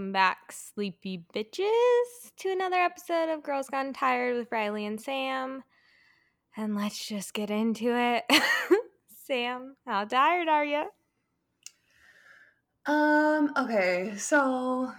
Welcome 0.00 0.12
back, 0.12 0.50
sleepy 0.50 1.26
bitches, 1.36 2.34
to 2.38 2.48
another 2.50 2.78
episode 2.78 3.28
of 3.28 3.42
Girls 3.42 3.68
Gone 3.68 3.92
Tired 3.92 4.34
with 4.34 4.50
Riley 4.50 4.86
and 4.86 4.98
Sam. 4.98 5.62
And 6.56 6.74
let's 6.74 7.06
just 7.06 7.34
get 7.34 7.50
into 7.50 7.94
it. 7.94 8.24
Sam, 9.26 9.76
how 9.86 10.06
tired 10.06 10.48
are 10.48 10.64
you? 10.64 10.86
Um, 12.86 13.52
okay, 13.58 14.14
so 14.16 14.90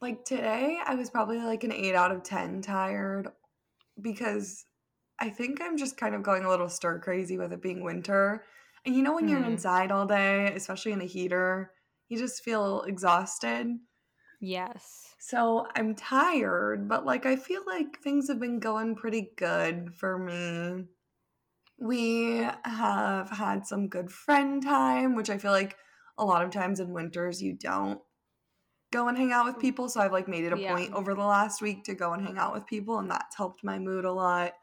like 0.00 0.24
today 0.24 0.78
I 0.86 0.94
was 0.94 1.10
probably 1.10 1.38
like 1.38 1.64
an 1.64 1.72
8 1.72 1.96
out 1.96 2.12
of 2.12 2.22
10 2.22 2.62
tired 2.62 3.32
because 4.00 4.64
I 5.18 5.30
think 5.30 5.60
I'm 5.60 5.76
just 5.76 5.96
kind 5.96 6.14
of 6.14 6.22
going 6.22 6.44
a 6.44 6.48
little 6.48 6.68
stir 6.68 7.00
crazy 7.00 7.36
with 7.36 7.52
it 7.52 7.60
being 7.62 7.82
winter. 7.82 8.44
And 8.86 8.94
you 8.94 9.02
know 9.02 9.12
when 9.16 9.26
you're 9.26 9.40
Hmm. 9.40 9.44
inside 9.44 9.90
all 9.90 10.06
day, 10.06 10.52
especially 10.54 10.92
in 10.92 11.00
a 11.00 11.06
heater, 11.06 11.72
you 12.08 12.16
just 12.16 12.44
feel 12.44 12.82
exhausted. 12.82 13.66
Yes. 14.40 15.14
So 15.18 15.66
I'm 15.76 15.94
tired, 15.94 16.88
but 16.88 17.04
like 17.04 17.26
I 17.26 17.36
feel 17.36 17.62
like 17.66 18.00
things 18.00 18.28
have 18.28 18.40
been 18.40 18.58
going 18.58 18.94
pretty 18.96 19.32
good 19.36 19.94
for 19.94 20.18
me. 20.18 20.86
We 21.78 22.48
have 22.64 23.30
had 23.30 23.66
some 23.66 23.88
good 23.88 24.10
friend 24.12 24.62
time, 24.62 25.16
which 25.16 25.30
I 25.30 25.38
feel 25.38 25.52
like 25.52 25.76
a 26.18 26.24
lot 26.24 26.44
of 26.44 26.50
times 26.50 26.80
in 26.80 26.92
winters 26.92 27.42
you 27.42 27.54
don't 27.54 28.00
go 28.92 29.08
and 29.08 29.18
hang 29.18 29.32
out 29.32 29.46
with 29.46 29.58
people. 29.60 29.88
So 29.88 30.00
I've 30.00 30.12
like 30.12 30.28
made 30.28 30.44
it 30.44 30.52
a 30.52 30.56
Yeah. 30.56 30.76
point 30.80 30.94
over 30.94 31.14
the 31.14 31.22
last 31.22 31.62
week 31.62 31.84
to 31.84 31.94
go 31.94 32.12
and 32.14 32.22
hang 32.24 32.38
out 32.38 32.54
with 32.54 32.66
people, 32.66 32.98
and 32.98 33.10
that's 33.10 33.36
helped 33.36 33.64
my 33.64 33.78
mood 33.78 34.04
a 34.04 34.12
lot. 34.12 34.54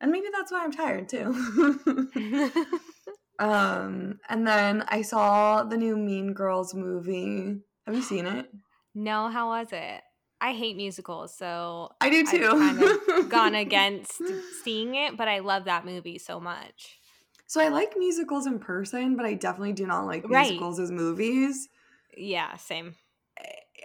And 0.00 0.12
maybe 0.12 0.28
that's 0.32 0.52
why 0.52 0.64
I'm 0.64 0.72
tired 0.72 1.08
too. 1.08 2.10
um, 3.38 4.18
and 4.28 4.46
then 4.46 4.84
I 4.88 5.02
saw 5.02 5.62
the 5.64 5.76
new 5.76 5.96
Mean 5.96 6.32
Girls 6.32 6.74
movie. 6.74 7.60
Have 7.86 7.94
you 7.94 8.02
seen 8.02 8.26
it? 8.26 8.50
No, 8.96 9.28
how 9.28 9.48
was 9.50 9.68
it? 9.72 10.02
I 10.40 10.54
hate 10.54 10.76
musicals, 10.76 11.36
so 11.36 11.92
I 12.00 12.10
do 12.10 12.26
I've 12.26 12.26
too. 12.26 12.50
kind 12.50 12.80
of 12.80 12.98
gone 13.28 13.54
against 13.56 14.32
seeing 14.50 14.94
it, 14.96 15.16
but 15.16 15.28
I 15.28 15.40
love 15.40 15.64
that 15.66 15.84
movie 15.86 16.18
so 16.18 16.40
much. 16.40 17.00
So 17.48 17.60
I 17.60 17.68
like 17.68 17.96
musicals 17.96 18.46
in 18.46 18.60
person, 18.60 19.16
but 19.16 19.26
I 19.26 19.34
definitely 19.34 19.72
do 19.72 19.84
not 19.86 20.06
like 20.06 20.28
Right. 20.28 20.68
musicals 20.68 20.78
as 20.78 20.92
movies. 20.92 21.68
Yeah, 22.16 22.56
same. 22.56 22.96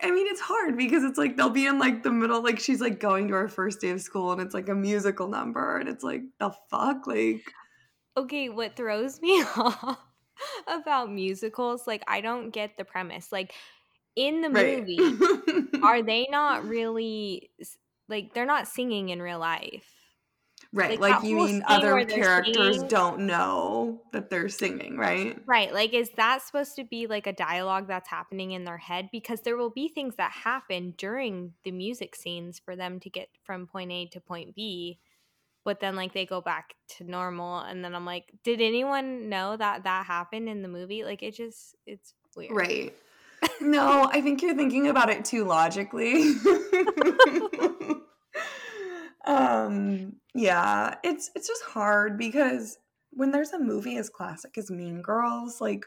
I 0.04 0.10
mean, 0.10 0.26
it's 0.28 0.40
hard 0.42 0.78
because 0.78 1.04
it's 1.04 1.18
like 1.18 1.38
they'll 1.38 1.50
be 1.50 1.68
in 1.68 1.78
like 1.78 2.02
the 2.04 2.12
middle, 2.12 2.42
like 2.42 2.60
she's 2.60 2.82
like 2.82 3.00
going 3.00 3.28
to 3.28 3.34
her 3.36 3.48
first 3.48 3.82
day 3.82 3.90
of 3.90 4.02
school, 4.02 4.32
and 4.32 4.42
it's 4.42 4.54
like 4.54 4.70
a 4.70 4.76
musical 4.76 5.28
number, 5.28 5.78
and 5.78 5.88
it's 5.88 6.04
like 6.04 6.22
the 6.40 6.52
fuck, 6.70 7.06
like 7.06 7.52
Okay, 8.18 8.50
what 8.50 8.76
throws 8.76 9.22
me 9.22 9.42
off 9.56 10.00
about 10.68 11.12
musicals, 11.12 11.88
like 11.88 12.04
I 12.08 12.22
don't 12.22 12.50
get 12.52 12.78
the 12.78 12.86
premise. 12.86 13.32
Like 13.32 13.54
in 14.16 14.42
the 14.42 14.50
right. 14.50 14.80
movie, 14.80 15.80
are 15.84 16.02
they 16.02 16.28
not 16.30 16.68
really 16.68 17.50
like 18.10 18.34
they're 18.34 18.46
not 18.46 18.68
singing 18.68 19.10
in 19.10 19.22
real 19.22 19.40
life? 19.40 19.86
right? 20.74 21.00
like, 21.00 21.16
Like, 21.16 21.24
you 21.24 21.36
mean 21.38 21.64
other 21.68 22.06
characters 22.06 22.76
singing- 22.76 22.88
don't 22.90 23.20
know 23.26 24.02
that 24.14 24.30
they're 24.30 24.48
singing, 24.50 24.98
right? 24.98 25.38
Right. 25.46 25.74
Like 25.74 25.94
is 25.94 26.10
that 26.18 26.42
supposed 26.44 26.76
to 26.78 26.84
be 26.84 27.08
like 27.08 27.28
a 27.28 27.34
dialogue 27.34 27.88
that's 27.88 28.10
happening 28.10 28.52
in 28.52 28.64
their 28.64 28.78
head 28.78 29.10
because 29.12 29.42
there 29.42 29.58
will 29.58 29.70
be 29.70 29.90
things 29.90 30.16
that 30.16 30.32
happen 30.32 30.94
during 30.98 31.54
the 31.64 31.72
music 31.72 32.16
scenes 32.16 32.60
for 32.60 32.76
them 32.76 33.00
to 33.02 33.10
get 33.10 33.30
from 33.44 33.68
point 33.68 33.92
A 33.92 34.06
to 34.08 34.22
point 34.22 34.56
B. 34.56 35.00
But 35.64 35.80
then 35.80 35.96
like 35.96 36.14
they 36.14 36.26
go 36.26 36.42
back 36.42 36.74
to 36.98 37.04
normal 37.04 37.60
and 37.60 37.84
then 37.84 37.94
I'm 37.94 38.06
like, 38.06 38.32
did 38.44 38.62
anyone 38.62 39.30
know 39.30 39.58
that 39.58 39.84
that 39.84 40.06
happened 40.06 40.48
in 40.50 40.62
the 40.62 40.68
movie? 40.68 41.04
Like 41.04 41.22
it 41.22 41.36
just 41.36 41.76
it's 41.86 42.14
weird. 42.36 42.52
Right. 42.52 42.94
No, 43.60 44.10
I 44.12 44.22
think 44.22 44.42
you're 44.42 44.56
thinking 44.56 44.88
about 44.88 45.10
it 45.10 45.26
too 45.26 45.46
logically. 45.46 46.34
um, 49.26 50.14
yeah, 50.34 50.96
it's 51.04 51.30
it's 51.36 51.48
just 51.48 51.64
hard 51.64 52.18
because 52.18 52.78
when 53.12 53.32
there's 53.32 53.52
a 53.52 53.60
movie 53.60 53.98
as 53.98 54.10
classic 54.10 54.58
as 54.58 54.72
Mean 54.72 55.02
Girls, 55.02 55.62
like 55.62 55.86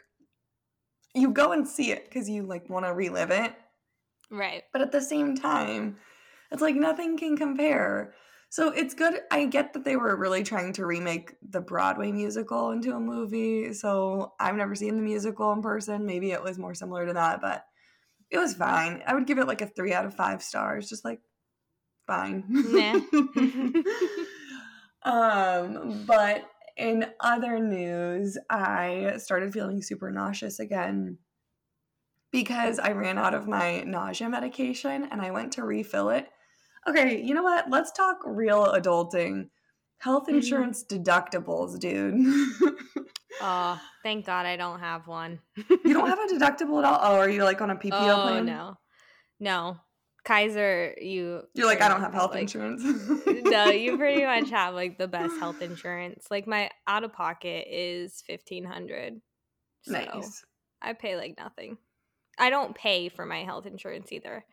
you 1.13 1.31
go 1.31 1.51
and 1.51 1.67
see 1.67 1.91
it 1.91 2.05
because 2.05 2.29
you 2.29 2.43
like 2.43 2.69
want 2.69 2.85
to 2.85 2.93
relive 2.93 3.31
it, 3.31 3.53
Right. 4.29 4.63
but 4.73 4.81
at 4.81 4.91
the 4.91 5.01
same 5.01 5.35
time, 5.35 5.97
it's 6.51 6.61
like 6.61 6.75
nothing 6.75 7.17
can 7.17 7.37
compare. 7.37 8.13
So 8.55 8.69
it's 8.69 8.93
good. 8.93 9.19
I 9.31 9.47
get 9.47 9.73
that 9.73 9.83
they 9.83 9.97
were 9.97 10.15
really 10.15 10.41
trying 10.41 10.71
to 10.73 10.85
remake 10.85 11.33
the 11.41 11.59
Broadway 11.59 12.13
musical 12.13 12.71
into 12.71 12.95
a 12.95 12.99
movie. 13.01 13.73
So 13.73 14.31
I've 14.39 14.55
never 14.55 14.75
seen 14.75 14.95
the 14.95 15.01
musical 15.01 15.51
in 15.51 15.61
person. 15.61 16.05
Maybe 16.05 16.31
it 16.31 16.41
was 16.41 16.57
more 16.57 16.73
similar 16.73 17.05
to 17.05 17.11
that, 17.11 17.41
but 17.41 17.65
it 18.31 18.37
was 18.37 18.53
fine. 18.53 19.03
I 19.05 19.13
would 19.13 19.27
give 19.27 19.39
it 19.39 19.47
like 19.47 19.61
a 19.61 19.67
three 19.67 19.91
out 19.91 20.05
of 20.05 20.15
five 20.15 20.41
stars. 20.41 20.87
Just 20.87 21.03
like 21.03 21.19
fine. 22.07 22.45
Nah. 22.47 23.01
um, 25.03 26.05
but 26.07 26.49
in 26.77 27.07
other 27.19 27.59
news, 27.59 28.37
I 28.49 29.15
started 29.17 29.51
feeling 29.51 29.81
super 29.81 30.11
nauseous 30.11 30.61
again 30.61 31.17
because 32.31 32.79
I 32.79 32.93
ran 32.93 33.17
out 33.17 33.33
of 33.33 33.49
my 33.49 33.81
nausea 33.81 34.29
medication 34.29 35.09
and 35.11 35.21
I 35.21 35.31
went 35.31 35.51
to 35.53 35.65
refill 35.65 36.07
it. 36.07 36.29
Okay, 36.87 37.21
you 37.21 37.33
know 37.33 37.43
what? 37.43 37.69
Let's 37.69 37.91
talk 37.91 38.17
real 38.25 38.65
adulting. 38.73 39.49
Health 39.99 40.27
Mhm. 40.27 40.35
insurance 40.35 40.83
deductibles, 40.83 41.79
dude. 41.79 42.15
Oh, 43.41 43.77
thank 44.01 44.25
God 44.25 44.45
I 44.45 44.55
don't 44.55 44.79
have 44.79 45.07
one. 45.07 45.39
you 45.83 45.93
don't 45.93 46.07
have 46.07 46.19
a 46.19 46.27
deductible 46.33 46.79
at 46.79 46.85
all? 46.85 46.99
Oh, 47.01 47.15
are 47.19 47.29
you 47.29 47.43
like 47.43 47.59
on 47.61 47.69
a 47.69 47.75
PPO 47.75 47.91
oh, 47.91 48.21
plan? 48.27 48.45
no. 48.45 48.77
No. 49.41 49.77
Kaiser, 50.23 50.95
you 51.01 51.41
You're 51.53 51.67
like, 51.67 51.81
I 51.81 51.89
don't 51.89 51.99
have 51.99 52.13
health 52.13 52.31
like- 52.31 52.43
insurance. 52.43 52.81
no, 53.27 53.65
you 53.65 53.97
pretty 53.97 54.23
much 54.23 54.49
have 54.51 54.73
like 54.73 54.97
the 54.97 55.09
best 55.09 55.37
health 55.37 55.61
insurance. 55.61 56.27
Like 56.31 56.47
my 56.47 56.69
out 56.87 57.03
of 57.03 57.11
pocket 57.11 57.67
is 57.69 58.23
fifteen 58.25 58.63
hundred. 58.63 59.19
So 59.83 59.91
Nice. 59.91 60.43
I 60.81 60.93
pay 60.93 61.17
like 61.17 61.35
nothing. 61.37 61.77
I 62.39 62.49
don't 62.49 62.73
pay 62.73 63.09
for 63.09 63.25
my 63.25 63.43
health 63.43 63.65
insurance 63.65 64.13
either. 64.13 64.45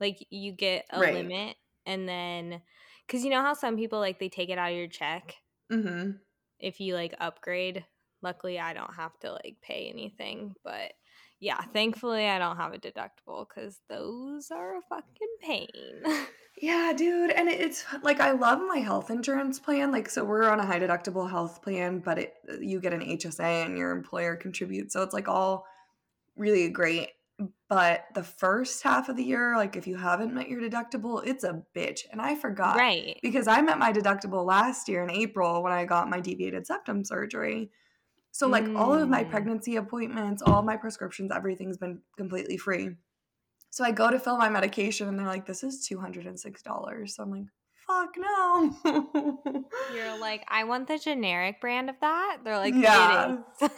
Like 0.00 0.26
you 0.30 0.52
get 0.52 0.86
a 0.90 0.98
Right. 0.98 1.14
limit 1.14 1.56
and 1.86 2.08
then 2.08 2.62
cuz 3.08 3.24
you 3.24 3.30
know 3.30 3.42
how 3.42 3.54
some 3.54 3.76
people 3.76 3.98
like 3.98 4.18
they 4.18 4.28
take 4.28 4.48
it 4.50 4.58
out 4.58 4.70
of 4.70 4.76
your 4.76 4.88
check 4.88 5.34
Mm-hmm. 5.70 6.12
if 6.58 6.80
you 6.80 6.94
like 6.94 7.14
upgrade. 7.18 7.84
Luckily 8.22 8.58
I 8.58 8.72
don't 8.72 8.94
have 8.94 9.18
to 9.20 9.32
like 9.32 9.56
pay 9.62 9.88
anything, 9.92 10.54
but 10.62 10.92
yeah, 11.40 11.60
thankfully 11.72 12.26
I 12.28 12.38
don't 12.38 12.56
have 12.56 12.72
a 12.72 12.78
deductible 12.78 13.46
cuz 13.48 13.80
those 13.88 14.50
are 14.50 14.76
a 14.76 14.82
fucking 14.82 15.36
pain. 15.40 15.68
Yeah, 16.60 16.92
dude. 16.94 17.30
And 17.30 17.48
it's 17.48 17.84
like 18.02 18.20
I 18.20 18.32
love 18.32 18.60
my 18.60 18.76
health 18.76 19.10
insurance 19.10 19.58
plan. 19.58 19.90
Like, 19.90 20.08
so 20.08 20.22
we're 20.22 20.48
on 20.48 20.60
a 20.60 20.66
high 20.66 20.78
deductible 20.78 21.28
health 21.28 21.62
plan, 21.62 22.00
but 22.00 22.18
it 22.18 22.34
you 22.60 22.78
get 22.78 22.92
an 22.92 23.00
HSA 23.00 23.64
and 23.66 23.76
your 23.76 23.90
employer 23.90 24.36
contributes. 24.36 24.92
So 24.92 25.02
it's 25.02 25.14
like 25.14 25.28
all 25.28 25.64
really 26.36 26.68
great. 26.68 27.08
But 27.68 28.04
the 28.14 28.22
first 28.22 28.82
half 28.82 29.08
of 29.08 29.16
the 29.16 29.24
year, 29.24 29.56
like 29.56 29.76
if 29.76 29.86
you 29.86 29.96
haven't 29.96 30.34
met 30.34 30.48
your 30.48 30.60
deductible, 30.60 31.26
it's 31.26 31.44
a 31.44 31.62
bitch. 31.74 32.00
And 32.10 32.20
I 32.20 32.34
forgot. 32.34 32.76
right. 32.76 33.18
Because 33.22 33.48
I 33.48 33.62
met 33.62 33.78
my 33.78 33.92
deductible 33.92 34.44
last 34.44 34.88
year 34.88 35.02
in 35.02 35.10
April 35.10 35.62
when 35.62 35.72
I 35.72 35.84
got 35.84 36.10
my 36.10 36.20
deviated 36.20 36.66
septum 36.66 37.04
surgery. 37.04 37.70
So 38.30 38.48
like 38.48 38.66
all 38.76 38.94
of 38.94 39.08
my 39.08 39.24
Mm. 39.24 39.30
pregnancy 39.30 39.76
appointments, 39.76 40.42
all 40.42 40.62
my 40.62 40.76
prescriptions, 40.76 41.30
everything's 41.30 41.76
been 41.78 42.00
completely 42.16 42.56
free. 42.56 42.90
So 43.70 43.84
I 43.84 43.90
go 43.90 44.10
to 44.10 44.18
fill 44.18 44.36
my 44.36 44.48
medication 44.50 45.08
and 45.08 45.18
they're 45.18 45.26
like, 45.26 45.46
this 45.46 45.62
is 45.62 45.86
$206. 45.90 47.14
So 47.14 47.22
I'm 47.22 47.30
like, 47.30 47.44
fuck 47.86 48.10
no. 48.18 48.74
You're 49.94 50.18
like, 50.20 50.44
I 50.48 50.64
want 50.64 50.88
the 50.88 50.98
generic 50.98 51.60
brand 51.60 51.88
of 51.90 51.96
that. 52.00 52.38
They're 52.44 52.58
like, 52.58 52.74
Yeah. 52.74 53.38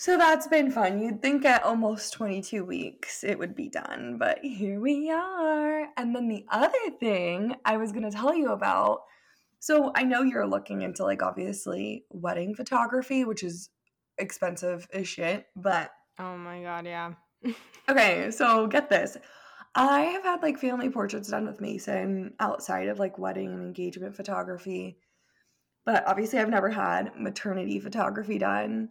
so 0.00 0.16
that's 0.16 0.46
been 0.46 0.70
fun. 0.70 0.98
You'd 0.98 1.20
think 1.20 1.44
at 1.44 1.62
almost 1.62 2.14
22 2.14 2.64
weeks 2.64 3.22
it 3.22 3.38
would 3.38 3.54
be 3.54 3.68
done, 3.68 4.16
but 4.18 4.38
here 4.42 4.80
we 4.80 5.10
are. 5.10 5.88
And 5.94 6.16
then 6.16 6.26
the 6.26 6.46
other 6.48 6.72
thing 6.98 7.54
I 7.66 7.76
was 7.76 7.92
going 7.92 8.10
to 8.10 8.16
tell 8.16 8.34
you 8.34 8.48
about 8.48 9.00
so 9.58 9.92
I 9.94 10.04
know 10.04 10.22
you're 10.22 10.46
looking 10.46 10.80
into 10.80 11.04
like 11.04 11.22
obviously 11.22 12.06
wedding 12.08 12.54
photography, 12.54 13.26
which 13.26 13.42
is 13.42 13.68
expensive 14.16 14.88
as 14.94 15.06
shit, 15.06 15.48
but 15.54 15.90
oh 16.18 16.38
my 16.38 16.62
god, 16.62 16.86
yeah. 16.86 17.12
Okay, 17.86 18.30
so 18.30 18.68
get 18.68 18.88
this. 18.88 19.18
I 19.74 20.00
have 20.00 20.22
had 20.22 20.40
like 20.40 20.58
family 20.58 20.88
portraits 20.88 21.28
done 21.28 21.46
with 21.46 21.60
Mason 21.60 22.32
outside 22.40 22.88
of 22.88 22.98
like 22.98 23.18
wedding 23.18 23.52
and 23.52 23.60
engagement 23.60 24.16
photography. 24.16 24.96
But 25.84 26.06
obviously 26.06 26.38
I've 26.38 26.48
never 26.48 26.70
had 26.70 27.20
maternity 27.20 27.80
photography 27.80 28.38
done. 28.38 28.88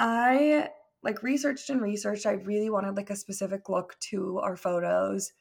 I 0.00 0.70
like 1.02 1.22
researched 1.22 1.70
and 1.70 1.80
researched. 1.82 2.26
I 2.26 2.32
really 2.32 2.70
wanted 2.70 2.96
like 2.96 3.10
a 3.10 3.16
specific 3.16 3.68
look 3.68 3.96
to 4.10 4.38
our 4.40 4.56
photos. 4.56 5.32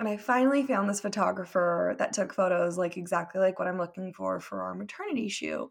And 0.00 0.08
I 0.08 0.16
finally 0.16 0.64
found 0.64 0.88
this 0.90 1.00
photographer 1.00 1.94
that 1.98 2.12
took 2.12 2.34
photos 2.34 2.78
like 2.78 2.96
exactly 2.96 3.40
like 3.40 3.58
what 3.58 3.68
I'm 3.68 3.78
looking 3.78 4.12
for 4.12 4.40
for 4.40 4.62
our 4.62 4.74
maternity 4.74 5.28
shoot. 5.28 5.70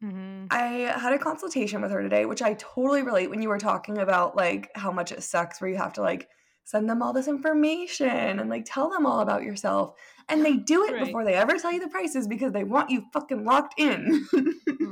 hmm 0.00 0.46
I 0.50 0.92
had 0.96 1.12
a 1.12 1.18
consultation 1.18 1.80
with 1.80 1.90
her 1.90 2.02
today, 2.02 2.26
which 2.26 2.42
I 2.42 2.54
totally 2.54 3.02
relate 3.02 3.30
when 3.30 3.42
you 3.42 3.48
were 3.48 3.58
talking 3.58 3.98
about 3.98 4.36
like 4.36 4.70
how 4.74 4.92
much 4.92 5.10
it 5.10 5.22
sucks 5.22 5.60
where 5.60 5.70
you 5.70 5.76
have 5.76 5.94
to 5.94 6.02
like 6.02 6.28
send 6.64 6.88
them 6.88 7.02
all 7.02 7.12
this 7.12 7.28
information 7.28 8.40
and 8.40 8.48
like 8.48 8.64
tell 8.66 8.90
them 8.90 9.06
all 9.06 9.20
about 9.20 9.42
yourself. 9.42 9.94
And 10.28 10.44
they 10.44 10.56
do 10.56 10.84
it 10.86 10.94
right. 10.94 11.04
before 11.04 11.24
they 11.24 11.34
ever 11.34 11.58
tell 11.58 11.70
you 11.70 11.80
the 11.80 11.88
prices 11.88 12.26
because 12.26 12.52
they 12.52 12.64
want 12.64 12.88
you 12.90 13.04
fucking 13.12 13.44
locked 13.44 13.78
in. 13.78 14.26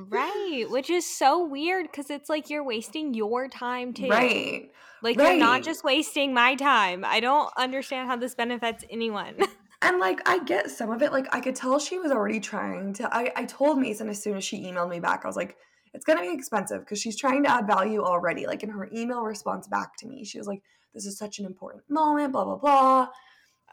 right. 0.08 0.66
Which 0.68 0.90
is 0.90 1.06
so 1.06 1.46
weird 1.46 1.86
because 1.90 2.10
it's 2.10 2.28
like 2.28 2.50
you're 2.50 2.64
wasting 2.64 3.14
your 3.14 3.48
time 3.48 3.94
too. 3.94 4.08
Right. 4.08 4.70
Like 5.02 5.18
right. 5.18 5.30
you're 5.30 5.38
not 5.38 5.62
just 5.62 5.82
wasting 5.82 6.34
my 6.34 6.54
time. 6.54 7.04
I 7.04 7.20
don't 7.20 7.50
understand 7.56 8.08
how 8.08 8.16
this 8.16 8.34
benefits 8.34 8.84
anyone. 8.90 9.36
And 9.84 9.98
like 9.98 10.20
I 10.28 10.38
get 10.38 10.70
some 10.70 10.90
of 10.90 11.02
it. 11.02 11.10
Like 11.10 11.26
I 11.34 11.40
could 11.40 11.56
tell 11.56 11.76
she 11.80 11.98
was 11.98 12.12
already 12.12 12.38
trying 12.38 12.92
to 12.94 13.14
I, 13.14 13.32
I 13.34 13.44
told 13.44 13.80
Mason 13.80 14.08
as 14.08 14.22
soon 14.22 14.36
as 14.36 14.44
she 14.44 14.62
emailed 14.62 14.88
me 14.88 15.00
back, 15.00 15.24
I 15.24 15.26
was 15.26 15.34
like, 15.34 15.56
it's 15.94 16.04
gonna 16.04 16.20
be 16.22 16.32
expensive 16.32 16.80
because 16.80 17.00
she's 17.00 17.18
trying 17.18 17.44
to 17.44 17.50
add 17.50 17.66
value 17.66 18.02
already. 18.02 18.46
Like 18.46 18.62
in 18.62 18.70
her 18.70 18.88
email 18.94 19.22
response 19.22 19.68
back 19.68 19.96
to 19.98 20.06
me, 20.06 20.24
she 20.24 20.38
was 20.38 20.46
like, 20.46 20.62
This 20.94 21.06
is 21.06 21.18
such 21.18 21.38
an 21.38 21.46
important 21.46 21.84
moment, 21.88 22.32
blah 22.32 22.44
blah 22.44 22.56
blah. 22.56 23.08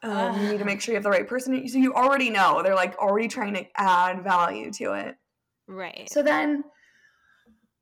Um, 0.01 0.41
you 0.41 0.51
need 0.51 0.59
to 0.59 0.65
make 0.65 0.79
sure 0.81 0.93
you 0.93 0.97
have 0.97 1.03
the 1.03 1.09
right 1.09 1.27
person. 1.27 1.67
So 1.67 1.77
you 1.77 1.93
already 1.93 2.29
know 2.29 2.61
they're 2.63 2.75
like 2.75 2.97
already 2.97 3.27
trying 3.27 3.53
to 3.55 3.65
add 3.75 4.23
value 4.23 4.71
to 4.73 4.93
it. 4.93 5.15
Right. 5.67 6.09
So 6.09 6.23
then 6.23 6.63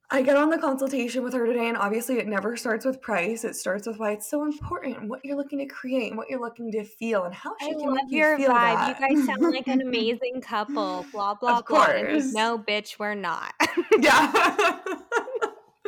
I 0.09 0.21
get 0.21 0.37
on 0.37 0.49
the 0.49 0.57
consultation 0.57 1.21
with 1.21 1.33
her 1.33 1.45
today, 1.45 1.67
and 1.67 1.77
obviously, 1.77 2.17
it 2.17 2.27
never 2.27 2.55
starts 2.55 2.85
with 2.85 3.01
price. 3.01 3.43
It 3.43 3.57
starts 3.57 3.87
with 3.87 3.99
why 3.99 4.11
it's 4.11 4.29
so 4.29 4.43
important, 4.43 5.09
what 5.09 5.19
you're 5.25 5.35
looking 5.35 5.59
to 5.59 5.65
create, 5.65 6.09
and 6.09 6.17
what 6.17 6.29
you're 6.29 6.39
looking 6.39 6.71
to 6.71 6.85
feel, 6.85 7.25
and 7.25 7.33
how 7.33 7.53
she 7.59 7.71
I 7.71 7.73
can 7.73 7.81
you 7.81 8.17
your 8.17 8.37
feel 8.37 8.51
vibe. 8.51 8.75
That. 8.75 9.01
You 9.01 9.17
guys 9.17 9.25
sound 9.25 9.41
like 9.53 9.67
an 9.67 9.81
amazing 9.87 10.39
couple. 10.41 11.05
Blah 11.11 11.33
blah 11.33 11.59
of 11.59 11.65
blah. 11.65 11.85
Course. 11.85 12.31
no, 12.31 12.57
bitch, 12.57 12.97
we're 12.99 13.15
not. 13.15 13.53
yeah, 13.99 14.79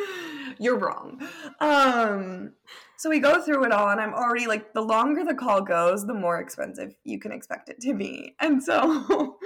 you're 0.60 0.78
wrong. 0.78 1.26
Um, 1.62 2.52
so 2.98 3.10
we 3.10 3.20
go 3.20 3.42
through 3.42 3.64
it 3.64 3.72
all, 3.72 3.88
and 3.88 4.02
I'm 4.02 4.14
already 4.14 4.48
like, 4.48 4.74
the 4.74 4.82
longer 4.82 5.24
the 5.24 5.34
call 5.34 5.62
goes, 5.62 6.06
the 6.06 6.14
more 6.14 6.42
expensive 6.42 6.94
you 7.06 7.20
can 7.20 7.32
expect 7.32 7.70
it 7.70 7.80
to 7.82 7.94
be, 7.94 8.36
and 8.42 8.62
so 8.62 9.38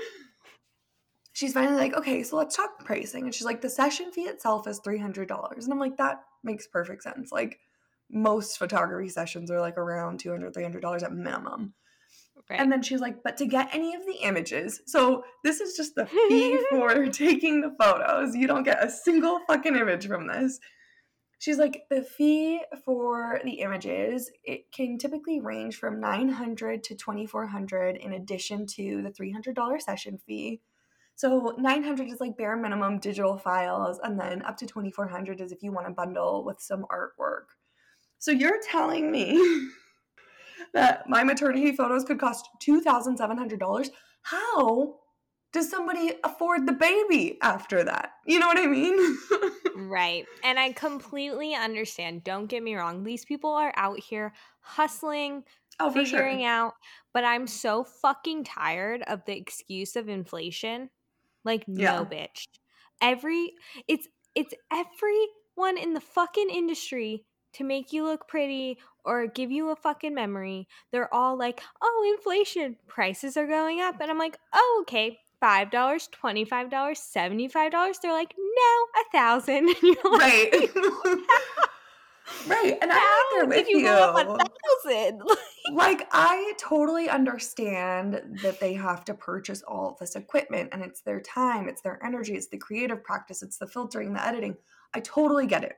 she's 1.34 1.54
finally 1.54 1.76
like, 1.76 1.96
okay, 1.96 2.24
so 2.24 2.38
let's 2.38 2.56
talk 2.56 2.86
pricing. 2.86 3.26
And 3.26 3.34
she's 3.34 3.46
like, 3.46 3.62
the 3.62 3.70
session 3.70 4.12
fee 4.12 4.22
itself 4.22 4.68
is 4.68 4.80
$300. 4.80 5.64
And 5.64 5.74
I'm 5.74 5.80
like, 5.80 5.98
that 5.98 6.22
makes 6.44 6.68
perfect 6.68 7.04
sense. 7.04 7.32
Like, 7.32 7.60
most 8.10 8.58
photography 8.58 9.10
sessions 9.10 9.50
are 9.50 9.60
like 9.60 9.78
around 9.78 10.24
$200, 10.24 10.54
$300 10.54 11.04
at 11.04 11.12
minimum. 11.12 11.74
Right. 12.50 12.60
And 12.60 12.72
then 12.72 12.82
she's 12.82 13.00
like, 13.00 13.24
but 13.24 13.38
to 13.38 13.46
get 13.46 13.70
any 13.74 13.96
of 13.96 14.06
the 14.06 14.18
images, 14.22 14.82
so 14.86 15.24
this 15.44 15.60
is 15.60 15.76
just 15.76 15.96
the 15.96 16.06
fee 16.30 16.60
for 16.70 17.08
taking 17.08 17.62
the 17.62 17.76
photos. 17.80 18.36
You 18.36 18.48
don't 18.48 18.64
get 18.64 18.84
a 18.84 18.90
single 18.90 19.40
fucking 19.48 19.76
image 19.76 20.08
from 20.08 20.28
this. 20.28 20.60
She's 21.40 21.58
like, 21.58 21.84
the 21.90 22.04
fee 22.04 22.62
for 22.86 23.42
the 23.44 23.60
images, 23.60 24.32
it 24.44 24.72
can 24.72 24.98
typically 24.98 25.42
range 25.42 25.76
from 25.76 26.00
900 26.00 26.84
to 26.86 26.96
2400 26.96 27.98
in 27.98 28.14
addition 28.14 28.66
to 28.68 29.02
the 29.02 29.12
$300 29.12 29.82
session 29.82 30.20
fee 30.26 30.62
so 31.16 31.54
900 31.58 32.10
is 32.10 32.20
like 32.20 32.38
bare 32.38 32.58
minimum 32.58 33.00
digital 33.00 33.38
files, 33.38 34.00
and 34.04 34.20
then 34.20 34.42
up 34.44 34.58
to 34.58 34.66
2400 34.66 35.42
is 35.42 35.52
if 35.52 35.62
you 35.62 35.72
want 35.72 35.88
to 35.88 35.94
bundle 35.94 36.44
with 36.44 36.60
some 36.60 36.86
artwork. 36.92 37.54
So 38.20 38.32
you're 38.32 38.60
telling 38.72 39.12
me 39.12 39.70
that 40.74 41.08
my 41.08 41.24
maternity 41.24 41.72
photos 41.74 42.04
could 42.04 42.20
cost 42.20 42.50
$2,700? 42.66 43.90
How 44.24 44.96
does 45.52 45.70
somebody 45.70 46.14
afford 46.24 46.66
the 46.66 46.74
baby 46.74 47.38
after 47.42 47.84
that? 47.84 48.14
You 48.26 48.40
know 48.40 48.48
what 48.48 48.58
I 48.58 48.66
mean? 48.66 49.18
right. 49.76 50.26
And 50.44 50.58
I 50.58 50.72
completely 50.72 51.54
understand. 51.54 52.24
Don't 52.24 52.48
get 52.48 52.64
me 52.64 52.76
wrong. 52.76 53.04
These 53.04 53.26
people 53.26 53.52
are 53.52 53.74
out 53.76 54.00
here 54.00 54.34
hustling, 54.62 55.44
oh, 55.80 55.92
figuring 55.92 56.40
sure. 56.40 56.48
out. 56.48 56.74
But 57.14 57.24
I'm 57.24 57.46
so 57.46 57.84
fucking 57.84 58.46
tired 58.46 59.04
of 59.04 59.24
the 59.26 59.38
excuse 59.38 59.96
of 59.96 60.10
inflation 60.10 60.90
like 61.44 61.64
yeah. 61.68 61.98
no 61.98 62.06
bitch. 62.06 62.46
Every 63.02 63.54
it's 63.88 64.08
it's 64.36 64.54
everyone 64.72 65.78
in 65.78 65.94
the 65.94 66.02
fucking 66.02 66.50
industry 66.50 67.26
to 67.54 67.64
make 67.64 67.94
you 67.94 68.04
look 68.04 68.28
pretty 68.28 68.78
or 69.06 69.28
give 69.28 69.52
you 69.52 69.70
a 69.70 69.76
fucking 69.76 70.14
memory. 70.14 70.68
They're 70.92 71.14
all 71.14 71.38
like, 71.38 71.62
"Oh, 71.82 72.16
inflation, 72.18 72.78
prices 72.88 73.38
are 73.38 73.48
going 73.48 73.82
up." 73.82 73.96
And 74.02 74.10
I'm 74.10 74.18
like, 74.18 74.38
"Oh, 74.54 74.80
okay. 74.84 75.20
$5, 75.42 75.70
$25, 76.10 76.98
$75." 76.98 78.00
They're 78.02 78.14
like, 78.14 78.34
"No, 78.38 78.86
a 78.96 79.04
1000." 79.12 79.76
right. 80.06 80.70
right. 82.48 82.78
And 82.82 82.92
I'm 82.92 82.98
right 82.98 83.32
there 83.34 83.46
with 83.46 83.68
you. 83.70 83.80
you. 83.80 83.88
like 85.74 86.08
I 86.12 86.54
totally 86.58 87.10
understand 87.10 88.40
that 88.42 88.60
they 88.60 88.74
have 88.74 89.06
to 89.06 89.14
purchase 89.14 89.62
all 89.64 89.92
of 89.92 90.00
this 90.00 90.16
equipment 90.16 90.70
and 90.72 90.84
it's 90.84 91.02
their 91.02 91.22
time, 91.22 91.68
it's 91.68 91.82
their 91.82 92.04
energy, 92.04 92.36
it's 92.36 92.48
the 92.48 92.58
creative 92.58 93.04
practice, 93.04 93.42
it's 93.42 93.58
the 93.58 93.68
filtering, 93.68 94.14
the 94.14 94.26
editing. 94.26 94.58
I 94.94 95.00
totally 95.00 95.48
get 95.48 95.64
it. 95.64 95.76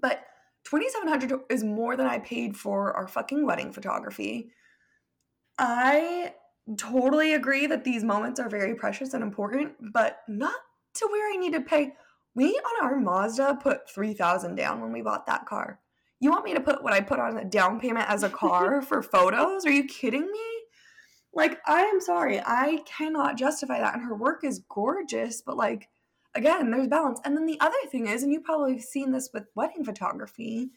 But 0.00 0.24
2700 0.64 1.40
is 1.50 1.64
more 1.64 1.96
than 1.96 2.06
I 2.06 2.18
paid 2.18 2.56
for 2.56 2.92
our 2.94 3.08
fucking 3.08 3.46
wedding 3.46 3.72
photography. 3.72 4.50
I 5.58 6.34
totally 6.76 7.34
agree 7.34 7.66
that 7.66 7.84
these 7.84 8.04
moments 8.04 8.40
are 8.40 8.48
very 8.48 8.74
precious 8.74 9.14
and 9.14 9.22
important, 9.22 9.72
but 9.92 10.20
not 10.28 10.54
to 10.94 11.08
where 11.10 11.32
I 11.32 11.36
need 11.36 11.52
to 11.52 11.60
pay 11.60 11.94
we 12.34 12.48
on 12.48 12.84
our 12.84 12.96
Mazda 12.96 13.58
put 13.62 13.90
3000 13.90 14.54
down 14.54 14.80
when 14.80 14.92
we 14.92 15.02
bought 15.02 15.26
that 15.26 15.46
car. 15.46 15.80
You 16.20 16.30
want 16.30 16.44
me 16.44 16.54
to 16.54 16.60
put 16.60 16.82
what 16.82 16.92
I 16.92 17.00
put 17.00 17.18
on 17.18 17.38
a 17.38 17.44
down 17.44 17.80
payment 17.80 18.08
as 18.08 18.22
a 18.22 18.30
car 18.42 18.82
for 18.82 19.02
photos? 19.02 19.64
Are 19.66 19.70
you 19.70 19.84
kidding 19.84 20.30
me? 20.30 20.46
Like, 21.32 21.58
I 21.66 21.82
am 21.82 22.00
sorry. 22.00 22.40
I 22.40 22.82
cannot 22.86 23.38
justify 23.38 23.78
that. 23.78 23.94
And 23.94 24.04
her 24.04 24.14
work 24.14 24.44
is 24.44 24.64
gorgeous, 24.68 25.42
but 25.42 25.56
like, 25.56 25.88
again, 26.34 26.70
there's 26.70 26.88
balance. 26.88 27.20
And 27.24 27.36
then 27.36 27.46
the 27.46 27.60
other 27.60 27.76
thing 27.90 28.08
is, 28.08 28.22
and 28.22 28.32
you 28.32 28.40
probably 28.40 28.74
have 28.74 28.82
seen 28.82 29.12
this 29.12 29.30
with 29.32 29.44
wedding 29.54 29.84
photography, 29.84 30.70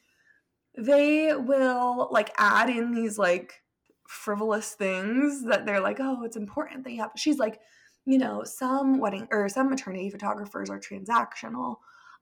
they 0.77 1.33
will 1.35 2.07
like 2.11 2.31
add 2.37 2.69
in 2.69 2.93
these 2.93 3.17
like 3.17 3.61
frivolous 4.07 4.73
things 4.73 5.43
that 5.45 5.65
they're 5.65 5.81
like, 5.81 5.99
oh, 5.99 6.23
it's 6.23 6.37
important 6.37 6.83
that 6.83 6.91
you 6.91 7.01
have. 7.01 7.11
She's 7.15 7.37
like, 7.37 7.59
you 8.05 8.17
know, 8.17 8.43
some 8.43 8.99
wedding 8.99 9.27
or 9.31 9.47
some 9.49 9.69
maternity 9.69 10.09
photographers 10.09 10.69
are 10.69 10.79
transactional. 10.79 11.77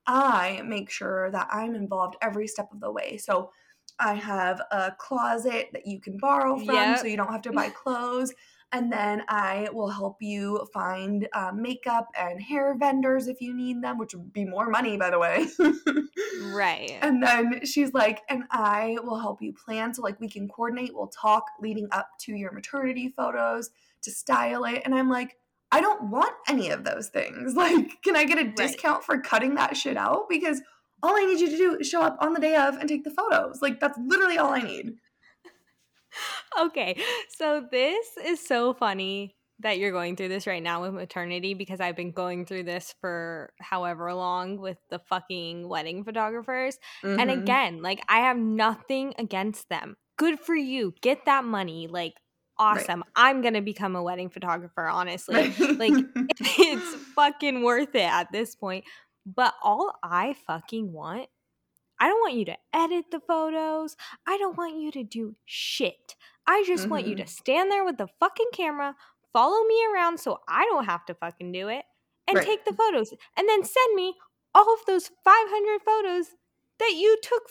I 0.08 0.62
make 0.66 0.90
sure 0.90 1.32
that 1.32 1.48
I'm 1.52 1.76
involved 1.76 2.16
every 2.22 2.48
step 2.48 2.72
of 2.72 2.80
the 2.80 2.92
way. 2.92 3.18
So 3.18 3.52
I 4.00 4.14
have 4.14 4.62
a 4.72 4.92
closet 4.98 5.70
that 5.74 5.86
you 5.86 6.00
can 6.00 6.18
borrow 6.18 6.58
from 6.58 6.76
yep. 6.76 7.00
so 7.00 7.08
you 7.08 7.18
don't 7.18 7.32
have 7.32 7.44
to 7.44 7.52
buy 7.52 7.70
clothes. 7.84 8.34
And 8.74 8.92
then 8.92 9.24
I 9.28 9.68
will 9.74 9.90
help 9.90 10.22
you 10.22 10.66
find 10.74 11.28
uh, 11.34 11.52
makeup 11.54 12.08
and 12.18 12.42
hair 12.42 12.74
vendors 12.78 13.28
if 13.28 13.42
you 13.42 13.54
need 13.54 13.84
them, 13.84 13.98
which 13.98 14.16
would 14.16 14.32
be 14.32 14.46
more 14.46 14.70
money, 14.70 14.96
by 14.96 15.10
the 15.10 15.20
way. 15.20 15.46
right. 16.54 16.98
And 17.02 17.22
then 17.22 17.66
she's 17.66 17.94
like, 17.94 18.22
and 18.30 18.44
I 18.50 18.98
will 19.04 19.20
help 19.20 19.42
you 19.42 19.52
plan. 19.54 19.94
So, 19.94 20.02
like, 20.02 20.22
we 20.22 20.30
can 20.30 20.48
coordinate, 20.48 20.92
we'll 20.94 21.08
talk 21.08 21.44
leading 21.60 21.90
up 21.92 22.12
to 22.22 22.34
your 22.34 22.54
maternity 22.54 23.10
photos 23.10 23.72
to 24.04 24.12
style 24.12 24.64
it. 24.64 24.82
And 24.86 24.96
I'm 24.96 25.10
like, 25.10 25.38
I 25.72 25.82
don't 25.82 26.10
want 26.10 26.34
any 26.48 26.70
of 26.70 26.84
those 26.84 27.10
things. 27.10 27.56
Like, 27.62 28.02
can 28.04 28.16
I 28.16 28.26
get 28.26 28.40
a 28.40 28.52
discount 28.52 29.04
for 29.04 29.20
cutting 29.20 29.56
that 29.56 29.78
shit 29.78 29.96
out? 29.96 30.28
Because 30.30 30.62
all 31.04 31.16
I 31.16 31.26
need 31.26 31.40
you 31.40 31.50
to 31.50 31.58
do 31.58 31.78
is 31.80 31.88
show 31.88 32.02
up 32.02 32.18
on 32.20 32.34
the 32.34 32.40
day 32.40 32.56
of 32.56 32.76
and 32.76 32.90
take 32.90 33.04
the 33.04 33.12
photos. 33.12 33.62
Like, 33.62 33.80
that's 33.80 33.98
literally 34.04 34.38
all 34.38 34.52
I 34.52 34.62
need. 34.62 34.94
okay. 36.60 37.00
So, 37.30 37.66
this 37.72 38.08
is 38.26 38.46
so 38.46 38.74
funny 38.74 39.36
that 39.60 39.78
you're 39.78 39.92
going 39.92 40.16
through 40.16 40.30
this 40.30 40.48
right 40.48 40.64
now 40.64 40.82
with 40.82 40.94
maternity 40.94 41.54
because 41.54 41.80
I've 41.80 41.96
been 41.96 42.12
going 42.12 42.46
through 42.46 42.64
this 42.64 42.96
for 43.00 43.54
however 43.60 44.14
long 44.14 44.58
with 44.58 44.78
the 44.90 45.00
fucking 45.00 45.68
wedding 45.68 46.04
photographers. 46.04 46.78
Mm-hmm. 47.04 47.20
And 47.20 47.32
again, 47.32 47.82
like, 47.82 48.02
I 48.10 48.22
have 48.22 48.38
nothing 48.38 49.14
against 49.20 49.70
them. 49.70 49.98
Good 50.18 50.40
for 50.40 50.56
you. 50.56 50.94
Get 51.02 51.26
that 51.26 51.46
money. 51.46 51.88
Like, 51.88 52.14
awesome. 52.62 53.00
Right. 53.00 53.12
I'm 53.16 53.42
going 53.42 53.56
to 53.56 53.62
become 53.62 53.96
a 53.96 54.04
wedding 54.04 54.30
photographer, 54.30 54.88
honestly. 54.88 55.54
like, 55.60 55.94
it's 56.40 56.96
fucking 57.16 57.64
worth 57.64 57.96
it 57.96 58.10
at 58.10 58.32
this 58.32 58.56
point. 58.56 58.86
But 59.26 59.54
all 59.62 59.94
I 60.04 60.36
fucking 60.48 60.92
want, 60.92 61.28
I 62.00 62.08
don't 62.08 62.22
want 62.22 62.36
you 62.36 62.46
to 62.46 62.58
edit 62.74 63.06
the 63.12 63.20
photos. 63.20 63.96
I 64.28 64.38
don't 64.38 64.58
want 64.58 64.80
you 64.80 64.92
to 64.92 65.04
do 65.04 65.36
shit. 65.46 66.16
I 66.48 66.64
just 66.66 66.84
mm-hmm. 66.84 66.92
want 66.92 67.08
you 67.08 67.16
to 67.16 67.24
mm-hmm. 67.24 67.30
stand 67.30 67.72
there 67.72 67.86
with 67.86 67.98
the 67.98 68.08
fucking 68.20 68.50
camera, 68.54 68.96
follow 69.34 69.64
me 69.66 69.80
around 69.94 70.20
so 70.20 70.40
I 70.48 70.66
don't 70.66 70.86
have 70.86 71.06
to 71.06 71.14
fucking 71.14 71.52
do 71.52 71.68
it, 71.68 71.84
and 72.28 72.38
right. 72.38 72.46
take 72.46 72.66
the 72.66 72.74
photos. 72.74 73.14
And 73.38 73.48
then 73.48 73.64
send 73.64 73.96
me 73.96 74.16
all 74.56 74.74
of 74.74 74.80
those 74.88 75.12
500 75.24 75.82
photos 75.86 76.28
that 76.80 76.96
you 76.98 77.18
took 77.22 77.44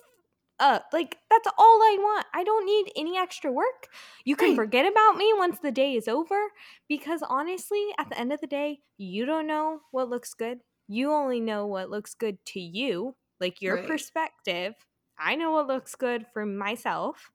uh 0.61 0.81
like 0.93 1.17
that's 1.31 1.49
all 1.59 1.83
I 1.83 1.97
want. 1.99 2.27
I 2.35 2.45
don't 2.45 2.67
need 2.67 2.93
any 2.97 3.19
extra 3.19 3.51
work. 3.51 3.89
You 4.25 4.37
can 4.37 4.51
right. 4.51 4.57
forget 4.57 4.87
about 4.87 5.17
me 5.17 5.33
once 5.37 5.59
the 5.59 5.73
day 5.73 5.95
is 5.95 6.07
over 6.07 6.39
because 6.89 7.23
honestly, 7.29 7.85
at 7.99 8.09
the 8.09 8.19
end 8.19 8.33
of 8.33 8.41
the 8.41 8.47
day, 8.47 8.81
you 8.99 9.27
don't 9.27 9.47
know 9.47 9.81
what 9.91 10.09
looks 10.09 10.35
good. 10.35 10.59
You 10.87 11.13
only 11.13 11.41
know 11.41 11.67
what 11.67 11.89
looks 11.91 12.15
good 12.15 12.39
to 12.47 12.61
you, 12.61 13.17
like 13.41 13.63
your 13.63 13.77
right. 13.77 13.87
perspective. 13.87 14.75
I 15.19 15.37
know 15.37 15.53
what 15.53 15.67
looks 15.67 15.95
good 15.95 16.27
for 16.33 16.45
myself. 16.47 17.31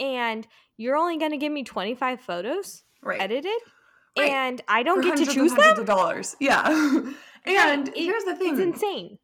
And 0.00 0.46
you're 0.76 0.96
only 0.96 1.18
going 1.18 1.30
to 1.30 1.36
give 1.36 1.52
me 1.52 1.62
25 1.64 2.20
photos 2.20 2.82
right. 3.02 3.20
edited. 3.20 3.52
Right. 4.18 4.30
And 4.30 4.60
I 4.68 4.82
don't 4.82 5.02
For 5.02 5.08
get 5.08 5.18
to 5.18 5.26
choose 5.26 5.52
hundreds 5.52 5.74
them. 5.74 5.80
of 5.80 5.86
dollars. 5.86 6.36
Yeah. 6.40 6.66
and 7.46 7.88
It- 7.88 7.96
here's 7.96 8.24
the 8.24 8.34
thing. 8.36 8.54
It's 8.54 8.60
insane. 8.60 9.18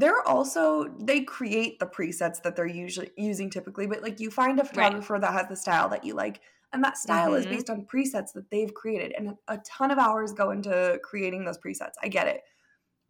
They're 0.00 0.26
also 0.28 0.88
they 1.00 1.20
create 1.22 1.78
the 1.80 1.86
presets 1.86 2.40
that 2.42 2.54
they're 2.54 2.66
usually 2.66 3.10
using 3.16 3.50
typically 3.50 3.86
but 3.86 4.02
like 4.02 4.20
you 4.20 4.30
find 4.30 4.60
a 4.60 4.64
photographer 4.64 5.18
that 5.18 5.32
has 5.32 5.48
the 5.48 5.56
style 5.56 5.88
that 5.88 6.04
you 6.04 6.14
like 6.14 6.40
and 6.72 6.84
that 6.84 6.96
style 6.98 7.34
is 7.34 7.46
Mhm. 7.46 7.50
based 7.50 7.70
on 7.70 7.86
presets 7.86 8.32
that 8.34 8.50
they've 8.50 8.72
created 8.74 9.12
and 9.12 9.34
a 9.48 9.58
ton 9.58 9.90
of 9.90 9.98
hours 9.98 10.32
go 10.32 10.50
into 10.50 11.00
creating 11.02 11.44
those 11.44 11.58
presets. 11.58 11.94
I 12.02 12.08
get 12.08 12.26
it. 12.28 12.42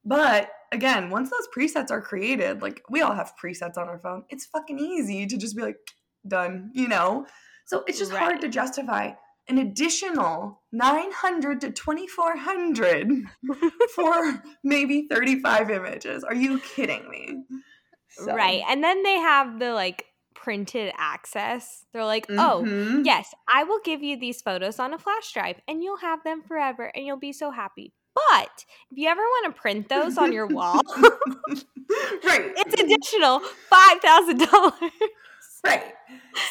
But 0.04 0.50
again 0.73 1.11
once 1.11 1.30
those 1.30 1.49
presets 1.54 1.90
are 1.90 2.00
created 2.00 2.62
like 2.62 2.83
we 2.88 3.02
all 3.02 3.14
have 3.14 3.35
presets 3.42 3.76
on 3.76 3.88
our 3.88 3.99
phone. 3.99 4.25
It's 4.30 4.47
fucking 4.47 4.78
easy 4.78 5.26
to 5.26 5.37
just 5.37 5.57
be 5.57 5.62
like 5.62 5.78
done 6.26 6.71
you 6.73 6.88
know? 6.88 7.26
So 7.66 7.85
it's 7.87 7.99
just 7.99 8.12
hard 8.12 8.40
to 8.40 8.49
justify 8.49 9.12
an 9.49 9.59
additional 9.59 10.62
900 10.73 11.61
to 11.62 11.71
2400 11.71 13.11
for 13.95 14.43
maybe 14.62 15.07
35 15.11 15.71
images. 15.71 16.25
Are 16.25 16.35
you 16.35 16.59
kidding 16.61 17.09
me? 17.09 17.43
So- 18.11 18.35
Right. 18.35 18.62
And 18.69 18.83
then 18.83 19.02
they 19.02 19.14
have 19.19 19.59
the 19.59 19.73
like 19.73 20.05
printed 20.35 20.93
access. 20.97 21.85
They're 21.93 22.05
like, 22.05 22.26
oh, 22.31 22.62
Mhm. 22.67 23.05
yes, 23.05 23.35
I 23.52 23.64
will 23.64 23.81
give 23.85 24.02
you 24.02 24.17
these 24.19 24.40
photos 24.40 24.78
on 24.78 24.95
a 24.95 24.99
flash 24.99 25.33
drive 25.33 25.61
and 25.67 25.83
you'll 25.83 25.99
have 25.99 26.23
them 26.25 26.43
forever 26.43 26.90
and 26.95 27.05
you'll 27.05 27.17
be 27.19 27.33
so 27.33 27.50
happy. 27.50 27.93
But 28.14 28.64
if 28.90 28.99
you 28.99 29.09
ever 29.09 29.21
want 29.23 29.55
to 29.55 29.61
print 29.61 29.88
those 29.88 30.19
on 30.19 30.33
your 30.33 30.47
wall, 30.47 30.81
right. 30.97 32.52
it's 32.57 32.75
additional 32.83 33.40
$5,000. 33.71 34.90
right. 35.64 35.95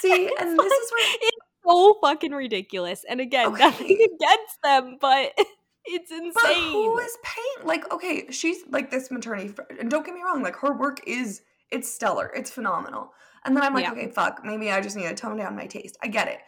See, 0.01 0.29
and 0.39 0.59
this 0.59 0.73
is 0.73 0.91
where 0.91 1.19
so 1.67 1.97
fucking 2.01 2.31
ridiculous. 2.31 3.03
And 3.09 3.19
again, 3.21 3.47
Okay. 3.47 3.63
nothing 3.63 3.87
against 4.15 4.57
them, 4.63 4.97
but 4.99 5.33
it's 5.85 6.11
but 6.11 6.43
insane. 6.45 6.63
who 6.71 6.97
is 6.99 7.17
paying? 7.23 7.67
Like, 7.67 7.91
okay, 7.93 8.27
she's 8.31 8.59
like 8.69 8.91
this 8.91 9.09
maternity, 9.11 9.53
and 9.79 9.89
don't 9.89 10.05
get 10.05 10.15
me 10.15 10.21
wrong, 10.23 10.43
like 10.43 10.55
her 10.57 10.77
work 10.77 10.99
is 11.07 11.41
it's 11.71 11.91
stellar, 11.93 12.31
it's 12.35 12.51
phenomenal. 12.51 13.11
And 13.45 13.55
then 13.55 13.63
I'm 13.63 13.73
like, 13.73 13.83
Yeah. 13.83 13.91
okay, 13.91 14.09
fuck, 14.11 14.41
maybe 14.43 14.71
I 14.71 14.81
just 14.81 14.95
need 14.97 15.07
to 15.07 15.15
tone 15.15 15.37
down 15.37 15.55
my 15.55 15.67
taste. 15.67 15.97
I 16.03 16.07
get 16.07 16.27
it, 16.27 16.39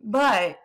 but 0.00 0.58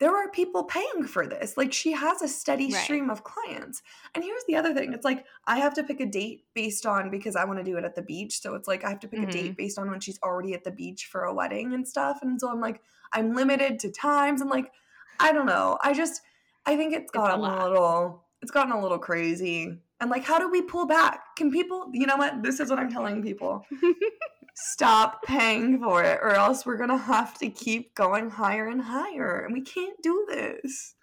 there 0.00 0.14
are 0.16 0.28
people 0.30 0.64
paying 0.64 1.04
for 1.06 1.26
this. 1.26 1.56
Like, 1.56 1.72
she 1.72 1.92
has 1.92 2.20
a 2.20 2.28
steady 2.28 2.72
Right. 2.72 2.82
stream 2.82 3.10
of 3.10 3.22
clients. 3.22 3.80
And 4.14 4.24
here's 4.24 4.42
the 4.48 4.56
other 4.56 4.74
thing: 4.74 4.92
it's 4.92 5.04
like 5.04 5.24
I 5.46 5.58
have 5.58 5.74
to 5.74 5.84
pick 5.84 6.00
a 6.00 6.06
date 6.06 6.44
based 6.54 6.84
on 6.84 7.10
because 7.10 7.36
I 7.36 7.44
want 7.44 7.58
to 7.60 7.64
do 7.64 7.76
it 7.76 7.84
at 7.84 7.94
the 7.94 8.02
beach. 8.02 8.40
So 8.40 8.54
it's 8.54 8.66
like 8.68 8.84
I 8.84 8.88
have 8.90 9.00
to 9.00 9.08
pick 9.08 9.20
Mhm. 9.20 9.28
a 9.28 9.32
date 9.32 9.56
based 9.56 9.78
on 9.78 9.90
when 9.90 10.00
she's 10.00 10.18
already 10.22 10.52
at 10.54 10.64
the 10.64 10.70
beach 10.72 11.06
for 11.06 11.24
a 11.24 11.32
wedding 11.34 11.72
and 11.74 11.86
stuff. 11.86 12.18
And 12.22 12.40
so 12.40 12.48
I'm 12.50 12.60
like, 12.60 12.82
I'm 13.12 13.34
limited 13.34 13.78
to 13.80 13.90
times. 13.90 14.40
and 14.40 14.50
like, 14.50 14.72
I 15.20 15.32
don't 15.32 15.46
know. 15.46 15.78
I 15.82 15.92
just 15.94 16.22
I 16.66 16.76
think 16.76 16.94
it's 16.94 17.10
a 17.12 17.14
gotten 17.14 17.40
a, 17.40 17.42
lot. 17.42 17.70
little 17.70 18.24
it's 18.42 18.50
gotten 18.50 18.72
a 18.72 18.80
little 18.82 18.98
crazy. 18.98 19.78
And 20.00 20.10
like, 20.10 20.24
how 20.24 20.38
do 20.38 20.50
we 20.50 20.60
pull 20.60 20.86
back? 20.86 21.36
Can 21.36 21.50
people 21.52 21.88
you 21.92 22.06
know 22.06 22.16
what? 22.16 22.42
This 22.42 22.58
is 22.60 22.68
what 22.68 22.78
I'm 22.80 22.90
telling 22.90 23.22
people. 23.22 23.64
Stop 24.54 25.24
paying 25.24 25.80
for 25.80 26.02
it, 26.04 26.20
or 26.22 26.30
else 26.30 26.64
we're 26.64 26.76
gonna 26.76 26.96
have 26.96 27.36
to 27.38 27.50
keep 27.50 27.94
going 27.94 28.30
higher 28.30 28.68
and 28.68 28.82
higher. 28.82 29.44
And 29.44 29.52
we 29.52 29.60
can't 29.60 30.00
do 30.02 30.26
this. 30.28 30.94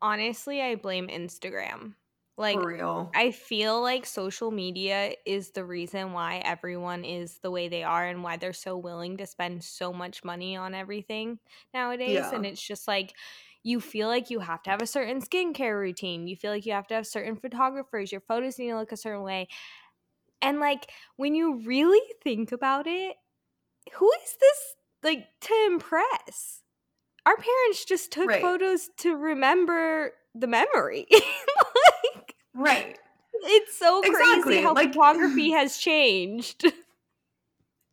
Honestly, 0.00 0.62
I 0.62 0.76
blame 0.76 1.08
Instagram. 1.08 1.94
Like, 2.38 2.60
for 2.60 2.66
real. 2.66 3.10
I 3.14 3.30
feel 3.30 3.80
like 3.80 4.04
social 4.04 4.50
media 4.50 5.14
is 5.24 5.52
the 5.52 5.64
reason 5.64 6.12
why 6.12 6.42
everyone 6.44 7.04
is 7.04 7.38
the 7.42 7.50
way 7.50 7.68
they 7.68 7.82
are 7.82 8.06
and 8.06 8.22
why 8.22 8.36
they're 8.36 8.52
so 8.52 8.76
willing 8.76 9.16
to 9.16 9.26
spend 9.26 9.64
so 9.64 9.90
much 9.92 10.22
money 10.22 10.54
on 10.54 10.74
everything 10.74 11.38
nowadays. 11.72 12.14
Yeah. 12.14 12.34
And 12.34 12.44
it's 12.44 12.60
just 12.60 12.86
like 12.86 13.14
you 13.62 13.80
feel 13.80 14.08
like 14.08 14.28
you 14.30 14.40
have 14.40 14.62
to 14.64 14.70
have 14.70 14.82
a 14.82 14.86
certain 14.86 15.20
skincare 15.22 15.80
routine. 15.80 16.28
You 16.28 16.36
feel 16.36 16.52
like 16.52 16.66
you 16.66 16.72
have 16.72 16.86
to 16.88 16.94
have 16.94 17.06
certain 17.06 17.36
photographers. 17.36 18.12
Your 18.12 18.20
photos 18.20 18.58
need 18.58 18.68
to 18.68 18.78
look 18.78 18.92
a 18.92 18.96
certain 18.98 19.22
way. 19.22 19.48
And 20.42 20.60
like 20.60 20.90
when 21.16 21.34
you 21.34 21.60
really 21.64 22.00
think 22.22 22.52
about 22.52 22.86
it, 22.86 23.16
who 23.94 24.10
is 24.24 24.36
this 24.40 24.74
like 25.02 25.26
to 25.42 25.54
impress? 25.66 26.62
Our 27.24 27.36
parents 27.36 27.84
just 27.84 28.12
took 28.12 28.28
Right. 28.28 28.42
photos 28.42 28.88
to 28.98 29.16
remember 29.16 30.12
the 30.34 30.46
memory. 30.46 31.06
like 31.12 32.34
Right. 32.54 32.98
it's 33.42 33.78
so 33.78 34.00
Exactly, 34.02 34.42
crazy 34.42 34.62
how 34.62 34.74
like- 34.74 34.92
photography 34.92 35.50
has 35.52 35.76
changed. 35.78 36.64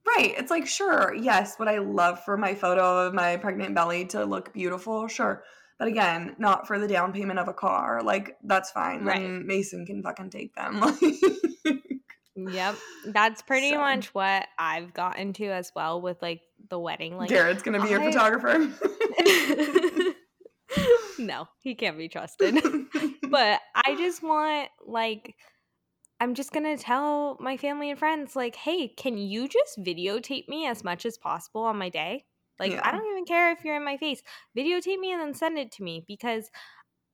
Right. 0.05 0.33
It's 0.37 0.51
like, 0.51 0.67
sure, 0.67 1.15
yes, 1.15 1.57
would 1.59 1.69
I 1.69 1.77
love 1.79 2.23
for 2.25 2.35
my 2.37 2.53
photo 2.55 3.07
of 3.07 3.13
my 3.13 3.37
pregnant 3.37 3.73
belly 3.73 4.05
to 4.07 4.25
look 4.25 4.53
beautiful? 4.53 5.07
Sure. 5.07 5.43
But 5.79 5.87
again, 5.87 6.35
not 6.37 6.67
for 6.67 6.77
the 6.77 6.87
down 6.87 7.13
payment 7.13 7.39
of 7.39 7.47
a 7.47 7.53
car. 7.53 8.01
Like, 8.03 8.37
that's 8.43 8.69
fine. 8.71 9.03
Right. 9.05 9.21
Then 9.21 9.47
Mason 9.47 9.85
can 9.85 10.03
fucking 10.03 10.29
take 10.29 10.53
them. 10.55 10.81
yep. 12.51 12.75
That's 13.05 13.41
pretty 13.41 13.71
So. 13.71 13.77
much 13.79 14.13
what 14.13 14.47
I've 14.57 14.93
gotten 14.93 15.33
to 15.33 15.45
as 15.47 15.71
well 15.75 16.01
with 16.01 16.21
like 16.21 16.41
the 16.69 16.79
wedding. 16.79 17.17
Like 17.17 17.29
Jared's 17.29 17.63
gonna 17.63 17.81
be 17.81 17.89
your 17.89 18.01
photographer. 18.01 18.69
no, 21.19 21.47
he 21.61 21.75
can't 21.75 21.97
be 21.97 22.09
trusted. 22.09 22.55
but 23.29 23.59
I 23.75 23.95
just 23.95 24.23
want 24.23 24.69
like 24.85 25.35
I'm 26.19 26.35
just 26.35 26.53
gonna 26.53 26.77
tell 26.77 27.37
my 27.39 27.57
family 27.57 27.89
and 27.89 27.99
friends 27.99 28.35
like, 28.35 28.55
hey, 28.55 28.87
can 28.87 29.17
you 29.17 29.47
just 29.47 29.79
videotape 29.79 30.47
me 30.47 30.67
as 30.67 30.83
much 30.83 31.05
as 31.05 31.17
possible 31.17 31.61
on 31.63 31.77
my 31.77 31.89
day? 31.89 32.25
Like 32.59 32.71
Yeah. 32.71 32.81
I 32.83 32.91
don't 32.91 33.09
even 33.11 33.25
care 33.25 33.51
if 33.51 33.65
you're 33.65 33.75
in 33.75 33.85
my 33.85 33.97
face. 33.97 34.21
Videotape 34.57 34.99
me 34.99 35.11
and 35.11 35.21
then 35.21 35.33
send 35.33 35.57
it 35.57 35.71
to 35.73 35.83
me 35.83 36.03
because 36.07 36.49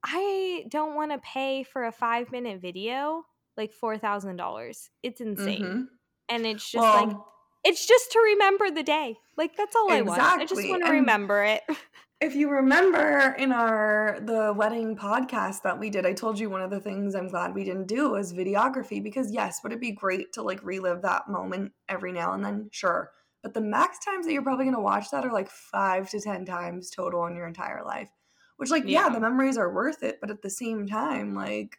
I 0.04 0.66
don't 0.70 0.96
want 0.96 1.12
to 1.12 1.18
pay 1.18 1.64
for 1.64 1.86
a 1.86 1.92
five 1.92 2.32
minute 2.32 2.62
video 2.62 3.24
like 3.60 3.72
four 3.74 4.00
thousand 4.00 4.38
dollars. 4.38 4.90
It's 5.04 5.22
insane. 5.22 5.62
Mhm. 5.64 5.88
And 6.30 6.46
it's 6.48 6.72
just 6.72 6.84
like 6.84 7.16
it's 7.64 7.86
just 7.86 8.12
to 8.14 8.20
remember 8.20 8.72
the 8.72 8.84
day. 8.84 9.18
Like 9.38 9.56
that's 9.56 9.76
all 9.76 9.92
I 9.92 10.02
want. 10.02 10.22
I 10.22 10.46
just 10.46 10.68
want 10.68 10.86
to 10.86 10.92
remember 10.92 11.44
it. 11.44 11.62
if 12.22 12.36
you 12.36 12.50
remember 12.50 13.36
in 13.38 13.52
our 13.52 14.20
the 14.22 14.54
wedding 14.56 14.96
podcast 14.96 15.62
that 15.64 15.78
we 15.78 15.90
did, 15.90 16.06
I 16.06 16.14
told 16.14 16.40
you 16.40 16.50
one 16.50 16.62
of 16.62 16.70
the 16.72 16.80
things 16.80 17.16
I'm 17.16 17.28
glad 17.28 17.54
we 17.54 17.64
didn't 17.66 17.88
do 17.88 18.10
was 18.12 18.34
videography 18.34 19.04
because 19.04 19.32
yes, 19.32 19.60
would 19.64 19.74
it 19.74 19.82
be 19.82 19.92
great 19.92 20.34
to 20.34 20.42
like 20.42 20.64
relive 20.64 21.02
that 21.04 21.28
moment 21.30 21.74
every 21.88 22.12
now 22.12 22.34
and 22.34 22.44
then? 22.44 22.70
Sure. 22.72 23.12
But 23.44 23.54
the 23.54 23.62
max 23.62 24.00
times 24.00 24.26
that 24.26 24.34
you're 24.34 24.42
probably 24.42 24.66
gonna 24.66 24.82
watch 24.82 25.12
that 25.12 25.26
are 25.26 25.32
like 25.32 25.50
five 25.50 26.10
to 26.12 26.20
ten 26.20 26.46
times 26.46 26.90
total 26.90 27.26
in 27.26 27.36
your 27.36 27.48
entire 27.48 27.84
life. 27.86 28.10
Which 28.58 28.70
like, 28.72 28.84
yeah, 28.86 29.08
Yeah. 29.08 29.10
the 29.14 29.22
memories 29.22 29.58
are 29.58 29.74
worth 29.74 30.04
it, 30.04 30.20
but 30.20 30.30
at 30.30 30.42
the 30.42 30.50
same 30.50 30.86
time, 30.88 31.34
like 31.34 31.78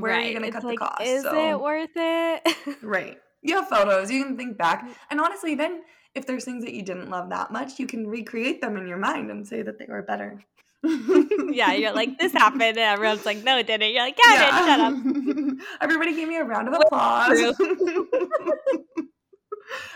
Where 0.00 0.14
are 0.14 0.20
you 0.20 0.32
gonna 0.34 0.46
It's 0.46 0.54
cut 0.54 0.62
the 0.62 0.68
like, 0.68 0.78
cost? 0.78 1.02
Is 1.02 1.22
So- 1.22 1.50
it 1.50 1.60
worth 1.60 1.90
it? 1.96 2.56
Right. 2.82 3.18
You 3.42 3.56
have 3.56 3.68
photos, 3.68 4.10
you 4.10 4.24
can 4.24 4.36
think 4.36 4.56
back. 4.58 4.84
Mm. 4.86 4.94
And 5.10 5.20
honestly, 5.20 5.54
then 5.54 5.82
if 6.14 6.26
there's 6.26 6.44
things 6.44 6.64
that 6.64 6.72
you 6.74 6.82
didn't 6.82 7.10
love 7.10 7.28
that 7.30 7.52
much, 7.52 7.78
you 7.78 7.86
can 7.86 8.06
recreate 8.08 8.60
them 8.60 8.76
in 8.76 8.86
your 8.86 8.96
mind 8.98 9.30
and 9.30 9.46
say 9.46 9.62
that 9.62 9.78
they 9.78 9.86
were 9.88 10.02
better. 10.02 10.42
yeah, 10.82 11.72
you're 11.72 11.92
like, 11.92 12.18
this 12.18 12.32
happened, 12.32 12.62
and 12.62 12.78
everyone's 12.78 13.24
like, 13.26 13.42
no, 13.44 13.58
it 13.58 13.66
didn't. 13.66 13.92
You're 13.92 14.02
like, 14.02 14.18
yeah, 14.24 14.50
bitch, 14.50 14.66
shut 14.66 14.80
up. 14.80 15.66
Everybody 15.80 16.14
gave 16.14 16.28
me 16.28 16.36
a 16.36 16.44
round 16.44 16.68
of 16.68 16.74
applause. 16.80 17.54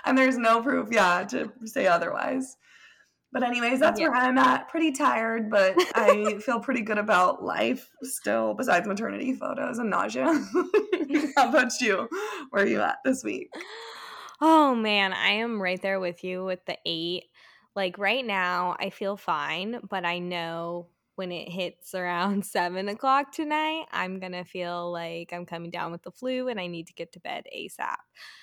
and 0.04 0.16
there's 0.18 0.36
no 0.38 0.62
proof, 0.62 0.88
yeah, 0.90 1.24
to 1.30 1.50
say 1.64 1.86
otherwise. 1.86 2.56
But 3.32 3.44
anyways, 3.44 3.78
that's 3.78 4.00
where 4.00 4.14
I'm 4.14 4.38
at. 4.38 4.68
Pretty 4.68 4.90
tired, 4.92 5.50
but 5.50 5.76
I 5.94 6.38
feel 6.44 6.58
pretty 6.60 6.80
good 6.82 6.98
about 6.98 7.44
life 7.44 7.88
still, 8.02 8.54
besides 8.54 8.88
maternity 8.88 9.34
photos 9.34 9.78
and 9.78 9.88
nausea. 9.90 10.26
How 11.36 11.48
about 11.48 11.72
you? 11.80 12.08
Where 12.50 12.64
are 12.64 12.66
you 12.66 12.80
at 12.80 12.98
this 13.04 13.22
week? 13.22 13.48
Oh 14.40 14.74
man, 14.74 15.12
I 15.12 15.30
am 15.32 15.60
right 15.60 15.80
there 15.80 16.00
with 16.00 16.24
you 16.24 16.44
with 16.44 16.64
the 16.66 16.78
eight. 16.86 17.24
Like 17.76 17.98
right 17.98 18.24
now, 18.24 18.76
I 18.80 18.90
feel 18.90 19.16
fine, 19.16 19.80
but 19.88 20.04
I 20.04 20.18
know 20.18 20.88
when 21.14 21.30
it 21.30 21.48
hits 21.50 21.94
around 21.94 22.44
seven 22.46 22.88
o'clock 22.88 23.32
tonight, 23.32 23.84
I'm 23.92 24.18
gonna 24.18 24.44
feel 24.44 24.90
like 24.90 25.32
I'm 25.32 25.46
coming 25.46 25.70
down 25.70 25.92
with 25.92 26.02
the 26.02 26.10
flu 26.10 26.48
and 26.48 26.58
I 26.58 26.66
need 26.66 26.86
to 26.88 26.94
get 26.94 27.12
to 27.12 27.20
bed 27.20 27.44
ASAP. 27.54 27.96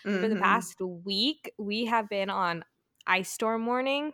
For 0.04 0.28
the 0.30 0.36
Mhm. 0.36 0.42
past 0.42 0.80
week, 0.80 1.52
we 1.58 1.86
have 1.86 2.08
been 2.10 2.30
on 2.30 2.64
ice 3.06 3.32
storm 3.32 3.66
warning. 3.66 4.14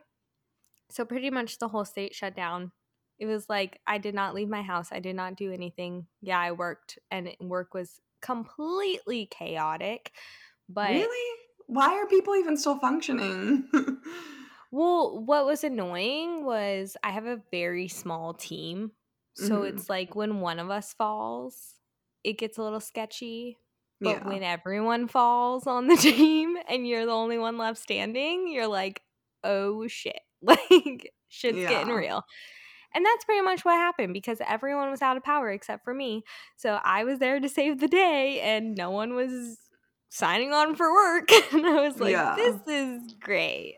So 0.93 1.05
pretty 1.05 1.31
much 1.31 1.57
the 1.57 1.67
whole 1.67 1.85
state 1.85 2.13
shut 2.13 2.35
down. 2.35 2.71
It 3.19 3.25
was 3.25 3.49
like 3.49 3.81
I 3.87 3.97
did 3.97 4.13
not 4.15 4.35
leave 4.35 4.49
my 4.49 4.61
house. 4.61 4.91
I 4.91 4.99
did 4.99 5.15
not 5.15 5.35
do 5.35 5.51
anything. 5.51 6.07
Yeah, 6.21 6.39
I 6.39 6.51
worked 6.51 6.99
and 7.09 7.35
work 7.39 7.73
was 7.73 7.99
completely 8.21 9.25
chaotic. 9.25 10.11
But 10.69 10.93
really? 10.93 11.39
Why 11.67 11.93
are 11.93 12.05
people 12.07 12.35
even 12.35 12.57
still 12.57 12.77
functioning? 12.77 13.69
well, 14.71 15.23
what 15.23 15.45
was 15.45 15.63
annoying 15.63 16.45
was 16.45 16.97
I 17.03 17.11
have 17.11 17.25
a 17.25 17.41
very 17.51 17.87
small 17.87 18.33
team. 18.33 18.91
So 19.33 19.63
Mhm. 19.63 19.67
it's 19.69 19.89
like 19.89 20.15
when 20.15 20.41
one 20.41 20.59
of 20.59 20.69
us 20.69 20.93
falls, 20.93 21.79
it 22.23 22.37
gets 22.37 22.57
a 22.57 22.63
little 22.63 22.79
sketchy. 22.79 23.57
But 24.01 24.09
Yeah. 24.09 24.27
when 24.27 24.43
everyone 24.43 25.07
falls 25.07 25.65
on 25.67 25.87
the 25.87 25.95
team 25.97 26.57
and 26.67 26.87
you're 26.87 27.05
the 27.05 27.11
only 27.11 27.37
one 27.37 27.57
left 27.57 27.79
standing, 27.79 28.47
you're 28.47 28.67
like, 28.67 29.01
oh 29.43 29.87
shit. 29.87 30.19
Like, 30.43 31.13
shit's 31.29 31.57
getting 31.57 31.87
Yeah. 31.89 31.95
real. 31.95 32.23
And 32.95 33.03
that's 33.05 33.25
pretty 33.25 33.41
much 33.41 33.65
what 33.65 33.73
happened 33.75 34.13
because 34.13 34.37
everyone 34.47 34.91
was 34.91 35.01
out 35.01 35.17
of 35.17 35.23
power 35.23 35.49
except 35.49 35.83
for 35.83 35.93
me. 35.93 36.23
So 36.57 36.79
I 36.83 37.03
was 37.05 37.17
there 37.19 37.39
to 37.39 37.49
save 37.49 37.79
the 37.79 37.87
day 37.87 38.39
and 38.41 38.75
no 38.75 38.91
one 38.91 39.15
was 39.15 39.57
signing 40.09 40.53
on 40.53 40.75
for 40.75 40.93
work. 40.93 41.31
and 41.53 41.65
I 41.65 41.87
was 41.87 41.99
like, 41.99 42.11
Yeah. 42.11 42.35
this 42.35 42.59
is 42.67 43.13
great. 43.19 43.77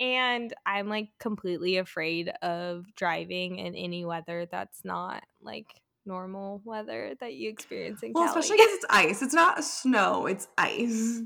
And 0.00 0.52
I'm 0.66 0.88
like 0.88 1.08
completely 1.18 1.78
afraid 1.78 2.28
of 2.42 2.84
driving 2.94 3.58
in 3.58 3.74
any 3.74 4.04
weather 4.04 4.46
that's 4.50 4.84
not 4.84 5.22
like 5.40 5.80
normal 6.04 6.60
weather 6.64 7.14
that 7.20 7.34
you 7.34 7.48
experience 7.48 8.02
in 8.02 8.12
Well, 8.12 8.26
Cali. 8.26 8.40
especially 8.40 8.56
because 8.58 8.74
it's 8.74 8.86
ice. 8.90 9.22
It's 9.22 9.34
not 9.34 9.64
snow, 9.64 10.26
it's 10.26 10.48
ice. 10.58 11.20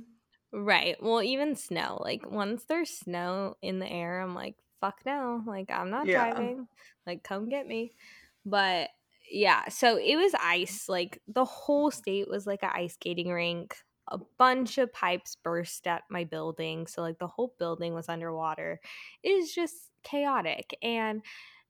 right. 0.52 0.96
Well, 1.02 1.22
even 1.22 1.56
snow. 1.56 1.98
Like 2.00 2.30
once 2.30 2.64
there's 2.68 2.90
snow 2.90 3.56
in 3.62 3.78
the 3.80 3.90
air, 3.90 4.20
I'm 4.20 4.34
like, 4.34 4.54
fuck 4.80 5.00
no. 5.04 5.42
Like 5.46 5.70
I'm 5.70 5.90
not 5.90 6.06
Yeah. 6.06 6.32
driving. 6.32 6.68
Like 7.06 7.22
come 7.22 7.48
get 7.48 7.66
me. 7.66 7.92
But 8.44 8.90
yeah, 9.30 9.68
so 9.68 9.96
it 9.96 10.16
was 10.16 10.32
ice. 10.40 10.88
Like 10.88 11.20
the 11.28 11.44
whole 11.44 11.90
state 11.90 12.28
was 12.28 12.46
like 12.46 12.62
an 12.62 12.70
ice 12.72 12.94
skating 12.94 13.30
rink. 13.30 13.76
A 14.08 14.18
bunch 14.38 14.78
of 14.78 14.92
pipes 14.92 15.36
burst 15.42 15.86
at 15.88 16.04
my 16.08 16.24
building. 16.24 16.86
So 16.86 17.02
like 17.02 17.18
the 17.18 17.26
whole 17.26 17.54
building 17.58 17.92
was 17.92 18.08
underwater. 18.08 18.80
It 19.24 19.40
was 19.40 19.52
just 19.52 19.74
chaotic. 20.04 20.76
And 20.80 21.22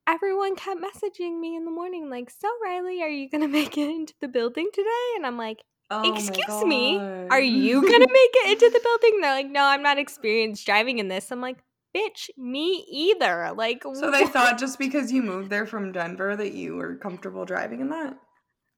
everyone 0.06 0.54
kept 0.54 0.80
messaging 0.80 1.40
me 1.40 1.56
in 1.56 1.64
the 1.64 1.70
morning, 1.70 2.10
like, 2.10 2.30
so 2.30 2.48
Riley, 2.62 3.02
are 3.02 3.08
you 3.08 3.28
gonna 3.30 3.48
make 3.60 3.76
it 3.78 3.88
into 3.88 4.14
the 4.20 4.28
building 4.28 4.68
today? 4.72 5.12
And 5.16 5.26
I'm 5.26 5.38
like, 5.38 5.64
Oh 5.88 6.12
excuse 6.12 6.64
me, 6.64 6.96
are 7.30 7.40
you 7.40 7.80
gonna 7.80 7.98
make 7.98 8.30
it 8.34 8.50
into 8.52 8.70
the 8.72 8.80
building? 8.80 9.20
They're 9.20 9.34
like, 9.34 9.50
no, 9.50 9.64
I'm 9.64 9.82
not 9.82 9.98
experienced 9.98 10.66
driving 10.66 10.98
in 10.98 11.08
this. 11.08 11.30
I'm 11.30 11.40
like, 11.40 11.58
bitch, 11.96 12.28
me 12.36 12.84
either. 12.90 13.52
Like, 13.56 13.82
So 13.94 14.10
they 14.10 14.24
what? 14.24 14.32
thought 14.32 14.58
just 14.58 14.78
because 14.78 15.10
you 15.12 15.22
moved 15.22 15.50
there 15.50 15.66
from 15.66 15.92
Denver 15.92 16.36
that 16.36 16.52
you 16.52 16.76
were 16.76 16.96
comfortable 16.96 17.44
driving 17.44 17.80
in 17.80 17.90
that? 17.90 18.16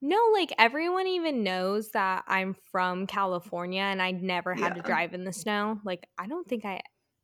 No, 0.01 0.29
like 0.31 0.53
everyone 0.57 1.07
even 1.07 1.43
knows 1.43 1.91
that 1.91 2.23
I'm 2.27 2.55
from 2.71 3.05
California 3.05 3.81
and 3.81 4.01
I 4.01 4.11
never 4.11 4.55
had 4.55 4.75
to 4.75 4.81
drive 4.81 5.13
in 5.13 5.25
the 5.25 5.33
snow. 5.33 5.79
Like 5.83 6.07
I 6.17 6.27
don't 6.27 6.47
think 6.47 6.63
I 6.63 6.79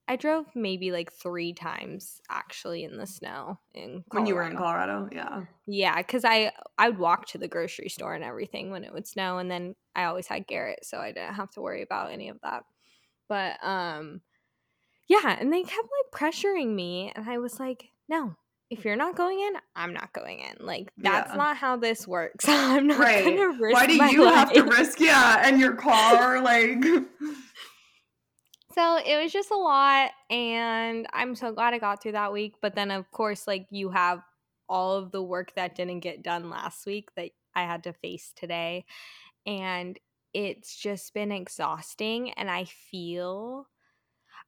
I 0.07 0.17
drove 0.17 0.45
maybe 0.55 0.91
like 0.91 1.11
3 1.13 1.53
times 1.53 2.19
actually 2.29 2.83
in 2.83 2.97
the 2.97 3.07
snow 3.07 3.59
in 3.73 4.03
When 4.11 4.25
you 4.25 4.35
were 4.35 4.43
in 4.43 4.57
Colorado. 4.57 5.07
Colorado, 5.07 5.15
yeah. 5.15 5.45
Yeah, 5.67 6.01
cuz 6.03 6.25
I 6.25 6.51
I 6.77 6.89
would 6.89 6.99
walk 6.99 7.27
to 7.27 7.37
the 7.37 7.47
grocery 7.47 7.87
store 7.89 8.13
and 8.13 8.25
everything 8.25 8.71
when 8.71 8.83
it 8.83 8.91
would 8.91 9.07
snow 9.07 9.37
and 9.37 9.49
then 9.49 9.75
I 9.95 10.03
always 10.03 10.27
had 10.27 10.45
Garrett 10.45 10.85
so 10.85 10.99
I 10.99 11.13
didn't 11.13 11.35
have 11.35 11.51
to 11.51 11.61
worry 11.61 11.81
about 11.81 12.11
any 12.11 12.27
of 12.27 12.41
that. 12.43 12.63
But 13.29 13.63
um 13.63 14.19
yeah, 15.07 15.37
and 15.39 15.51
they 15.51 15.63
kept 15.63 15.87
like 15.87 16.21
pressuring 16.21 16.73
me 16.73 17.11
and 17.15 17.29
I 17.29 17.37
was 17.37 17.59
like, 17.59 17.89
"No, 18.09 18.35
if 18.69 18.83
you're 18.85 18.95
not 18.95 19.15
going 19.15 19.39
in, 19.39 19.53
I'm 19.75 19.93
not 19.93 20.13
going 20.13 20.39
in. 20.39 20.65
Like 20.65 20.91
that's 20.97 21.31
Yeah. 21.31 21.37
not 21.37 21.57
how 21.57 21.77
this 21.77 22.07
works. 22.07 22.45
I'm 22.49 22.87
not 22.87 22.99
Right. 22.99 23.23
gonna 23.23 23.49
risk 23.59 23.73
Why 23.73 23.85
do 23.87 23.93
you 23.95 24.23
have 24.27 24.51
to 24.53 24.63
risk 24.63 24.99
yeah, 24.99 25.41
and 25.45 25.59
your 25.59 25.75
car 25.75 26.41
like 26.41 26.83
So 28.73 28.97
it 28.97 29.21
was 29.23 29.31
just 29.31 29.51
a 29.51 29.55
lot, 29.55 30.11
and 30.29 31.07
I'm 31.13 31.33
so 31.35 31.53
glad 31.53 31.73
I 31.73 31.77
got 31.77 32.01
through 32.03 32.11
that 32.13 32.33
week. 32.33 32.55
But 32.61 32.75
then, 32.75 32.91
of 32.91 33.09
course, 33.09 33.47
like 33.47 33.67
you 33.69 33.89
have 33.89 34.19
all 34.67 34.97
of 34.97 35.11
the 35.11 35.23
work 35.23 35.53
that 35.55 35.75
didn't 35.75 36.01
get 36.01 36.23
done 36.23 36.49
last 36.49 36.85
week 36.85 37.07
that 37.15 37.29
I 37.55 37.61
had 37.63 37.83
to 37.83 37.93
face 37.93 38.33
today. 38.35 38.83
And 39.45 39.97
it's 40.33 40.75
just 40.75 41.13
been 41.13 41.31
exhausting. 41.31 42.31
And 42.31 42.49
I 42.51 42.65
feel, 42.65 43.67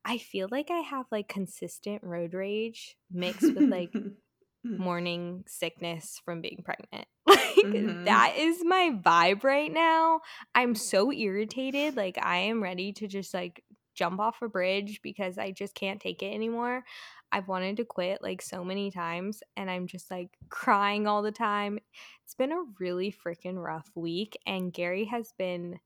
I 0.08 0.20
feel 0.20 0.48
like 0.52 0.72
I 0.72 0.80
have 0.80 1.08
like 1.12 1.28
consistent 1.28 2.04
road 2.04 2.34
rage 2.34 2.98
mixed 3.12 3.56
with 3.56 3.66
like 3.70 3.92
morning 4.78 5.44
sickness 5.48 6.22
from 6.26 6.42
being 6.42 6.64
pregnant. 6.66 7.08
Like 7.28 7.74
Mhm. 7.74 8.06
that 8.06 8.36
is 8.38 8.64
my 8.64 8.92
vibe 9.04 9.44
right 9.44 9.72
now. 9.74 10.22
I'm 10.56 10.76
so 10.76 11.12
irritated. 11.12 11.98
Like 11.98 12.18
I 12.24 12.38
am 12.38 12.64
ready 12.64 12.94
to 12.94 13.08
just 13.08 13.34
like 13.34 13.64
jump 13.96 14.20
off 14.22 14.42
a 14.42 14.48
bridge 14.48 15.02
because 15.04 15.38
I 15.38 15.52
just 15.52 15.76
can't 15.76 16.00
take 16.00 16.24
it 16.24 16.34
anymore. 16.34 16.86
I've 17.32 17.48
wanted 17.50 17.78
to 17.78 17.86
quit 17.86 18.22
like 18.22 18.42
so 18.42 18.64
many 18.64 18.92
times 18.92 19.44
and 19.58 19.70
I'm 19.70 19.88
just 19.88 20.10
like 20.12 20.30
crying 20.50 21.08
all 21.08 21.22
the 21.24 21.32
time. 21.32 21.80
It's 22.24 22.36
been 22.36 22.52
a 22.54 22.64
really 22.80 23.12
freaking 23.12 23.62
rough 23.62 23.90
week 23.96 24.38
and 24.46 24.72
Gary 24.74 25.06
has 25.06 25.34
been 25.38 25.80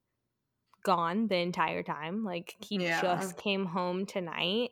gone 0.83 1.27
the 1.27 1.37
entire 1.37 1.83
time. 1.83 2.23
Like 2.23 2.55
he 2.59 2.77
Yeah. 2.77 3.01
just 3.01 3.37
came 3.37 3.65
home 3.65 4.05
tonight 4.05 4.71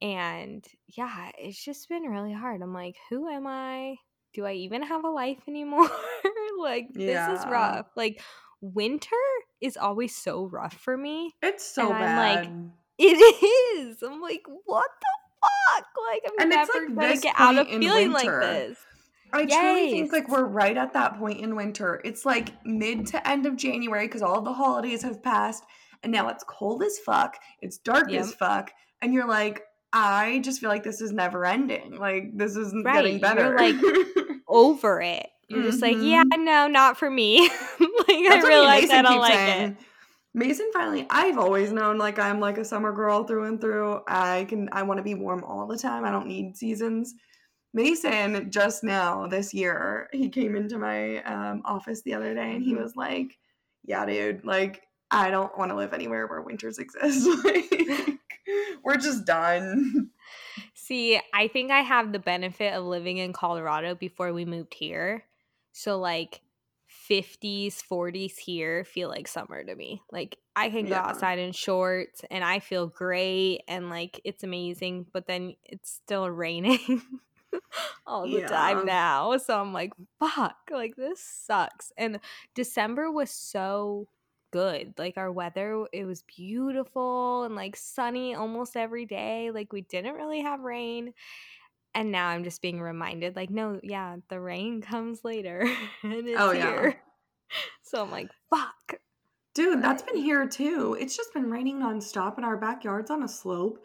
and 0.00 0.64
yeah, 0.88 1.30
it's 1.38 1.62
just 1.64 1.88
been 1.88 2.02
really 2.02 2.32
hard. 2.32 2.60
I'm 2.62 2.74
like, 2.74 2.96
who 3.10 3.28
am 3.28 3.46
I? 3.46 3.96
Do 4.34 4.44
I 4.46 4.52
even 4.54 4.82
have 4.82 5.04
a 5.04 5.10
life 5.10 5.38
anymore? 5.46 5.88
like, 6.58 6.92
this 6.92 7.28
is 7.28 7.46
rough. 7.46 7.86
Like, 7.96 8.20
winter 8.60 9.14
is 9.60 9.76
always 9.76 10.16
so 10.16 10.46
rough 10.46 10.74
for 10.74 10.96
me. 10.96 11.34
It's 11.42 11.64
so 11.64 11.92
And 11.92 12.02
I'm 12.02 12.16
like, 12.16 12.42
bad. 12.44 12.70
It 12.98 13.84
is. 13.84 14.02
I'm 14.02 14.20
like, 14.20 14.42
what 14.64 14.86
the 15.00 15.46
fuck? 15.76 15.86
Like, 16.10 16.22
I'm 16.26 16.40
And 16.40 16.50
never 16.50 16.72
like, 16.72 16.94
gonna 16.96 17.20
get 17.20 17.34
out 17.38 17.58
of 17.58 17.68
feeling 17.68 18.12
winter. 18.12 18.40
like 18.40 18.40
this. 18.40 18.78
I 19.32 19.46
truly 19.46 19.90
think 19.90 20.12
like 20.12 20.28
we're 20.28 20.44
right 20.44 20.76
at 20.76 20.92
that 20.94 21.18
point 21.18 21.40
in 21.40 21.56
winter. 21.56 22.00
It's 22.04 22.24
like 22.26 22.50
mid 22.66 23.06
to 23.08 23.28
end 23.28 23.46
of 23.46 23.56
January 23.56 24.06
because 24.06 24.22
all 24.22 24.38
of 24.38 24.44
the 24.44 24.52
holidays 24.52 25.02
have 25.02 25.22
passed 25.22 25.64
and 26.02 26.12
now 26.12 26.28
it's 26.28 26.44
cold 26.46 26.82
as 26.82 26.98
fuck. 26.98 27.36
It's 27.60 27.78
dark 27.78 28.12
as 28.12 28.34
fuck. 28.34 28.70
And 29.00 29.14
you're 29.14 29.28
like, 29.28 29.62
I 29.92 30.40
just 30.44 30.60
feel 30.60 30.68
like 30.70 30.82
this 30.84 31.00
is 31.00 31.12
never 31.12 31.44
ending. 31.46 31.96
Like 31.98 32.36
this 32.36 32.56
isn't 32.56 32.84
Right, 32.84 32.96
getting 33.02 33.20
better. 33.20 33.42
you're 33.42 33.58
like, 33.58 33.76
Over 34.48 35.00
it. 35.00 35.28
You're 35.48 35.62
just 35.64 35.82
like, 35.82 35.96
yeah, 36.00 36.22
Mhm. 36.24 36.44
no, 36.44 36.66
not 36.66 36.96
for 36.98 37.10
me. 37.10 37.40
like, 37.48 37.50
I 37.80 38.26
That's 38.28 38.42
what 38.42 38.48
realize 38.48 38.90
I 38.90 39.02
don't 39.02 39.18
like 39.18 39.32
saying. 39.34 39.70
it. 39.72 39.76
Mason 40.34 40.70
finally 40.72 41.06
I've 41.10 41.36
always 41.36 41.72
known 41.72 41.98
like 41.98 42.18
I'm 42.18 42.40
like 42.40 42.56
a 42.56 42.64
summer 42.64 42.90
girl 42.92 43.24
through 43.24 43.44
and 43.44 43.60
through. 43.60 44.00
I 44.08 44.46
can 44.48 44.70
I 44.72 44.82
want 44.82 44.96
to 44.96 45.04
be 45.04 45.14
warm 45.14 45.44
all 45.44 45.66
the 45.66 45.76
time. 45.76 46.06
I 46.06 46.10
don't 46.10 46.26
need 46.26 46.56
seasons. 46.56 47.14
Mason 47.74 48.50
just 48.50 48.84
now 48.84 49.26
this 49.26 49.54
year, 49.54 50.08
he 50.12 50.28
came 50.28 50.56
into 50.56 50.78
my 50.78 51.22
um, 51.24 51.62
office 51.64 52.02
the 52.02 52.14
other 52.14 52.34
day 52.34 52.54
and 52.54 52.62
he 52.62 52.74
Mhm. 52.74 52.82
was 52.82 52.96
like, 52.96 53.38
"Yeah, 53.84 54.04
dude, 54.06 54.44
like 54.44 54.82
I 55.10 55.30
don't 55.30 55.56
want 55.58 55.70
to 55.70 55.76
live 55.76 55.92
anywhere 55.94 56.26
where 56.26 56.42
winters 56.42 56.78
exist. 56.78 57.26
like, 57.44 58.18
we're 58.84 58.96
just 58.96 59.24
done." 59.24 60.10
See, 60.74 61.20
I 61.32 61.48
think 61.48 61.70
I 61.70 61.80
have 61.80 62.12
the 62.12 62.18
benefit 62.18 62.72
of 62.74 62.84
living 62.84 63.18
in 63.18 63.32
Colorado 63.32 63.94
before 63.94 64.32
we 64.32 64.44
moved 64.44 64.74
here. 64.74 65.24
So 65.72 65.98
like 65.98 66.42
50s, 66.86 67.80
40s 67.82 68.36
here 68.36 68.84
feel 68.84 69.08
like 69.08 69.28
summer 69.28 69.64
to 69.64 69.74
me. 69.74 70.02
Like 70.10 70.38
I 70.54 70.68
can 70.70 70.86
go 70.86 70.96
Yeah. 70.96 71.06
outside 71.08 71.38
in 71.38 71.52
shorts 71.52 72.22
and 72.30 72.44
I 72.44 72.58
feel 72.58 72.86
great 72.86 73.62
and 73.68 73.88
like 73.88 74.20
it's 74.24 74.44
amazing, 74.44 75.06
but 75.12 75.26
then 75.26 75.54
it's 75.64 75.90
still 75.90 76.28
raining 76.28 76.78
all 78.06 78.24
the 78.24 78.40
Yeah. 78.40 78.46
time 78.46 78.86
now. 78.86 79.36
So 79.38 79.58
I'm 79.60 79.72
like, 79.72 79.92
fuck, 80.18 80.56
like 80.70 80.96
this 80.96 81.20
sucks. 81.20 81.92
And 81.96 82.20
December 82.54 83.10
was 83.10 83.30
so 83.30 84.08
good. 84.52 84.94
Like 84.98 85.16
our 85.16 85.32
weather, 85.32 85.86
it 85.92 86.04
was 86.04 86.22
beautiful 86.22 87.44
and 87.44 87.54
like 87.56 87.76
sunny 87.76 88.34
almost 88.34 88.76
every 88.76 89.06
day. 89.06 89.50
Like 89.50 89.72
we 89.72 89.82
didn't 89.82 90.14
really 90.14 90.42
have 90.42 90.60
rain. 90.60 91.14
And 91.94 92.10
now 92.10 92.28
I'm 92.28 92.42
just 92.42 92.62
being 92.62 92.80
reminded, 92.80 93.36
like, 93.36 93.50
no, 93.50 93.78
yeah, 93.82 94.16
the 94.28 94.40
rain 94.40 94.80
comes 94.80 95.24
later 95.24 95.60
and 96.02 96.12
it's 96.26 96.40
Oh, 96.40 96.52
yeah. 96.52 96.94
So 97.82 98.02
I'm 98.02 98.10
like, 98.10 98.30
fuck. 98.48 98.94
Dude, 99.54 99.82
that's 99.82 100.02
been 100.02 100.16
here 100.16 100.48
too. 100.48 100.96
It's 100.98 101.14
just 101.14 101.34
been 101.34 101.50
raining 101.50 101.80
nonstop 101.80 102.36
and 102.36 102.46
our 102.46 102.56
backyard's 102.56 103.10
on 103.10 103.22
a 103.22 103.28
slope 103.28 103.84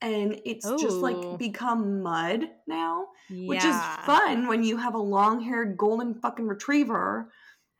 and 0.00 0.40
it's 0.44 0.66
just 0.80 0.96
like 0.98 1.38
become 1.38 2.02
mud 2.02 2.44
now. 2.66 3.06
which 3.30 3.64
is 3.64 3.76
fun 4.06 4.46
when 4.46 4.62
you 4.62 4.76
have 4.78 4.94
a 4.94 4.98
long-haired 4.98 5.76
golden 5.76 6.14
fucking 6.14 6.46
retriever 6.46 7.30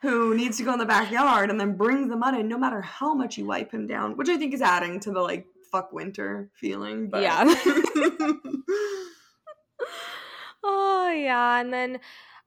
who 0.02 0.35
needs 0.35 0.57
to 0.59 0.62
go 0.62 0.72
in 0.72 0.78
the 0.78 0.87
backyard 0.87 1.50
and 1.50 1.59
then 1.61 1.76
brings 1.76 2.09
the 2.09 2.16
mud 2.16 2.38
in 2.38 2.46
no 2.48 2.59
matter 2.59 2.81
how 2.83 3.14
much 3.14 3.38
you 3.38 3.44
wipe 3.46 3.72
him 3.72 3.87
down 3.87 4.16
which 4.16 4.28
i 4.28 4.37
think 4.37 4.52
is 4.54 4.61
adding 4.62 5.00
to 5.00 5.11
the 5.11 5.20
like 5.20 5.46
fuck 5.72 5.92
winter 5.92 6.50
feeling 6.54 7.09
but 7.09 7.22
Yeah. 7.22 7.44
Oh 10.64 11.11
yeah, 11.11 11.61
and 11.61 11.72
then 11.72 12.00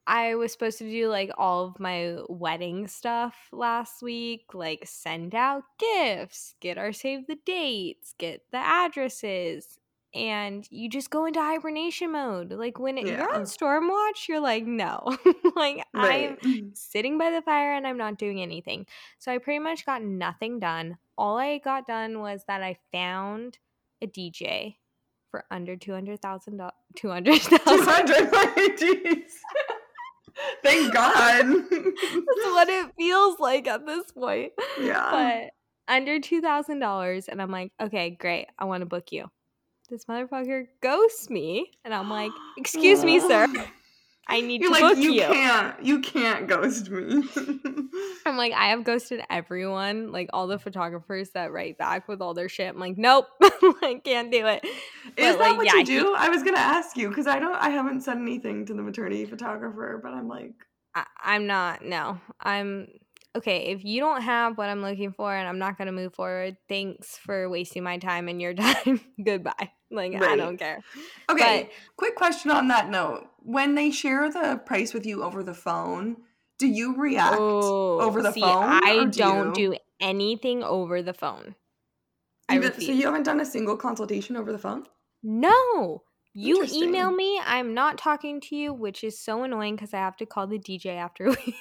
I 0.07 0.35
was 0.35 0.51
supposed 0.51 0.79
to 0.79 0.89
do 0.89 1.07
like 1.09 1.31
all 1.37 1.65
of 1.67 1.79
my 1.79 2.17
wedding 2.27 2.87
stuff 2.87 3.35
last 3.51 4.01
week, 4.01 4.53
like 4.53 4.83
send 4.85 5.35
out 5.35 5.63
gifts, 5.79 6.55
get 6.59 6.77
our 6.77 6.91
save 6.93 7.27
the 7.27 7.37
dates, 7.45 8.13
get 8.17 8.41
the 8.51 8.57
addresses. 8.57 9.77
and 10.13 10.67
you 10.69 10.89
just 10.89 11.09
go 11.09 11.23
into 11.25 11.39
hibernation 11.39 12.11
mode. 12.11 12.51
Like 12.51 12.77
when 12.79 12.97
Yeah. 12.97 13.05
you're 13.05 13.33
on 13.33 13.45
storm 13.45 13.87
watch, 13.87 14.27
you're 14.27 14.41
like, 14.41 14.65
no, 14.65 15.17
like 15.55 15.85
Right. 15.93 16.31
I'm 16.31 16.35
mm-hmm. 16.37 16.67
sitting 16.73 17.17
by 17.17 17.31
the 17.31 17.41
fire 17.41 17.73
and 17.73 17.87
I'm 17.87 17.97
not 17.97 18.17
doing 18.17 18.41
anything. 18.41 18.87
So 19.19 19.31
I 19.31 19.37
pretty 19.37 19.59
much 19.59 19.85
got 19.85 20.01
nothing 20.03 20.59
done. 20.59 20.97
All 21.17 21.37
I 21.37 21.59
got 21.59 21.87
done 21.87 22.19
was 22.19 22.43
that 22.47 22.61
I 22.61 22.77
found 22.91 23.57
a 24.01 24.07
DJ 24.07 24.75
for 25.29 25.45
under 25.49 25.77
two 25.77 25.93
hundred 25.93 26.21
thousand 26.21 26.57
dollars. 26.57 26.73
Two 26.95 27.09
hundred 27.09 27.39
thousand. 27.41 28.07
200 28.07 28.31
like, 28.33 28.55
jeez. 28.77 29.31
Thank 30.63 30.93
God. 30.93 31.45
That's 31.71 32.45
what 32.45 32.69
it 32.69 32.91
feels 32.97 33.39
like 33.39 33.67
at 33.67 33.85
this 33.85 34.11
point. 34.11 34.51
yeah. 34.79 35.09
But 35.87 35.93
under 35.93 36.19
two 36.19 36.41
thousand 36.41 36.79
dollars, 36.79 37.27
and 37.27 37.41
I'm 37.41 37.51
like, 37.51 37.71
okay, 37.81 38.11
great, 38.11 38.47
I 38.57 38.65
want 38.65 38.81
to 38.81 38.85
book 38.85 39.11
you. 39.11 39.29
This 39.89 40.05
motherfucker 40.05 40.67
ghosts 40.81 41.29
me, 41.29 41.71
and 41.83 41.93
I'm 41.93 42.09
like, 42.09 42.31
excuse 42.57 43.03
me, 43.03 43.19
sir, 43.19 43.47
I 44.31 44.41
need 44.41 44.61
You're 44.61 44.69
to 44.73 44.81
like, 44.81 44.95
book 44.95 45.03
you, 45.03 45.11
you. 45.11 45.21
can't, 45.21 45.83
you 45.85 45.99
can't 45.99 46.47
ghost 46.47 46.89
me. 46.89 47.23
I'm 48.25 48.37
like, 48.37 48.53
I 48.53 48.69
have 48.69 48.83
ghosted 48.83 49.21
everyone, 49.29 50.11
like 50.11 50.29
all 50.31 50.47
the 50.47 50.57
photographers 50.57 51.31
that 51.31 51.51
write 51.51 51.77
back 51.77 52.07
with 52.07 52.21
all 52.21 52.33
their 52.33 52.47
shit. 52.47 52.69
I'm 52.69 52.79
like, 52.79 52.97
nope, 52.97 53.27
I 53.41 53.99
can't 54.03 54.31
do 54.31 54.45
it. 54.47 54.63
Is 54.63 54.71
But, 55.15 55.15
that 55.17 55.39
like, 55.39 55.57
what 55.57 55.65
yeah, 55.65 55.73
you 55.73 55.79
he- 55.79 55.83
do? 55.83 56.15
I 56.17 56.29
was 56.29 56.43
gonna 56.43 56.57
ask 56.59 56.95
you 56.95 57.09
because 57.09 57.27
I 57.27 57.39
don't. 57.39 57.55
I 57.55 57.69
haven't 57.69 58.01
said 58.01 58.17
anything 58.17 58.65
to 58.67 58.73
the 58.73 58.81
maternity 58.81 59.25
photographer, 59.25 59.99
but 60.01 60.13
I'm 60.13 60.27
like, 60.27 60.53
I, 60.95 61.05
I'm 61.21 61.45
not. 61.47 61.83
No, 61.83 62.19
I'm 62.39 62.87
okay. 63.35 63.71
If 63.71 63.83
you 63.83 63.99
don't 63.99 64.21
have 64.21 64.57
what 64.57 64.69
I'm 64.69 64.81
looking 64.81 65.11
for, 65.11 65.33
and 65.35 65.47
I'm 65.47 65.59
not 65.59 65.77
gonna 65.77 65.91
move 65.91 66.13
forward, 66.13 66.55
thanks 66.69 67.17
for 67.17 67.49
wasting 67.49 67.83
my 67.83 67.97
time 67.97 68.29
and 68.29 68.41
your 68.41 68.53
time. 68.55 69.01
Goodbye. 69.23 69.71
Like 69.93 70.13
I 70.15 70.37
don't 70.37 70.55
care. 70.57 70.79
okay. 71.29 71.69
quick 71.97 72.15
question 72.15 72.49
on 72.49 72.69
that 72.69 72.89
note: 72.89 73.27
When 73.43 73.75
they 73.75 73.91
share 73.91 74.29
the 74.31 74.61
price 74.65 74.93
with 74.93 75.05
you 75.05 75.23
over 75.23 75.43
the 75.43 75.53
phone, 75.53 76.17
do 76.59 76.67
you 76.67 76.95
react 76.95 77.37
oh, 77.39 77.99
over 78.01 78.21
the 78.21 78.29
Oh, 78.29 78.31
see, 78.33 78.41
phone? 78.41 78.79
I 78.83 79.05
don't 79.13 79.57
you- 79.57 79.71
do 79.71 79.77
anything 79.99 80.63
over 80.63 81.01
the 81.01 81.13
phone. 81.13 81.55
Even- 82.51 82.73
so 82.73 82.91
you 82.91 83.05
haven't 83.05 83.23
done 83.23 83.39
a 83.39 83.45
single 83.45 83.77
consultation 83.77 84.35
over 84.35 84.51
the 84.51 84.59
phone? 84.59 84.85
No. 85.23 86.03
You 86.33 86.65
email 86.71 87.11
me, 87.11 87.41
I'm 87.45 87.73
not 87.73 87.97
talking 87.97 88.39
to 88.41 88.55
you, 88.55 88.73
which 88.73 89.03
is 89.03 89.19
so 89.19 89.43
annoying 89.43 89.75
because 89.75 89.93
I 89.93 89.97
have 89.97 90.15
to 90.17 90.25
call 90.25 90.47
the 90.47 90.57
DJ 90.59 90.95
after 90.95 91.29
we 91.29 91.55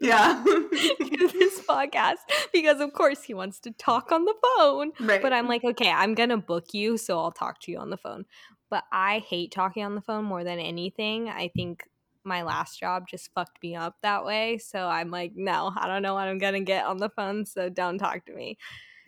Yeah. 0.00 0.42
do 0.44 1.28
this 1.28 1.60
podcast 1.60 2.16
because, 2.52 2.80
of 2.80 2.92
course, 2.92 3.22
he 3.22 3.32
wants 3.32 3.60
to 3.60 3.70
talk 3.72 4.12
on 4.12 4.26
the 4.26 4.34
phone. 4.58 4.92
right. 5.00 5.22
But 5.22 5.32
I'm 5.32 5.48
like, 5.48 5.64
okay, 5.64 5.90
I'm 5.90 6.14
going 6.14 6.28
to 6.28 6.36
book 6.36 6.74
you, 6.74 6.98
so 6.98 7.18
I'll 7.18 7.32
talk 7.32 7.60
to 7.60 7.70
you 7.72 7.78
on 7.78 7.88
the 7.88 7.96
phone. 7.96 8.26
But 8.70 8.84
I 8.92 9.18
hate 9.18 9.50
talking 9.50 9.84
on 9.84 9.94
the 9.94 10.00
phone 10.00 10.24
more 10.24 10.44
than 10.44 10.58
anything. 10.58 11.28
I 11.28 11.48
think 11.48 11.84
my 12.24 12.42
last 12.42 12.78
job 12.78 13.08
just 13.08 13.30
fucked 13.34 13.62
me 13.62 13.74
up 13.74 13.96
that 14.02 14.24
way. 14.24 14.58
So 14.58 14.86
I'm 14.86 15.10
like, 15.10 15.32
no, 15.34 15.72
I 15.76 15.86
don't 15.86 16.02
know 16.02 16.14
what 16.14 16.28
I'm 16.28 16.38
going 16.38 16.54
to 16.54 16.60
get 16.60 16.86
on 16.86 16.98
the 16.98 17.08
phone, 17.10 17.44
so 17.46 17.68
don't 17.68 17.98
talk 17.98 18.24
to 18.26 18.32
me. 18.32 18.58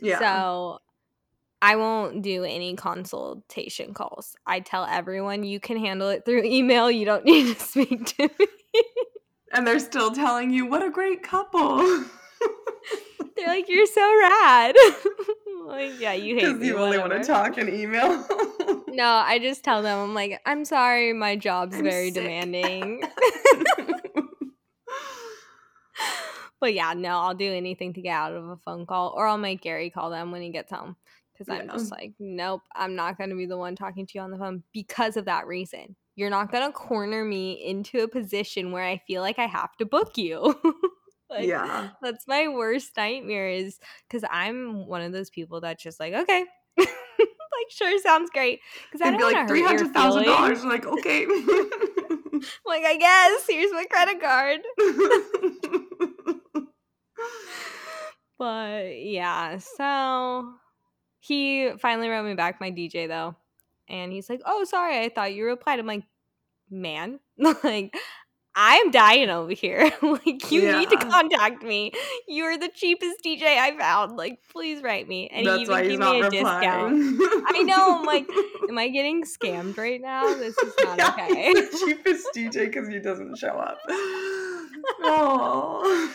yeah. 0.01 0.19
So 0.19 0.79
I 1.61 1.77
won't 1.77 2.23
do 2.23 2.43
any 2.43 2.75
consultation 2.75 3.95
calls. 3.95 4.35
I 4.47 4.61
tell 4.61 4.85
everyone 4.85 5.45
you 5.45 5.61
can 5.61 5.77
handle 5.77 6.09
it 6.09 6.25
through 6.25 6.43
email. 6.43 6.91
You 6.91 7.05
don't 7.05 7.25
need 7.27 7.57
to 7.57 7.63
speak 7.63 8.17
to 8.17 8.29
me. 8.39 8.47
and 9.53 9.67
they're 9.67 9.79
still 9.79 10.11
telling 10.11 10.51
you 10.51 10.67
what 10.67 10.83
a 10.83 10.91
great 10.91 11.23
couple. 11.23 12.05
They're 13.37 13.49
like, 13.49 13.69
you're 13.69 13.87
so 13.87 14.19
rad. 14.21 14.75
like, 15.67 15.99
yeah, 16.01 16.13
you 16.13 16.37
hate 16.37 16.45
Because 16.47 16.61
me. 16.61 16.67
you 16.69 16.79
only 16.79 16.99
want 16.99 17.13
to 17.13 17.25
talk 17.25 17.59
and 17.59 17.69
email. 17.69 18.25
No, 18.95 19.07
I 19.07 19.39
just 19.39 19.65
tell 19.65 19.81
them, 19.81 19.99
I'm 19.99 20.15
like, 20.15 20.39
I'm 20.45 20.67
sorry, 20.67 21.15
my 21.15 21.35
job's 21.35 21.77
I'm 21.77 21.83
very 21.83 22.11
sick." 22.11 22.23
demanding. 22.23 23.03
but 26.61 26.75
yeah, 26.75 26.93
no, 26.95 27.17
I'll 27.19 27.35
do 27.35 27.51
anything 27.51 27.95
to 27.95 28.03
get 28.03 28.13
out 28.13 28.35
of 28.35 28.45
a 28.51 28.59
phone 28.59 28.85
call, 28.85 29.15
or 29.17 29.27
I'll 29.27 29.39
make 29.39 29.63
Gary 29.63 29.89
call 29.89 30.11
them 30.11 30.31
when 30.31 30.43
he 30.43 30.51
gets 30.51 30.71
home. 30.71 30.97
Because 31.33 31.49
I'm 31.49 31.71
just 31.71 31.91
like, 31.91 32.13
nope, 32.21 32.61
I'm 32.75 32.95
not 32.95 33.17
going 33.17 33.31
to 33.31 33.37
be 33.37 33.47
the 33.47 33.57
one 33.57 33.77
talking 33.77 34.05
to 34.07 34.13
you 34.15 34.21
on 34.21 34.31
the 34.31 34.37
phone 34.37 34.63
because 34.75 35.17
of 35.17 35.25
that 35.25 35.47
reason. 35.47 35.97
You're 36.15 36.29
not 36.29 36.53
going 36.53 36.67
to 36.67 36.73
corner 36.73 37.25
me 37.25 37.53
into 37.65 38.01
a 38.03 38.09
position 38.09 38.73
where 38.73 38.85
I 38.85 39.01
feel 39.07 39.23
like 39.23 39.39
I 39.39 39.47
have 39.47 39.75
to 39.79 39.87
book 39.87 40.19
you. 40.19 40.55
Like, 41.33 41.47
yeah. 41.49 41.91
That's 42.03 42.27
my 42.29 42.49
worst 42.49 42.97
nightmare 42.97 43.49
is 43.49 43.79
because 44.09 44.27
I'm 44.31 44.87
one 44.87 45.03
of 45.03 45.13
those 45.13 45.31
people 45.31 45.61
that's 45.61 45.83
just 45.83 45.99
like, 45.99 46.15
okay. 46.15 46.45
like, 46.79 46.89
sure, 47.71 47.99
sounds 48.01 48.31
great. 48.31 48.61
Because 48.91 49.05
I 49.05 49.11
They'd 49.11 49.19
don't 49.19 49.31
be 49.31 49.35
like 49.35 49.47
to 49.47 49.49
three 49.49 49.63
hurt 49.63 49.71
your 49.71 49.79
hundred 49.79 49.95
thousand 49.95 50.25
dollars. 50.25 50.65
Like 50.65 50.87
okay. 50.87 51.27
Like, 52.67 52.83
I 52.85 52.97
guess 52.97 53.47
here's 53.49 53.71
my 53.73 53.85
credit 53.85 54.21
card. 54.21 54.61
But 58.39 58.99
yeah, 58.99 59.59
so 59.59 60.55
he 61.21 61.71
finally 61.79 62.09
wrote 62.09 62.25
me 62.25 62.35
back 62.35 62.61
my 62.61 62.73
DJ 62.73 63.07
though. 63.07 63.37
And 63.89 64.11
he's 64.11 64.29
like, 64.29 64.41
Oh, 64.45 64.65
sorry, 64.65 64.99
I 64.99 65.11
thought 65.11 65.33
you 65.33 65.45
replied. 65.45 65.79
I'm 65.79 65.87
like, 65.87 66.03
man, 66.69 67.21
like 67.39 67.95
I'm 68.55 68.91
dying 68.91 69.31
over 69.31 69.53
here. 69.53 69.91
like 70.03 70.51
you 70.53 70.71
need 70.77 70.91
to 70.91 70.97
contact 70.97 71.63
me. 71.63 71.93
You're 72.29 72.59
the 72.59 72.69
cheapest 72.69 73.25
DJ 73.25 73.45
I 73.45 73.77
found. 73.79 74.17
Like, 74.17 74.41
please 74.51 74.83
write 74.83 75.09
me. 75.09 75.29
And 75.33 75.47
That's 75.47 75.63
even 75.63 75.73
why 75.73 75.83
he's 75.85 75.91
gave 75.93 75.99
not 76.01 76.13
me 76.15 76.21
a 76.21 76.25
replying. 76.31 77.17
discount. 77.17 77.45
I 77.55 77.63
know, 77.63 77.99
I'm 77.99 78.05
like, 78.05 78.27
Am 78.69 78.77
I 78.79 78.89
getting 78.89 79.25
scammed 79.25 79.79
right 79.79 80.01
now? 80.01 80.35
This 80.35 80.57
is 80.59 80.75
not 80.85 80.99
Yeah, 80.99 81.09
okay. 81.11 81.53
the 81.55 81.85
cheapest 81.87 82.27
DJ 82.37 82.67
because 82.67 82.89
he 82.89 82.99
doesn't 82.99 83.37
show 83.39 83.49
up. 83.59 83.79
Oh. 85.05 86.13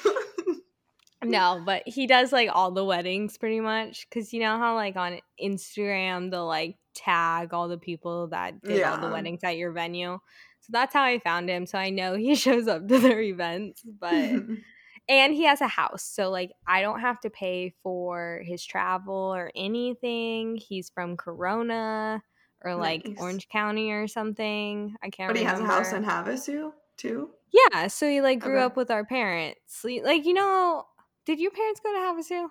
No, 1.23 1.61
but 1.65 1.83
he 1.85 2.05
does 2.05 2.31
like 2.31 2.49
all 2.53 2.71
the 2.71 2.85
weddings 2.85 3.37
pretty 3.37 3.59
much 3.59 4.07
because 4.09 4.33
you 4.33 4.39
know 4.39 4.57
how 4.57 4.75
like 4.75 4.95
on 4.95 5.19
Instagram 5.41 6.29
they'll 6.31 6.45
like 6.47 6.77
tag 6.93 7.53
all 7.53 7.67
the 7.67 7.77
people 7.77 8.27
that 8.27 8.61
did 8.61 8.83
all 8.83 8.99
the 8.99 9.09
weddings 9.09 9.43
at 9.43 9.57
your 9.57 9.71
venue. 9.71 10.19
So 10.67 10.71
that's 10.73 10.93
how 10.93 11.03
I 11.03 11.19
found 11.19 11.49
him. 11.49 11.65
So 11.65 11.77
I 11.77 11.89
know 11.89 12.15
he 12.15 12.35
shows 12.45 12.67
up 12.67 12.87
to 12.87 12.99
their 12.99 13.21
events, 13.21 13.83
but 13.83 14.43
and 15.09 15.33
he 15.33 15.43
has 15.45 15.61
a 15.61 15.67
house. 15.67 16.03
So 16.03 16.29
like 16.29 16.51
I 16.67 16.81
don't 16.81 16.99
have 16.99 17.19
to 17.21 17.29
pay 17.29 17.73
for 17.83 18.41
his 18.45 18.65
travel 18.65 19.33
or 19.35 19.51
anything. 19.55 20.57
He's 20.57 20.89
from 20.89 21.17
Corona 21.17 22.21
or 22.61 22.75
like 22.75 23.05
Nice. 23.05 23.17
Orange 23.19 23.47
County 23.49 23.91
or 23.91 24.07
something. 24.07 24.95
I 25.01 25.09
can't 25.09 25.29
remember. 25.29 25.33
but 25.33 25.37
he 25.39 25.43
has 25.45 25.59
a 25.59 25.65
house 25.65 25.93
in. 25.93 26.03
Havasu 26.03 26.73
too. 26.97 27.31
Yeah, 27.71 27.87
so 27.87 28.09
he 28.09 28.21
like 28.21 28.39
grew 28.39 28.57
Okay. 28.57 28.63
up 28.65 28.75
with 28.75 28.91
our 28.91 29.05
parents. 29.05 29.83
Like 29.83 30.03
like, 30.03 30.25
you 30.25 30.33
know, 30.33 30.85
did 31.25 31.39
your 31.39 31.51
parents 31.51 31.79
go 31.79 31.93
to 31.93 31.99
Havasu? 31.99 32.49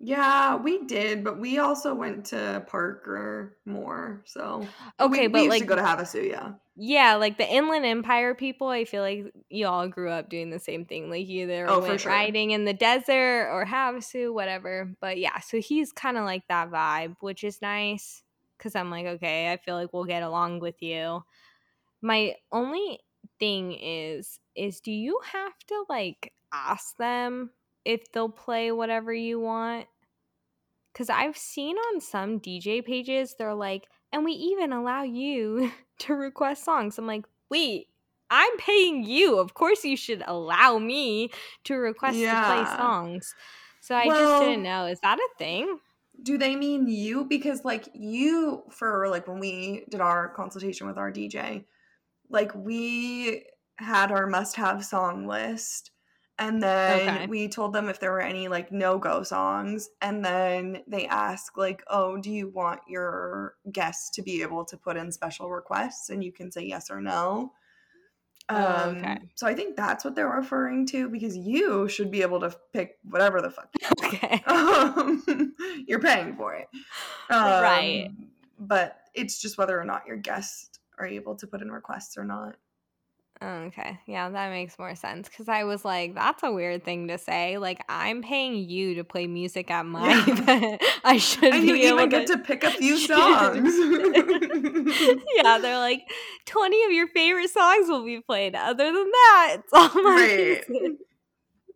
Yeah, 0.00 0.56
we 0.56 0.84
did, 0.84 1.22
but 1.24 1.38
we 1.38 1.58
also 1.58 1.94
went 1.94 2.26
to 2.26 2.64
Parker 2.66 3.58
more. 3.64 4.22
So 4.26 4.66
Okay, 5.00 5.28
we, 5.28 5.32
but 5.32 5.38
we 5.38 5.44
used 5.44 5.50
like 5.50 5.62
to 5.62 5.66
go 5.66 5.76
to 5.76 5.82
Havasu. 5.82 6.28
Yeah, 6.28 6.54
yeah, 6.76 7.14
like 7.14 7.38
the 7.38 7.46
Inland 7.48 7.84
Empire 7.84 8.34
people, 8.34 8.68
I 8.68 8.84
feel 8.84 9.02
like 9.02 9.32
you 9.48 9.66
all 9.66 9.88
grew 9.88 10.10
up 10.10 10.28
doing 10.28 10.50
the 10.50 10.58
same 10.58 10.84
thing. 10.84 11.08
Like 11.08 11.28
you 11.28 11.44
either 11.44 11.66
Oh, 11.68 11.80
went 11.80 12.00
sure. 12.00 12.10
riding 12.10 12.50
in 12.50 12.64
the 12.64 12.74
desert 12.74 13.48
or 13.52 13.64
Havasu, 13.64 14.34
whatever. 14.34 14.96
But 15.00 15.18
yeah, 15.18 15.38
so 15.40 15.60
he's 15.60 15.92
kind 15.92 16.16
of 16.18 16.24
like 16.24 16.48
that 16.48 16.70
vibe, 16.70 17.16
which 17.20 17.44
is 17.44 17.62
nice 17.62 18.24
because 18.58 18.74
I'm 18.74 18.90
like, 18.90 19.06
okay, 19.06 19.52
I 19.52 19.56
feel 19.56 19.76
like 19.76 19.92
we'll 19.92 20.04
get 20.04 20.22
along 20.24 20.60
with 20.60 20.82
you. 20.82 21.22
My 22.02 22.36
only 22.52 23.00
thing 23.38 23.72
is, 23.72 24.40
is 24.54 24.80
do 24.80 24.92
you 24.92 25.20
have 25.32 25.58
to 25.68 25.84
like 25.88 26.34
ask 26.52 26.96
them 26.98 27.50
if 27.84 28.12
they'll 28.12 28.28
play 28.28 28.72
whatever 28.72 29.12
you 29.12 29.40
want? 29.40 29.86
Because 30.92 31.10
I've 31.10 31.36
seen 31.36 31.76
on 31.76 32.00
some 32.00 32.38
DJ 32.38 32.80
pages, 32.80 33.34
they're 33.36 33.54
like, 33.54 33.88
and 34.14 34.24
we 34.24 34.32
even 34.32 34.72
allow 34.72 35.02
you 35.02 35.70
to 35.98 36.14
request 36.14 36.64
songs. 36.64 36.98
I'm 36.98 37.06
like, 37.06 37.26
wait, 37.50 37.88
I'm 38.30 38.56
paying 38.56 39.04
you. 39.04 39.38
Of 39.38 39.52
course, 39.52 39.84
you 39.84 39.96
should 39.96 40.22
allow 40.26 40.78
me 40.78 41.30
to 41.64 41.74
request 41.74 42.16
to 42.16 42.44
play 42.46 42.64
songs. 42.76 43.34
So 43.80 43.94
I 43.94 44.06
just 44.06 44.42
didn't 44.42 44.62
know. 44.62 44.86
Is 44.86 45.00
that 45.00 45.18
a 45.18 45.28
thing? 45.38 45.78
do 46.22 46.38
they 46.38 46.56
mean 46.56 46.88
you? 46.88 47.24
Because 47.24 47.64
like 47.64 47.88
you 47.94 48.62
for 48.70 49.08
like 49.08 49.26
when 49.26 49.38
we 49.38 49.84
did 49.90 50.00
our 50.00 50.28
consultation 50.28 50.86
with 50.86 50.96
our 50.96 51.10
DJ, 51.12 51.64
like 52.30 52.54
we 52.54 53.44
had 53.76 54.12
our 54.12 54.26
must-have 54.26 54.84
song 54.84 55.26
list. 55.26 55.90
And 56.38 56.60
then 56.62 57.08
Okay. 57.08 57.26
we 57.26 57.48
told 57.48 57.72
them 57.72 57.88
if 57.88 58.00
there 58.00 58.10
were 58.10 58.20
any 58.20 58.48
like 58.48 58.72
no-go 58.72 59.22
songs. 59.22 59.88
And 60.00 60.24
then 60.24 60.82
they 60.88 61.06
ask, 61.06 61.56
like, 61.56 61.84
oh, 61.88 62.16
do 62.16 62.30
you 62.30 62.48
want 62.48 62.80
your 62.88 63.54
guests 63.70 64.10
to 64.16 64.22
be 64.22 64.42
able 64.42 64.64
to 64.64 64.76
put 64.76 64.96
in 64.96 65.12
special 65.12 65.48
requests? 65.50 66.10
And 66.10 66.24
you 66.24 66.32
can 66.32 66.50
say 66.50 66.64
yes 66.64 66.90
or 66.90 67.00
no. 67.00 67.52
Oh, 68.48 68.56
Um, 68.56 68.96
okay. 68.98 69.18
So 69.36 69.46
I 69.46 69.54
think 69.54 69.76
that's 69.76 70.04
what 70.04 70.14
they're 70.16 70.28
referring 70.28 70.86
to 70.88 71.08
because 71.08 71.36
you 71.36 71.88
should 71.88 72.10
be 72.10 72.20
able 72.22 72.40
to 72.40 72.54
pick 72.72 72.98
whatever 73.08 73.40
the 73.40 73.50
fuck 73.50 73.68
You 73.80 73.88
okay. 74.04 74.42
Um, 74.46 75.54
you're 75.86 76.00
paying 76.00 76.34
for 76.36 76.54
it. 76.54 76.68
Um, 77.30 77.62
Right. 77.62 78.10
But 78.58 78.98
it's 79.14 79.40
just 79.40 79.56
whether 79.56 79.80
or 79.80 79.84
not 79.84 80.06
your 80.06 80.16
guests 80.16 80.78
are 80.98 81.06
able 81.06 81.36
to 81.36 81.46
put 81.46 81.62
in 81.62 81.70
requests 81.72 82.16
or 82.18 82.24
not. 82.24 82.56
Oh, 83.46 83.64
okay. 83.66 83.98
Yeah, 84.06 84.30
that 84.30 84.50
makes 84.50 84.78
more 84.78 84.94
sense. 84.94 85.28
Cause 85.28 85.48
I 85.50 85.64
was 85.64 85.84
like, 85.84 86.14
that's 86.14 86.42
a 86.42 86.50
weird 86.50 86.82
thing 86.82 87.08
to 87.08 87.18
say. 87.18 87.58
Like, 87.58 87.84
I'm 87.90 88.22
paying 88.22 88.54
you 88.70 88.94
to 88.94 89.04
play 89.04 89.26
music 89.26 89.70
at 89.70 89.84
my 89.84 90.08
Yeah. 90.12 90.24
event. 90.28 90.82
I 91.04 91.18
should 91.18 91.52
And 91.52 91.60
be 91.62 91.68
you 91.68 91.74
able 91.88 91.98
even 91.98 92.08
get 92.08 92.26
to 92.28 92.38
pick 92.38 92.64
a 92.64 92.70
few 92.70 92.96
songs. 93.06 93.76
yeah, 95.36 95.58
they're 95.58 95.78
like, 95.78 96.00
20 96.46 96.84
of 96.86 96.92
your 96.92 97.06
favorite 97.08 97.50
songs 97.50 97.86
will 97.88 98.04
be 98.06 98.20
played. 98.22 98.54
Other 98.54 98.86
than 98.86 99.10
that, 99.10 99.56
it's 99.58 99.72
all 99.74 99.90
my 100.02 100.14
Right. 100.16 100.64
music. 100.70 100.98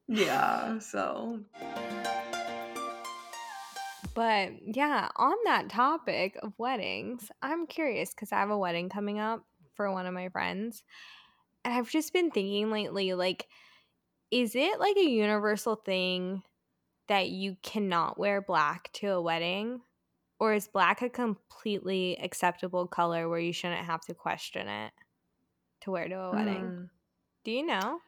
yeah, 0.08 0.78
so 0.78 1.40
But 4.14 4.52
yeah, 4.74 5.08
on 5.16 5.34
that 5.44 5.68
topic 5.68 6.38
of 6.42 6.54
weddings, 6.56 7.30
I'm 7.42 7.66
curious 7.66 8.14
because 8.14 8.32
I 8.32 8.38
have 8.38 8.48
a 8.50 8.56
wedding 8.56 8.88
coming 8.88 9.18
up 9.18 9.44
for 9.74 9.92
one 9.92 10.06
of 10.06 10.14
my 10.14 10.30
friends. 10.30 10.82
And 11.64 11.74
I've 11.74 11.90
just 11.90 12.12
been 12.12 12.30
thinking 12.30 12.70
lately, 12.70 13.14
like, 13.14 13.48
is 14.30 14.54
it 14.54 14.78
like 14.78 14.96
a 14.96 15.08
universal 15.08 15.76
thing 15.76 16.42
that 17.08 17.30
you 17.30 17.56
cannot 17.62 18.18
wear 18.18 18.40
black 18.42 18.92
to 18.94 19.08
a 19.08 19.22
wedding? 19.22 19.80
Or 20.40 20.54
is 20.54 20.68
black 20.68 21.02
a 21.02 21.10
completely 21.10 22.16
acceptable 22.22 22.86
color 22.86 23.28
where 23.28 23.40
you 23.40 23.52
shouldn't 23.52 23.86
have 23.86 24.02
to 24.02 24.14
question 24.14 24.68
it 24.68 24.92
to 25.82 25.90
wear 25.90 26.08
to 26.08 26.18
a 26.18 26.32
wedding? 26.32 26.74
mm. 26.74 26.90
Do 27.44 27.50
you 27.50 27.66
know? 27.66 28.00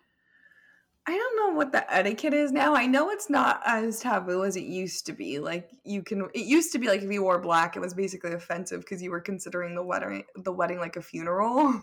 I 1.07 1.17
don't 1.17 1.37
know 1.37 1.57
what 1.57 1.73
the 1.73 1.93
etiquette 1.93 2.35
is 2.35 2.53
now. 2.53 2.75
I 2.75 2.87
know 2.87 3.11
it's 3.11 3.31
not 3.31 3.63
as 3.65 4.01
taboo 4.01 4.45
as 4.45 4.57
it 4.57 4.65
used 4.65 5.07
to 5.07 5.13
be. 5.13 5.39
Like 5.39 5.71
you 5.83 6.03
can 6.03 6.29
it 6.35 6.45
used 6.45 6.73
to 6.73 6.79
be 6.79 6.89
like 6.89 7.03
if 7.03 7.11
you 7.11 7.23
wore 7.23 7.41
black 7.41 7.75
it 7.75 7.81
was 7.81 7.95
basically 7.95 8.33
offensive 8.33 8.81
because 8.81 9.03
you 9.03 9.11
were 9.11 9.21
considering 9.21 9.75
the 9.75 9.83
wedding 9.83 10.25
the 10.37 10.53
wedding 10.53 10.79
like 10.79 10.97
a 10.97 11.03
funeral. 11.03 11.81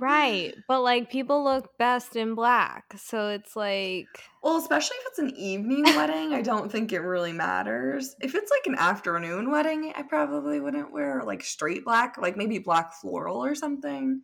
Right. 0.00 0.54
But 0.66 0.80
like 0.82 1.10
people 1.10 1.44
look 1.44 1.76
best 1.78 2.16
in 2.16 2.34
black. 2.34 2.84
So 2.96 3.28
it's 3.28 3.54
like 3.54 4.06
Well, 4.42 4.56
especially 4.56 4.96
if 5.00 5.06
it's 5.08 5.18
an 5.18 5.36
evening 5.36 5.84
wedding, 5.84 6.32
I 6.32 6.42
don't 6.42 6.72
think 6.72 6.92
it 6.92 7.00
really 7.00 7.32
matters. 7.32 8.16
If 8.20 8.34
it's 8.34 8.50
like 8.50 8.66
an 8.66 8.76
afternoon 8.76 9.50
wedding, 9.50 9.92
I 9.96 10.02
probably 10.02 10.60
wouldn't 10.60 10.92
wear 10.92 11.22
like 11.24 11.44
straight 11.44 11.84
black, 11.84 12.16
like 12.18 12.36
maybe 12.36 12.58
black 12.58 12.94
floral 12.94 13.44
or 13.44 13.54
something. 13.54 14.22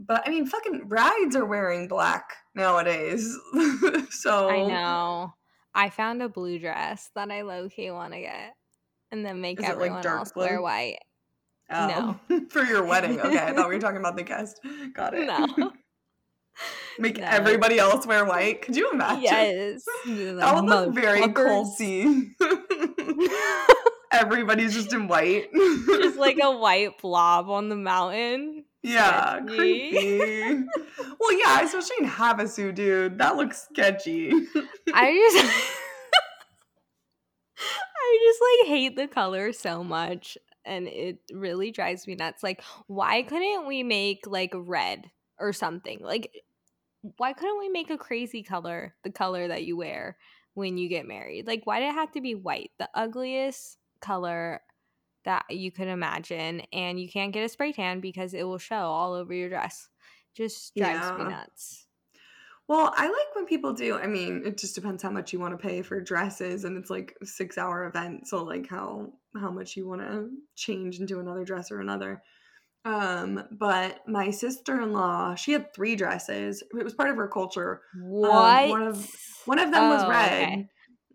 But 0.00 0.26
I 0.26 0.30
mean, 0.30 0.46
fucking 0.46 0.86
brides 0.86 1.34
are 1.34 1.44
wearing 1.44 1.88
black 1.88 2.32
nowadays. 2.54 3.36
so 4.10 4.48
I 4.48 4.64
know. 4.66 5.34
I 5.74 5.90
found 5.90 6.22
a 6.22 6.28
blue 6.28 6.58
dress 6.58 7.10
that 7.14 7.30
I 7.30 7.42
low 7.42 7.68
key 7.68 7.90
want 7.90 8.12
to 8.12 8.20
get, 8.20 8.54
and 9.10 9.24
then 9.26 9.40
make 9.40 9.58
Is 9.58 9.64
like, 9.64 9.72
everyone 9.72 10.02
dark 10.02 10.18
else 10.20 10.32
wear 10.36 10.62
white. 10.62 10.98
Oh, 11.70 12.18
for 12.50 12.62
your 12.62 12.84
wedding. 12.84 13.20
Okay, 13.28 13.38
I 13.38 13.52
thought 13.52 13.68
we 13.68 13.74
were 13.74 13.80
talking 13.80 13.98
about 13.98 14.16
the 14.16 14.22
guest. 14.22 14.60
Got 14.94 15.14
it. 15.14 15.26
No. 15.26 15.72
Make 16.98 17.18
No. 17.18 17.26
everybody 17.26 17.78
else 17.78 18.06
wear 18.06 18.24
white. 18.24 18.62
Could 18.62 18.76
you 18.76 18.90
imagine? 18.90 19.22
Yes, 19.22 19.84
That 20.06 20.54
would 20.54 20.64
look 20.64 20.94
very 20.94 21.20
culty. 21.22 22.30
Everybody's 24.10 24.74
just 24.74 24.92
in 24.92 25.06
white. 25.06 25.52
Just 25.52 26.18
like 26.18 26.38
a 26.42 26.50
white 26.56 27.00
blob 27.00 27.50
on 27.50 27.68
the 27.68 27.76
mountain. 27.76 28.64
Yeah, 28.82 29.36
sketchy. 29.36 29.56
creepy. 29.56 30.64
well, 31.18 31.38
yeah, 31.38 31.62
especially 31.62 31.96
in 32.00 32.08
Havasu, 32.08 32.74
dude. 32.74 33.18
That 33.18 33.36
looks 33.36 33.66
sketchy. 33.70 34.30
I 34.92 35.30
just, 35.32 35.44
I 37.58 38.18
just 38.26 38.40
like 38.40 38.68
hate 38.68 38.96
the 38.96 39.08
color 39.08 39.52
so 39.52 39.82
much, 39.82 40.38
and 40.64 40.86
it 40.86 41.18
really 41.32 41.70
drives 41.72 42.06
me 42.06 42.14
nuts. 42.14 42.42
Like, 42.42 42.62
why 42.86 43.22
couldn't 43.22 43.66
we 43.66 43.82
make 43.82 44.26
like 44.26 44.52
red 44.54 45.10
or 45.40 45.52
something? 45.52 45.98
Like, 46.00 46.30
why 47.16 47.32
couldn't 47.32 47.58
we 47.58 47.68
make 47.68 47.90
a 47.90 47.98
crazy 47.98 48.42
color 48.42 48.94
the 49.02 49.10
color 49.10 49.48
that 49.48 49.64
you 49.64 49.76
wear 49.76 50.16
when 50.54 50.78
you 50.78 50.88
get 50.88 51.06
married? 51.06 51.46
Like, 51.46 51.62
why 51.64 51.80
did 51.80 51.88
it 51.88 51.94
have 51.94 52.12
to 52.12 52.20
be 52.20 52.34
white? 52.34 52.70
The 52.78 52.88
ugliest 52.94 53.78
color 54.00 54.60
that 55.24 55.44
you 55.50 55.70
could 55.72 55.88
imagine, 55.88 56.62
and 56.72 56.98
you 57.00 57.08
can't 57.08 57.32
get 57.32 57.44
a 57.44 57.48
spray 57.48 57.72
tan 57.72 58.00
because 58.00 58.34
it 58.34 58.44
will 58.44 58.58
show 58.58 58.76
all 58.76 59.12
over 59.14 59.32
your 59.34 59.48
dress. 59.48 59.88
Just 60.36 60.74
drives 60.76 61.18
me 61.18 61.24
nuts. 61.30 61.86
Well, 62.68 62.92
I 62.94 63.06
like 63.06 63.34
when 63.34 63.46
people 63.46 63.72
do. 63.72 63.96
I 63.96 64.06
mean, 64.06 64.42
it 64.44 64.58
just 64.58 64.74
depends 64.74 65.02
how 65.02 65.10
much 65.10 65.32
you 65.32 65.40
want 65.40 65.58
to 65.58 65.66
pay 65.66 65.80
for 65.82 66.00
dresses, 66.00 66.64
and 66.64 66.76
it's 66.76 66.90
like 66.90 67.14
six-hour 67.24 67.86
event, 67.86 68.28
so 68.28 68.44
like 68.44 68.68
how 68.68 69.12
how 69.40 69.50
much 69.50 69.76
you 69.76 69.88
want 69.88 70.02
to 70.02 70.28
change 70.54 71.00
into 71.00 71.18
another 71.18 71.44
dress 71.44 71.70
or 71.70 71.80
another. 71.80 72.22
Um, 72.84 73.42
but 73.50 74.06
my 74.06 74.30
sister-in-law, 74.30 75.34
she 75.34 75.52
had 75.52 75.74
three 75.74 75.96
dresses. 75.96 76.62
It 76.78 76.84
was 76.84 76.94
part 76.94 77.10
of 77.10 77.16
her 77.16 77.28
culture. 77.28 77.82
What? 78.02 78.68
one 78.68 78.82
of- 78.82 79.10
One 79.46 79.58
of 79.58 79.70
them 79.72 79.88
was 79.90 80.02
Oh, 80.04 80.08
red. 80.10 80.42
okay. 80.42 80.68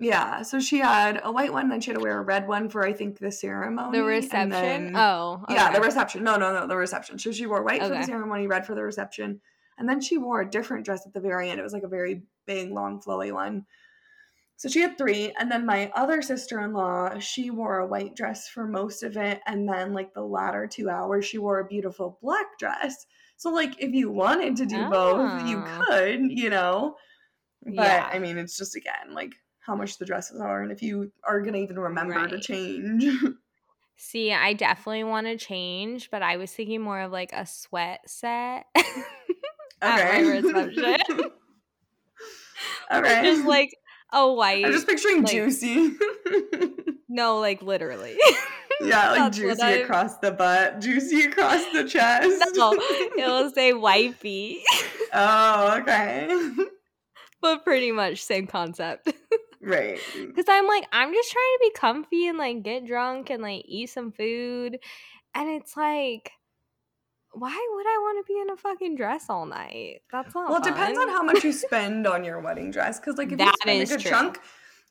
Yeah, 0.03 0.41
so 0.41 0.59
she 0.59 0.79
had 0.79 1.21
a 1.23 1.31
white 1.31 1.53
one, 1.53 1.69
then 1.69 1.79
she 1.81 1.91
had 1.91 1.97
to 1.97 2.03
wear 2.03 2.19
a 2.19 2.21
red 2.23 2.47
one 2.47 2.69
for 2.69 2.85
I 2.85 2.93
think 2.93 3.19
the 3.19 3.31
ceremony. 3.31 3.97
The 3.97 4.03
reception? 4.03 4.49
then- 4.49 4.95
oh, 4.95 5.43
Yeah, 5.49 5.71
the 5.71 5.81
reception. 5.81 6.23
No, 6.23 6.35
no, 6.35 6.53
no, 6.53 6.67
the 6.67 6.75
reception. 6.77 7.17
So 7.19 7.31
she 7.31 7.45
wore 7.45 7.63
white 7.63 7.81
for 7.81 7.89
the 7.89 8.03
ceremony, 8.03 8.47
red 8.47 8.65
for 8.65 8.75
the 8.75 8.83
reception. 8.83 9.41
And 9.77 9.89
then 9.89 10.01
she 10.01 10.17
wore 10.17 10.41
a 10.41 10.49
different 10.49 10.85
dress 10.85 11.05
at 11.07 11.13
the 11.13 11.19
very 11.19 11.49
end. 11.49 11.59
It 11.59 11.63
was 11.63 11.73
like 11.73 11.83
a 11.83 11.87
very 11.87 12.23
big, 12.45 12.71
long, 12.71 13.01
flowy 13.01 13.31
one. 13.33 13.65
So 14.57 14.69
she 14.69 14.81
had 14.81 14.97
three. 14.97 15.33
And 15.39 15.51
then 15.51 15.65
my 15.65 15.91
other 15.95 16.21
sister 16.21 16.61
in 16.61 16.73
law, 16.73 17.17
she 17.19 17.49
wore 17.49 17.79
a 17.79 17.87
white 17.87 18.15
dress 18.15 18.47
for 18.47 18.67
most 18.67 19.01
of 19.03 19.17
it. 19.17 19.41
And 19.47 19.67
then, 19.67 19.93
like, 19.93 20.13
the 20.13 20.21
latter 20.21 20.67
two 20.67 20.89
hours, 20.89 21.25
she 21.25 21.39
wore 21.39 21.59
a 21.59 21.65
beautiful 21.65 22.19
black 22.21 22.45
dress. 22.59 23.05
So, 23.37 23.49
like, 23.49 23.73
if 23.81 23.91
you 23.93 24.11
wanted 24.11 24.55
to 24.57 24.65
do 24.67 24.87
both, 24.89 25.47
you 25.47 25.57
Oh. 25.65 25.85
could, 25.87 26.21
you 26.31 26.49
know? 26.51 26.95
But 27.65 27.73
Yeah. 27.73 28.09
I 28.13 28.19
mean, 28.19 28.37
it's 28.37 28.55
just, 28.57 28.75
again, 28.75 29.13
like, 29.13 29.33
how 29.65 29.75
much 29.75 29.97
the 29.97 30.05
dresses 30.05 30.41
are 30.41 30.61
and 30.61 30.71
if 30.71 30.81
you 30.81 31.11
are 31.23 31.41
going 31.41 31.53
to 31.53 31.59
even 31.59 31.79
remember 31.79 32.27
to 32.27 32.39
change. 32.39 33.05
See, 33.95 34.33
I 34.33 34.53
definitely 34.53 35.03
want 35.05 35.27
to 35.27 35.37
change, 35.37 36.09
but 36.11 36.21
I 36.21 36.37
was 36.37 36.51
thinking 36.51 36.81
more 36.81 36.99
of 36.99 37.11
like 37.11 37.31
a 37.31 37.45
sweat 37.45 38.01
set 38.07 38.65
at 38.75 40.13
my 40.13 40.19
reception. 40.19 40.97
okay. 42.91 43.21
just 43.23 43.45
like 43.45 43.73
a 44.11 44.31
white. 44.31 44.65
I'm 44.65 44.71
just 44.73 44.87
picturing 44.87 45.23
like- 45.23 45.31
juicy. 45.31 45.93
no, 47.07 47.39
like 47.39 47.61
literally. 47.61 48.17
yeah, 48.81 49.11
like 49.11 49.19
That's 49.19 49.37
juicy 49.37 49.81
across 49.81 50.17
the 50.17 50.31
butt, 50.31 50.81
juicy 50.81 51.27
across 51.27 51.63
the 51.71 51.87
chest. 51.87 52.55
no, 52.55 52.73
it 52.73 53.25
will 53.27 53.51
say 53.51 53.73
wifey, 53.73 54.63
oh, 55.13 55.77
okay. 55.79 56.51
but 57.41 57.63
pretty 57.63 57.91
much 57.91 58.23
same 58.23 58.47
concept. 58.47 59.13
Right. 59.63 59.99
Mm. 60.15 60.27
Because 60.27 60.45
I'm 60.49 60.67
like, 60.67 60.85
I'm 60.91 61.13
just 61.13 61.31
trying 61.31 61.55
to 61.55 61.59
be 61.61 61.71
comfy 61.71 62.27
and 62.27 62.37
like 62.37 62.63
get 62.63 62.85
drunk 62.85 63.29
and 63.29 63.41
like 63.41 63.63
eat 63.65 63.89
some 63.89 64.11
food. 64.11 64.77
And 65.35 65.49
it's 65.49 65.75
like, 65.75 66.31
why 67.31 67.49
would 67.75 67.85
I 67.87 67.97
want 67.99 68.23
to 68.25 68.31
be 68.33 68.39
in 68.39 68.49
a 68.51 68.55
fucking 68.57 68.95
dress 68.95 69.25
all 69.29 69.47
night? 69.47 70.01
That's 70.11 70.35
not 70.35 70.49
Well, 70.49 70.59
it 70.59 70.63
depends 70.63 70.99
on 70.99 71.09
how 71.09 71.23
much 71.23 71.43
you 71.43 71.51
spend 71.67 72.05
on 72.05 72.23
your 72.23 72.39
wedding 72.41 72.69
dress. 72.69 72.99
Because, 72.99 73.17
like, 73.17 73.31
if 73.31 73.39
That 73.39 73.47
you 73.47 73.53
spend 73.61 73.81
is 73.81 73.91
a 73.91 73.97
true. 73.97 74.11
chunk, 74.11 74.39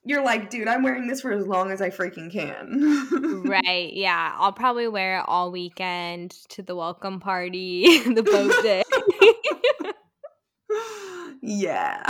you're 0.04 0.24
like, 0.24 0.50
dude, 0.50 0.66
I'm 0.66 0.82
wearing 0.82 1.06
this 1.06 1.20
for 1.20 1.30
as 1.30 1.46
long 1.46 1.70
as 1.70 1.80
I 1.80 1.90
freaking 1.90 2.32
can. 2.32 3.44
Right. 3.48 3.92
Yeah. 3.92 4.34
I'll 4.36 4.52
probably 4.52 4.88
wear 4.88 5.18
it 5.18 5.24
all 5.28 5.52
weekend 5.52 6.32
to 6.48 6.62
the 6.62 6.74
welcome 6.74 7.20
party, 7.20 8.00
the 8.12 8.22
boat 8.24 8.52
day. 8.64 8.82
yeah. 11.42 12.02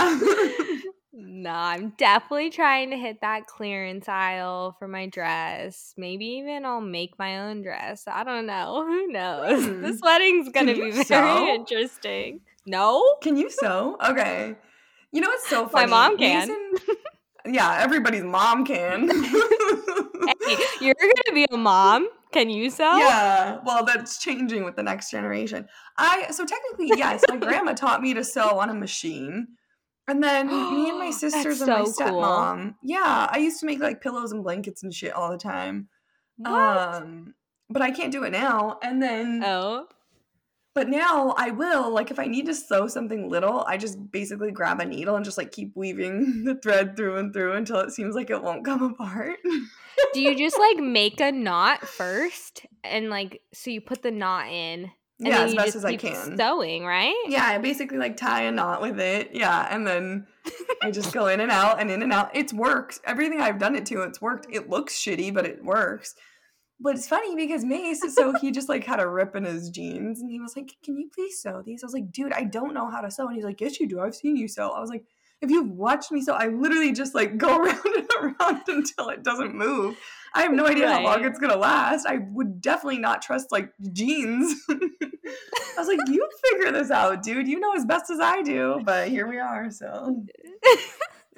No, 1.13 1.51
I'm 1.51 1.93
definitely 1.97 2.49
trying 2.49 2.89
to 2.89 2.97
hit 2.97 3.21
that 3.21 3.45
clearance 3.45 4.09
aisle 4.09 4.75
for 4.79 4.87
my 4.87 5.07
dress. 5.07 5.93
Maybe 5.95 6.25
even 6.25 6.65
I'll 6.65 6.81
make 6.81 7.17
my 7.19 7.39
own 7.39 7.61
dress. 7.61 8.03
I 8.07 8.23
don't 8.23 8.45
know. 8.47 8.83
Who 8.87 9.07
knows? 9.07 9.63
Hmm. 9.73 9.81
This 9.81 9.99
wedding's 10.01 10.49
going 10.49 10.67
to 10.67 10.73
be 10.73 10.91
very 10.91 11.03
sew? 11.03 11.47
interesting. 11.47 12.41
No? 12.65 13.17
Can 13.21 13.37
you 13.37 13.49
sew? 13.49 13.97
Okay. 14.03 14.55
You 15.11 15.21
know 15.21 15.27
what's 15.29 15.47
so 15.47 15.67
funny? 15.67 15.91
My 15.91 16.09
mom 16.09 16.17
can. 16.17 16.47
Mason- 16.47 16.95
yeah, 17.53 17.77
everybody's 17.79 18.23
mom 18.23 18.65
can. 18.65 19.09
Hey, 19.09 20.57
you're 20.81 20.95
going 20.99 21.13
to 21.27 21.31
be 21.33 21.45
a 21.51 21.57
mom. 21.57 22.07
Can 22.31 22.49
you 22.49 22.69
sew? 22.71 22.97
Yeah, 22.97 23.59
well, 23.63 23.85
that's 23.85 24.17
changing 24.17 24.63
with 24.63 24.75
the 24.75 24.81
next 24.83 25.11
generation. 25.11 25.67
I 25.97 26.31
so 26.31 26.45
technically, 26.45 26.91
yes, 26.97 27.23
my 27.29 27.37
grandma 27.37 27.73
taught 27.73 28.01
me 28.01 28.13
to 28.15 28.23
sew 28.23 28.59
on 28.59 28.69
a 28.69 28.73
machine, 28.73 29.49
and 30.07 30.23
then 30.23 30.47
me 30.47 30.89
and 30.89 30.99
my 30.99 31.11
sisters 31.15 31.61
and 31.61 31.71
my 31.71 31.83
so 31.85 32.05
cool. 32.05 32.21
stepmom. 32.21 32.75
Yeah, 32.83 33.27
I 33.31 33.37
used 33.37 33.59
to 33.61 33.65
make 33.65 33.79
like 33.79 34.01
pillows 34.01 34.31
and 34.31 34.43
blankets 34.43 34.83
and 34.83 34.93
shit 34.93 35.13
all 35.13 35.31
the 35.31 35.37
time. 35.37 35.87
What? 36.37 36.51
Um, 36.51 37.33
but 37.69 37.81
I 37.81 37.91
can't 37.91 38.11
do 38.11 38.23
it 38.23 38.31
now. 38.31 38.79
And 38.83 39.01
then 39.01 39.41
oh. 39.45 39.87
But 40.75 40.89
now 40.89 41.35
I 41.37 41.51
will, 41.51 41.91
like, 41.91 42.09
if 42.09 42.17
I 42.17 42.25
need 42.25 42.47
to 42.47 42.55
sew 42.55 42.87
something 42.87 43.29
little, 43.29 43.63
I 43.67 43.77
just 43.77 44.11
basically 44.11 44.49
grab 44.49 44.79
a 44.79 44.85
needle 44.85 45.15
and 45.15 45.23
just 45.23 45.37
like 45.37 45.51
keep 45.51 45.75
weaving 45.75 46.45
the 46.45 46.55
thread 46.55 46.97
through 46.97 47.17
and 47.17 47.31
through 47.31 47.53
until 47.53 47.79
it 47.79 47.91
seems 47.91 48.15
like 48.15 48.31
it 48.31 48.41
won't 48.41 48.65
come 48.65 48.81
apart. 48.81 49.37
Do 50.13 50.21
you 50.21 50.35
just 50.35 50.57
like 50.57 50.77
make 50.83 51.19
a 51.19 51.31
knot 51.31 51.87
first 51.87 52.65
and 52.83 53.11
like 53.11 53.41
so 53.53 53.69
you 53.69 53.81
put 53.81 54.01
the 54.01 54.09
knot 54.09 54.47
in? 54.47 54.89
And 55.19 55.27
yeah, 55.27 55.43
as 55.43 55.55
best 55.55 55.75
as 55.75 55.85
I 55.85 55.95
can. 55.95 56.37
Sewing, 56.37 56.85
right? 56.85 57.15
Yeah, 57.27 57.45
I 57.45 57.57
basically 57.59 57.97
like 57.97 58.17
tie 58.17 58.43
a 58.43 58.51
knot 58.51 58.81
with 58.81 58.99
it. 58.99 59.29
Yeah, 59.33 59.67
and 59.69 59.85
then 59.85 60.27
I 60.81 60.91
just 60.91 61.13
go 61.13 61.27
in 61.27 61.39
and 61.39 61.51
out 61.51 61.79
and 61.79 61.91
in 61.91 62.01
and 62.01 62.11
out. 62.11 62.31
It's 62.35 62.51
worked. 62.51 62.99
Everything 63.05 63.39
I've 63.39 63.59
done 63.59 63.75
it 63.75 63.85
to, 63.87 64.01
it's 64.01 64.21
worked. 64.21 64.47
It 64.51 64.69
looks 64.69 64.95
shitty, 64.95 65.33
but 65.33 65.45
it 65.45 65.63
works. 65.63 66.15
But 66.79 66.95
it's 66.95 67.07
funny 67.07 67.35
because 67.35 67.63
Mace, 67.63 68.01
so 68.13 68.33
he 68.33 68.51
just 68.51 68.67
like 68.67 68.83
had 68.83 68.99
a 68.99 69.07
rip 69.07 69.35
in 69.35 69.45
his 69.45 69.69
jeans 69.69 70.19
and 70.19 70.29
he 70.29 70.39
was 70.39 70.57
like, 70.57 70.73
Can 70.83 70.97
you 70.97 71.09
please 71.13 71.41
sew 71.41 71.61
these? 71.65 71.83
I 71.83 71.85
was 71.85 71.93
like, 71.93 72.11
Dude, 72.11 72.33
I 72.33 72.43
don't 72.43 72.73
know 72.73 72.89
how 72.89 72.99
to 72.99 73.09
sew. 73.09 73.27
And 73.27 73.35
he's 73.35 73.45
like, 73.45 73.61
Yes, 73.61 73.79
you 73.79 73.87
do. 73.87 74.01
I've 74.01 74.15
seen 74.15 74.35
you 74.35 74.47
sew. 74.47 74.69
I 74.69 74.81
was 74.81 74.89
like, 74.89 75.05
If 75.41 75.49
you've 75.49 75.69
watched 75.69 76.11
me 76.11 76.21
sew, 76.21 76.33
I 76.33 76.47
literally 76.47 76.91
just 76.91 77.15
like 77.15 77.37
go 77.37 77.57
around 77.63 77.85
and 77.85 78.09
around 78.19 78.63
until 78.67 79.09
it 79.09 79.23
doesn't 79.23 79.55
move. 79.55 79.95
I 80.35 80.41
have 80.41 80.53
no 80.53 80.65
idea 80.65 80.89
how 80.89 81.03
long 81.03 81.23
it's 81.23 81.39
gonna 81.39 81.55
last. 81.55 82.07
I 82.07 82.19
would 82.31 82.59
definitely 82.59 82.97
not 82.97 83.21
trust 83.21 83.51
like 83.51 83.71
jeans. 83.91 84.55
I 84.69 85.77
was 85.77 85.87
like, 85.87 85.99
You 86.07 86.27
figure 86.51 86.71
this 86.71 86.89
out, 86.89 87.21
dude. 87.21 87.47
You 87.47 87.59
know 87.59 87.73
as 87.73 87.85
best 87.85 88.09
as 88.09 88.19
I 88.19 88.41
do. 88.41 88.81
But 88.83 89.09
here 89.09 89.27
we 89.27 89.39
are. 89.39 89.69
So 89.69 90.25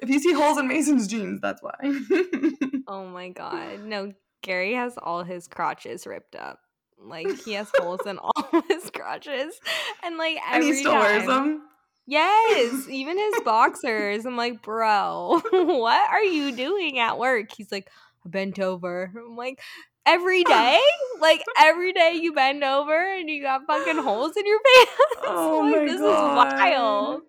if 0.00 0.08
you 0.08 0.18
see 0.18 0.32
holes 0.32 0.58
in 0.58 0.66
Mason's 0.66 1.06
jeans, 1.06 1.40
that's 1.40 1.62
why. 1.62 1.74
oh 2.88 3.06
my 3.06 3.28
god. 3.28 3.84
No, 3.84 4.14
Gary 4.42 4.74
has 4.74 4.96
all 5.02 5.24
his 5.24 5.46
crotches 5.46 6.06
ripped 6.06 6.34
up. 6.34 6.60
Like 6.98 7.28
he 7.44 7.52
has 7.52 7.70
holes 7.76 8.00
in 8.06 8.18
all 8.18 8.62
his 8.68 8.90
crotches. 8.90 9.60
And 10.02 10.16
like 10.16 10.38
every 10.48 10.68
and 10.68 10.74
he 10.74 10.80
still 10.80 10.94
wears 10.94 11.26
them. 11.26 11.62
Yes, 12.08 12.88
even 12.88 13.18
his 13.18 13.40
boxers. 13.44 14.24
I'm 14.26 14.36
like, 14.36 14.62
bro, 14.62 15.42
what 15.50 16.10
are 16.10 16.22
you 16.22 16.52
doing 16.52 17.00
at 17.00 17.18
work? 17.18 17.46
He's 17.54 17.72
like, 17.72 17.90
bent 18.30 18.58
over. 18.58 19.12
I'm 19.16 19.36
like, 19.36 19.60
every 20.04 20.44
day? 20.44 20.80
like 21.20 21.42
every 21.58 21.92
day 21.92 22.18
you 22.20 22.32
bend 22.34 22.62
over 22.62 22.94
and 23.14 23.28
you 23.30 23.42
got 23.42 23.66
fucking 23.66 23.96
holes 24.02 24.36
in 24.36 24.46
your 24.46 24.60
pants. 24.76 24.92
Oh 25.26 25.60
like, 25.64 25.74
my 25.74 25.86
this 25.86 26.00
God. 26.00 26.48
is 26.48 26.60
wild. 26.60 27.22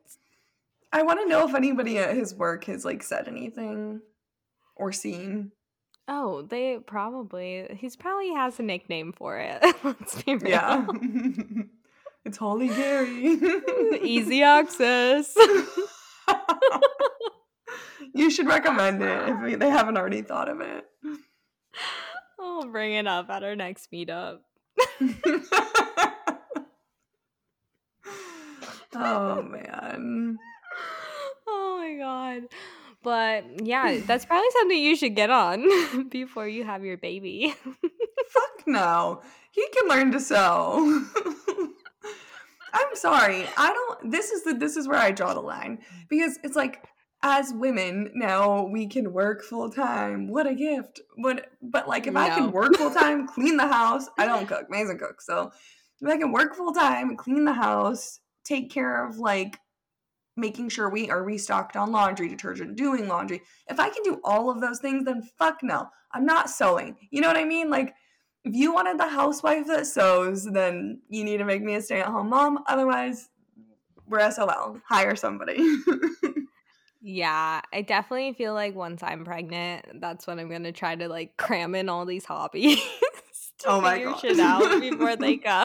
I 0.91 1.01
want 1.03 1.19
to 1.21 1.27
know 1.27 1.47
if 1.47 1.55
anybody 1.55 1.97
at 1.97 2.15
his 2.15 2.33
work 2.33 2.65
has 2.65 2.83
like 2.86 3.03
said 3.03 3.27
anything 3.27 4.01
or 4.75 4.91
seen. 4.91 5.51
Oh, 6.07 6.41
they 6.43 6.79
probably. 6.86 7.67
He's 7.77 7.97
probably 7.97 8.33
has 8.33 8.60
a 8.60 8.63
nickname 8.63 9.12
for 9.12 9.38
it. 9.38 9.62
Let's 9.83 10.21
be 10.23 10.36
real. 10.36 10.49
Yeah. 10.51 10.86
it's 12.23 12.38
Holy 12.38 12.69
Gary. 12.69 13.38
Easy 14.01 14.41
access. 14.43 15.36
You 18.13 18.30
should 18.30 18.47
recommend 18.47 19.01
it 19.01 19.30
if 19.30 19.60
they 19.60 19.69
haven't 19.69 19.97
already 19.97 20.21
thought 20.21 20.49
of 20.49 20.62
it. 20.62 20.86
I'll 22.39 22.67
bring 22.67 22.93
it 22.93 23.08
up 23.08 23.30
at 23.30 23.43
our 23.43 23.56
next 23.56 23.91
meetup. 23.91 24.39
oh 28.95 29.41
man. 29.41 30.38
Oh 31.49 31.77
my 31.80 31.95
god. 31.97 32.43
But 33.03 33.65
yeah, 33.65 34.01
that's 34.06 34.25
probably 34.25 34.49
something 34.51 34.77
you 34.77 34.97
should 34.97 35.15
get 35.15 35.30
on 35.30 36.10
before 36.10 36.45
you 36.47 36.65
have 36.65 36.84
your 36.84 36.97
baby. 36.97 37.56
Fuck 37.63 38.67
no. 38.67 39.21
He 39.51 39.65
can 39.73 39.88
learn 39.88 40.12
to 40.12 40.19
sew. 40.19 41.06
I'm 42.73 42.95
sorry. 42.95 43.45
I 43.56 43.73
don't 43.73 44.12
this 44.12 44.32
is 44.32 44.43
the 44.43 44.53
this 44.53 44.75
is 44.75 44.88
where 44.88 44.99
I 44.99 45.12
draw 45.12 45.34
the 45.34 45.41
line 45.41 45.80
because 46.10 46.38
it's 46.43 46.56
like 46.56 46.84
as 47.23 47.51
women 47.53 48.12
now 48.13 48.65
we 48.65 48.88
can 48.88 49.12
work 49.12 49.43
full 49.43 49.69
time. 49.69 50.27
What 50.27 50.47
a 50.47 50.53
gift. 50.53 51.01
What 51.15 51.47
but 51.62 51.88
like 51.88 52.08
if 52.08 52.15
I 52.15 52.30
can 52.30 52.51
work 52.51 52.75
full 52.75 52.91
time, 52.91 53.27
clean 53.34 53.58
the 53.58 53.67
house, 53.67 54.08
I 54.17 54.25
don't 54.25 54.47
cook. 54.47 54.69
Mason 54.69 54.97
cooks. 54.97 55.25
So 55.25 55.51
if 56.01 56.10
I 56.10 56.17
can 56.17 56.32
work 56.32 56.56
full 56.56 56.73
time, 56.73 57.15
clean 57.17 57.45
the 57.45 57.53
house, 57.53 58.19
take 58.43 58.71
care 58.71 59.06
of 59.08 59.17
like 59.17 59.60
making 60.36 60.69
sure 60.69 60.89
we 60.89 61.10
are 61.10 61.23
restocked 61.23 61.75
on 61.75 61.91
laundry 61.91 62.30
detergent, 62.30 62.75
doing 62.75 63.08
laundry. 63.08 63.41
If 63.67 63.80
I 63.80 63.89
can 63.89 64.03
do 64.03 64.21
all 64.23 64.51
of 64.51 64.62
those 64.62 64.80
things, 64.80 65.06
then 65.06 65.27
fuck 65.39 65.63
no. 65.63 65.88
I'm 66.13 66.25
not 66.25 66.49
sewing. 66.49 66.95
You 67.10 67.21
know 67.21 67.27
what 67.27 67.38
I 67.38 67.45
mean? 67.45 67.71
Like 67.71 67.95
if 68.43 68.56
you 68.56 68.73
wanted 68.73 68.99
the 68.99 69.10
housewife 69.10 69.67
that 69.67 69.88
sews, 69.88 70.45
then 70.45 71.01
you 71.10 71.23
need 71.23 71.38
to 71.38 71.45
make 71.45 71.63
me 71.63 71.75
a 71.75 71.82
stay-at-home 71.82 72.30
mom. 72.30 72.60
Otherwise, 72.67 73.30
we're 74.08 74.32
SOL. 74.32 74.80
Hire 74.88 75.15
somebody. 75.15 75.58
yeah, 77.10 77.62
I 77.72 77.84
definitely 77.84 78.34
feel 78.34 78.54
like 78.54 78.76
once 78.76 79.02
I'm 79.02 79.24
pregnant, 79.24 80.02
that's 80.02 80.28
when 80.28 80.39
I'm 80.39 80.50
gonna 80.50 80.74
try 80.74 80.93
to 80.93 81.08
like 81.08 81.38
cram 81.38 81.74
in 81.74 81.88
all 81.88 82.06
these 82.06 82.26
hobbies 82.26 82.80
to 83.60 83.70
Oh 83.70 83.80
my 83.80 83.93
figure 83.93 84.12
God. 84.12 84.20
shit 84.20 84.39
out 84.41 84.82
before 84.82 85.15
they 85.15 85.38
come. 85.38 85.63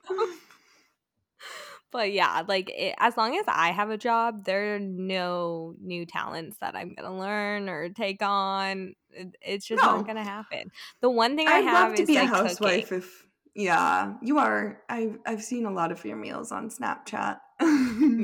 But 1.90 2.12
yeah, 2.12 2.44
like 2.46 2.70
it, 2.70 2.94
as 2.98 3.16
long 3.16 3.36
as 3.36 3.44
I 3.48 3.72
have 3.72 3.90
a 3.90 3.98
job, 3.98 4.44
there 4.44 4.76
are 4.76 4.78
no 4.78 5.74
new 5.80 6.06
talents 6.06 6.58
that 6.60 6.76
I'm 6.76 6.94
gonna 6.94 7.18
learn 7.18 7.68
or 7.68 7.88
take 7.88 8.22
on. 8.22 8.94
It, 9.10 9.36
it's 9.42 9.66
just 9.66 9.82
No. 9.82 9.96
not 9.96 10.06
gonna 10.06 10.22
happen. 10.22 10.70
The 11.00 11.10
one 11.10 11.36
thing 11.36 11.48
I 11.48 11.54
I'd 11.54 11.64
have 11.64 11.88
love 11.88 11.96
to 11.96 12.02
is 12.02 12.06
be 12.08 12.18
a 12.18 12.24
housewife 12.24 12.90
cooking. 12.90 12.98
if 12.98 13.26
yeah, 13.56 14.14
you 14.22 14.38
are. 14.38 14.80
I've 14.88 15.18
I've 15.26 15.42
seen 15.42 15.66
a 15.66 15.72
lot 15.72 15.90
of 15.90 16.04
your 16.04 16.16
meals 16.16 16.52
on 16.52 16.70
Snapchat. 16.70 17.40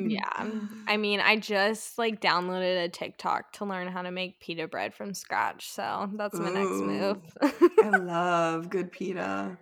Yeah. 0.09 0.51
I 0.87 0.97
mean, 0.99 1.21
I 1.21 1.37
just 1.37 1.99
like 1.99 2.21
downloaded 2.21 2.85
a 2.85 2.89
TikTok 2.89 3.53
to 3.55 3.65
learn 3.65 3.89
how 3.89 4.03
to 4.03 4.11
make 4.11 4.41
pita 4.41 4.69
bread 4.69 4.95
from 4.95 5.15
scratch. 5.15 5.69
So 5.71 6.11
that's 6.17 6.39
my 6.39 6.51
next 6.51 6.71
move. 6.81 7.19
I 7.43 7.89
love 8.01 8.71
good 8.71 8.91
pita. 8.93 9.57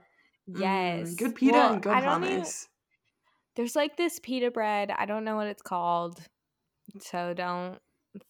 Mm, 0.49 0.61
yes. 0.61 1.15
good 1.15 1.35
pita 1.35 1.53
Well, 1.53 1.73
and 1.75 1.83
good 1.83 2.01
don't 2.03 2.25
even- 2.25 2.41
hummus. 2.43 2.67
there's 3.57 3.75
like 3.77 3.97
this 3.97 4.19
pita 4.23 4.51
bread. 4.51 4.91
I 4.97 5.07
don't 5.07 5.25
know 5.25 5.37
what 5.37 5.49
it's 5.49 5.63
called. 5.63 6.21
So 7.01 7.35
don't 7.35 7.79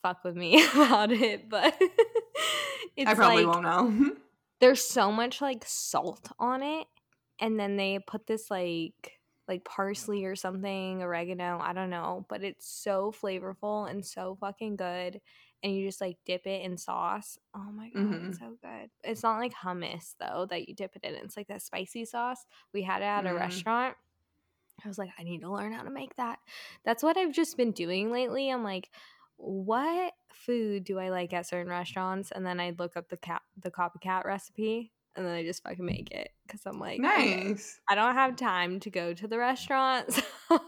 fuck 0.03 0.25
with 0.25 0.35
me 0.37 0.65
about 0.75 1.13
it. 1.13 1.49
But 1.51 1.77
it's 2.97 3.11
I 3.11 3.15
probably 3.15 3.45
like 3.45 3.63
won't 3.63 3.65
know. 4.01 4.17
there's 4.61 4.83
so 4.83 5.13
much 5.13 5.41
like 5.43 5.65
salt 5.67 6.31
on 6.39 6.63
it. 6.63 6.87
And 7.39 7.61
then 7.61 7.77
they 7.77 7.99
put 7.99 8.27
this 8.27 8.51
like 8.51 9.15
like 9.49 9.65
parsley 9.65 10.25
or 10.25 10.37
something, 10.37 11.03
oregano, 11.03 11.59
I 11.61 11.73
don't 11.73 11.91
know, 11.91 12.27
but 12.29 12.43
it's 12.43 12.67
so 12.69 13.13
flavorful 13.13 13.89
and 13.91 14.05
so 14.05 14.37
fucking 14.41 14.77
good. 14.77 15.21
And 15.63 15.75
you 15.75 15.87
just 15.87 16.01
like 16.01 16.19
dip 16.25 16.47
it 16.47 16.63
in 16.63 16.77
sauce. 16.77 17.39
Oh 17.55 17.71
my 17.73 17.89
god, 17.91 18.03
Mhm. 18.03 18.29
it's 18.29 18.39
so 18.39 18.57
good. 18.63 18.91
It's 19.05 19.23
not 19.23 19.39
like 19.39 19.55
hummus 19.55 20.15
though 20.21 20.47
that 20.51 20.69
you 20.69 20.75
dip 20.75 20.97
it 20.97 21.05
in. 21.05 21.15
It's 21.15 21.37
like 21.37 21.49
that 21.49 21.63
spicy 21.63 22.05
sauce. 22.05 22.45
We 22.73 22.83
had 22.83 23.03
it 23.03 23.07
at 23.07 23.27
a 23.27 23.31
Mm. 23.31 23.37
restaurant. 23.37 23.97
I 24.85 24.89
was 24.89 24.99
like, 24.99 25.11
I 25.19 25.23
need 25.23 25.41
to 25.41 25.51
learn 25.51 25.73
how 25.73 25.83
to 25.85 25.91
make 25.91 26.17
that. 26.17 26.39
That's 26.85 27.03
what 27.03 27.17
I've 27.17 27.33
just 27.33 27.57
been 27.57 27.73
doing 27.73 28.11
lately. 28.13 28.51
I'm 28.51 28.63
like, 28.63 28.91
what 29.37 30.13
food 30.33 30.85
do 30.85 30.99
I 30.99 31.09
like 31.09 31.33
at 31.33 31.47
certain 31.47 31.71
restaurants? 31.71 32.31
And 32.31 32.45
then 32.45 32.61
I 32.61 32.75
look 32.79 32.97
up 32.97 33.09
the 33.09 33.17
cat 33.17 33.43
the 33.61 33.71
copycat 33.71 34.25
recipe 34.25 34.93
and 35.16 35.26
then 35.26 35.35
I 35.35 35.44
just 35.44 35.62
fucking 35.62 35.85
make 35.85 36.11
it 36.11 36.31
because 36.46 36.61
I'm 36.66 36.79
like, 36.79 37.00
nice. 37.00 37.81
I 37.88 37.94
don't 37.94 38.14
have 38.14 38.37
time 38.37 38.81
to 38.81 38.90
go 38.90 39.14
to 39.14 39.26
the 39.26 39.38
restaurant, 39.38 40.12
so 40.48 40.61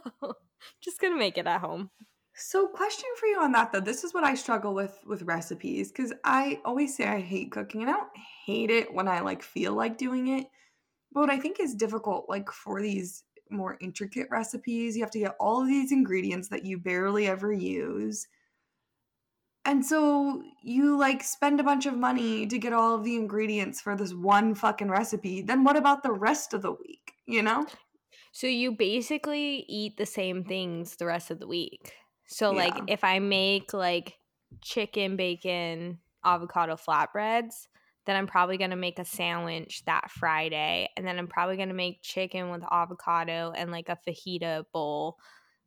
just 0.82 1.00
gonna 1.00 1.16
make 1.16 1.38
it 1.38 1.46
at 1.46 1.60
home. 1.60 1.90
So, 2.34 2.68
question 2.68 3.08
for 3.18 3.26
you 3.26 3.40
on 3.40 3.52
that 3.52 3.72
though. 3.72 3.80
This 3.80 4.04
is 4.04 4.14
what 4.14 4.24
I 4.24 4.34
struggle 4.34 4.74
with 4.74 4.96
with 5.06 5.22
recipes 5.22 5.90
because 5.90 6.12
I 6.24 6.60
always 6.64 6.96
say 6.96 7.04
I 7.04 7.20
hate 7.20 7.50
cooking, 7.50 7.82
and 7.82 7.90
I 7.90 7.94
don't 7.94 8.10
hate 8.46 8.70
it 8.70 8.94
when 8.94 9.08
I 9.08 9.20
like 9.20 9.42
feel 9.42 9.74
like 9.74 9.98
doing 9.98 10.28
it. 10.28 10.46
But 11.12 11.20
what 11.20 11.30
I 11.30 11.38
think 11.38 11.58
is 11.60 11.74
difficult, 11.74 12.26
like 12.28 12.50
for 12.50 12.80
these 12.80 13.24
more 13.50 13.76
intricate 13.80 14.28
recipes, 14.30 14.96
you 14.96 15.02
have 15.02 15.10
to 15.12 15.18
get 15.18 15.36
all 15.40 15.62
of 15.62 15.68
these 15.68 15.90
ingredients 15.90 16.48
that 16.48 16.64
you 16.64 16.78
barely 16.78 17.26
ever 17.26 17.52
use. 17.52 18.26
And 19.68 19.84
so 19.84 20.42
you 20.62 20.96
like 20.96 21.22
spend 21.22 21.60
a 21.60 21.62
bunch 21.62 21.84
of 21.84 21.94
money 21.94 22.46
to 22.46 22.58
get 22.58 22.72
all 22.72 22.94
of 22.94 23.04
the 23.04 23.16
ingredients 23.16 23.82
for 23.82 23.94
this 23.94 24.14
one 24.14 24.54
fucking 24.54 24.88
recipe. 24.88 25.42
Then 25.42 25.62
what 25.62 25.76
about 25.76 26.02
the 26.02 26.10
rest 26.10 26.54
of 26.54 26.62
the 26.62 26.72
week? 26.72 27.12
You 27.26 27.42
know? 27.42 27.66
So 28.32 28.46
you 28.46 28.72
basically 28.72 29.66
eat 29.68 29.98
the 29.98 30.06
same 30.06 30.42
things 30.42 30.96
the 30.96 31.04
rest 31.04 31.30
of 31.30 31.38
the 31.38 31.46
week. 31.46 31.92
So 32.28 32.50
like 32.50 32.72
if 32.86 33.04
I 33.04 33.18
make 33.18 33.74
like 33.74 34.14
chicken 34.62 35.16
bacon 35.16 35.98
avocado 36.24 36.76
flatbreads, 36.76 37.66
then 38.06 38.16
I'm 38.16 38.26
probably 38.26 38.56
going 38.56 38.70
to 38.70 38.76
make 38.76 38.98
a 38.98 39.04
sandwich 39.04 39.84
that 39.84 40.10
Friday 40.10 40.88
and 40.96 41.06
then 41.06 41.18
I'm 41.18 41.26
probably 41.26 41.56
going 41.56 41.68
to 41.68 41.74
make 41.74 42.00
chicken 42.00 42.50
with 42.50 42.62
avocado 42.72 43.52
and 43.54 43.70
like 43.70 43.90
a 43.90 43.98
fajita 44.08 44.64
bowl. 44.72 45.18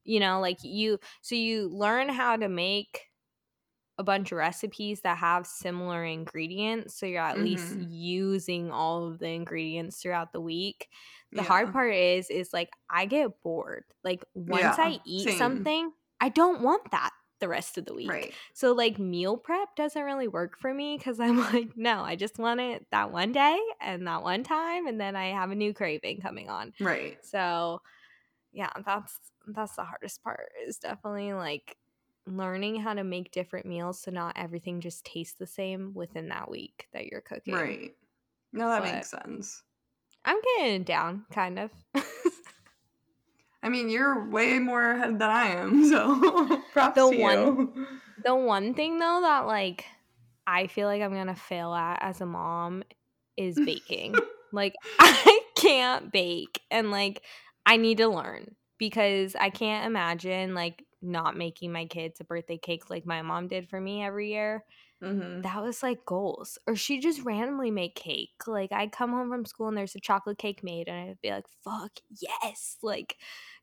You 0.04 0.20
know, 0.20 0.42
like 0.42 0.58
you 0.64 0.98
so 1.22 1.36
you 1.36 1.70
learn 1.70 2.10
how 2.10 2.36
to 2.36 2.50
make 2.50 3.11
a 4.02 4.04
bunch 4.04 4.32
of 4.32 4.40
recipes 4.40 5.02
that 5.02 5.18
have 5.20 5.46
similar 5.46 6.04
ingredients 6.04 6.96
so 6.96 7.06
you're 7.06 7.22
at 7.22 7.36
mm-hmm. 7.36 7.46
least 7.46 7.76
using 7.88 8.72
all 8.72 9.08
of 9.08 9.20
the 9.20 9.28
ingredients 9.28 10.02
throughout 10.02 10.34
the 10.34 10.42
week 10.42 10.88
the 11.32 11.38
yeah. 11.38 11.48
hard 11.48 11.72
part 11.72 11.94
is 11.94 12.30
is 12.32 12.52
like 12.52 12.72
i 12.90 13.06
get 13.06 13.30
bored 13.44 13.84
like 14.04 14.26
once 14.34 14.64
yeah, 14.64 14.76
i 14.80 15.00
eat 15.06 15.26
same. 15.26 15.38
something 15.38 15.92
i 16.20 16.30
don't 16.30 16.62
want 16.62 16.90
that 16.90 17.12
the 17.40 17.48
rest 17.48 17.78
of 17.78 17.86
the 17.86 17.94
week 17.94 18.10
right 18.10 18.34
so 18.54 18.74
like 18.74 18.98
meal 18.98 19.38
prep 19.38 19.70
doesn't 19.76 20.04
really 20.04 20.28
work 20.28 20.58
for 20.58 20.74
me 20.74 20.98
because 20.98 21.20
i'm 21.20 21.38
like 21.54 21.70
no 21.76 22.02
i 22.02 22.16
just 22.16 22.40
want 22.40 22.60
it 22.60 22.84
that 22.92 23.12
one 23.12 23.32
day 23.32 23.60
and 23.80 24.08
that 24.08 24.24
one 24.24 24.44
time 24.44 24.88
and 24.88 25.00
then 25.00 25.16
i 25.16 25.28
have 25.28 25.52
a 25.52 25.56
new 25.56 25.76
craving 25.76 26.20
coming 26.20 26.50
on 26.50 26.74
right 26.80 27.20
so 27.24 27.80
yeah 28.52 28.70
that's 28.84 29.20
that's 29.48 29.76
the 29.76 29.84
hardest 29.84 30.24
part 30.24 30.52
is 30.68 30.78
definitely 30.78 31.34
like 31.34 31.78
learning 32.28 32.78
how 32.78 32.94
to 32.94 33.04
make 33.04 33.32
different 33.32 33.66
meals 33.66 34.00
so 34.00 34.12
not 34.12 34.34
everything 34.38 34.80
just 34.80 35.04
tastes 35.06 35.36
the 35.38 35.48
same 35.48 35.94
within 35.94 36.30
that 36.30 36.50
week 36.50 36.88
that 36.94 37.08
you're 37.08 37.22
cooking. 37.22 37.54
Right. 37.54 37.96
No, 38.54 38.68
that 38.68 38.84
but 38.84 38.94
makes 38.94 39.10
sense. 39.10 39.64
I'm 40.26 40.38
getting 40.58 40.84
down, 40.84 41.26
kind 41.32 41.58
of. 41.58 41.72
I 43.64 43.70
mean, 43.70 43.90
you're 43.90 44.30
way 44.30 44.60
more 44.60 44.92
ahead 44.92 45.20
than 45.20 45.30
I 45.30 45.48
am, 45.48 45.86
so 45.90 46.62
props 46.74 46.96
the 46.96 47.10
to 47.12 47.18
one, 47.18 47.38
you. 47.38 47.88
The 48.24 48.36
one 48.36 48.74
thing 48.74 49.00
though 49.00 49.20
that 49.22 49.46
like 49.48 49.86
I 50.46 50.68
feel 50.68 50.88
like 50.88 51.02
I'm 51.02 51.14
gonna 51.14 51.36
fail 51.36 51.74
at 51.74 52.00
as 52.02 52.22
a 52.22 52.26
mom 52.26 52.84
is 53.38 53.56
baking. 53.56 54.16
like 54.52 54.74
I 55.00 55.42
can't 55.56 56.12
bake 56.12 56.62
and 56.70 56.92
like 56.92 57.22
I 57.66 57.78
need 57.78 57.98
to 57.98 58.08
learn 58.08 58.56
because 58.78 59.36
I 59.36 59.50
can't 59.50 59.86
imagine 59.86 60.54
like 60.54 60.84
not 61.02 61.38
making 61.38 61.72
my 61.72 61.86
kids 61.86 62.20
a 62.20 62.24
birthday 62.24 62.58
cake 62.58 62.90
like 62.90 63.06
my 63.06 63.22
mom 63.22 63.48
did 63.48 63.70
for 63.70 63.80
me 63.80 64.04
every 64.04 64.32
year. 64.32 64.64
Mm-hmm. 65.04 65.42
That 65.42 65.64
was 65.64 65.82
like 65.82 66.06
goals. 66.06 66.60
Or 66.68 66.76
she 66.76 67.00
just 67.00 67.24
randomly 67.24 67.72
make 67.72 67.96
cake. 67.96 68.30
Like 68.46 68.72
I'd 68.72 68.92
come 68.92 69.12
home 69.12 69.30
from 69.30 69.46
school 69.46 69.68
and 69.68 69.78
there's 69.78 69.96
a 69.96 70.00
chocolate 70.00 70.38
cake 70.38 70.64
made, 70.64 70.88
and 70.88 71.10
I'd 71.10 71.22
be 71.22 71.32
like, 71.32 71.46
"Fuck 71.64 71.92
yes!" 72.20 72.78
Like 72.84 73.18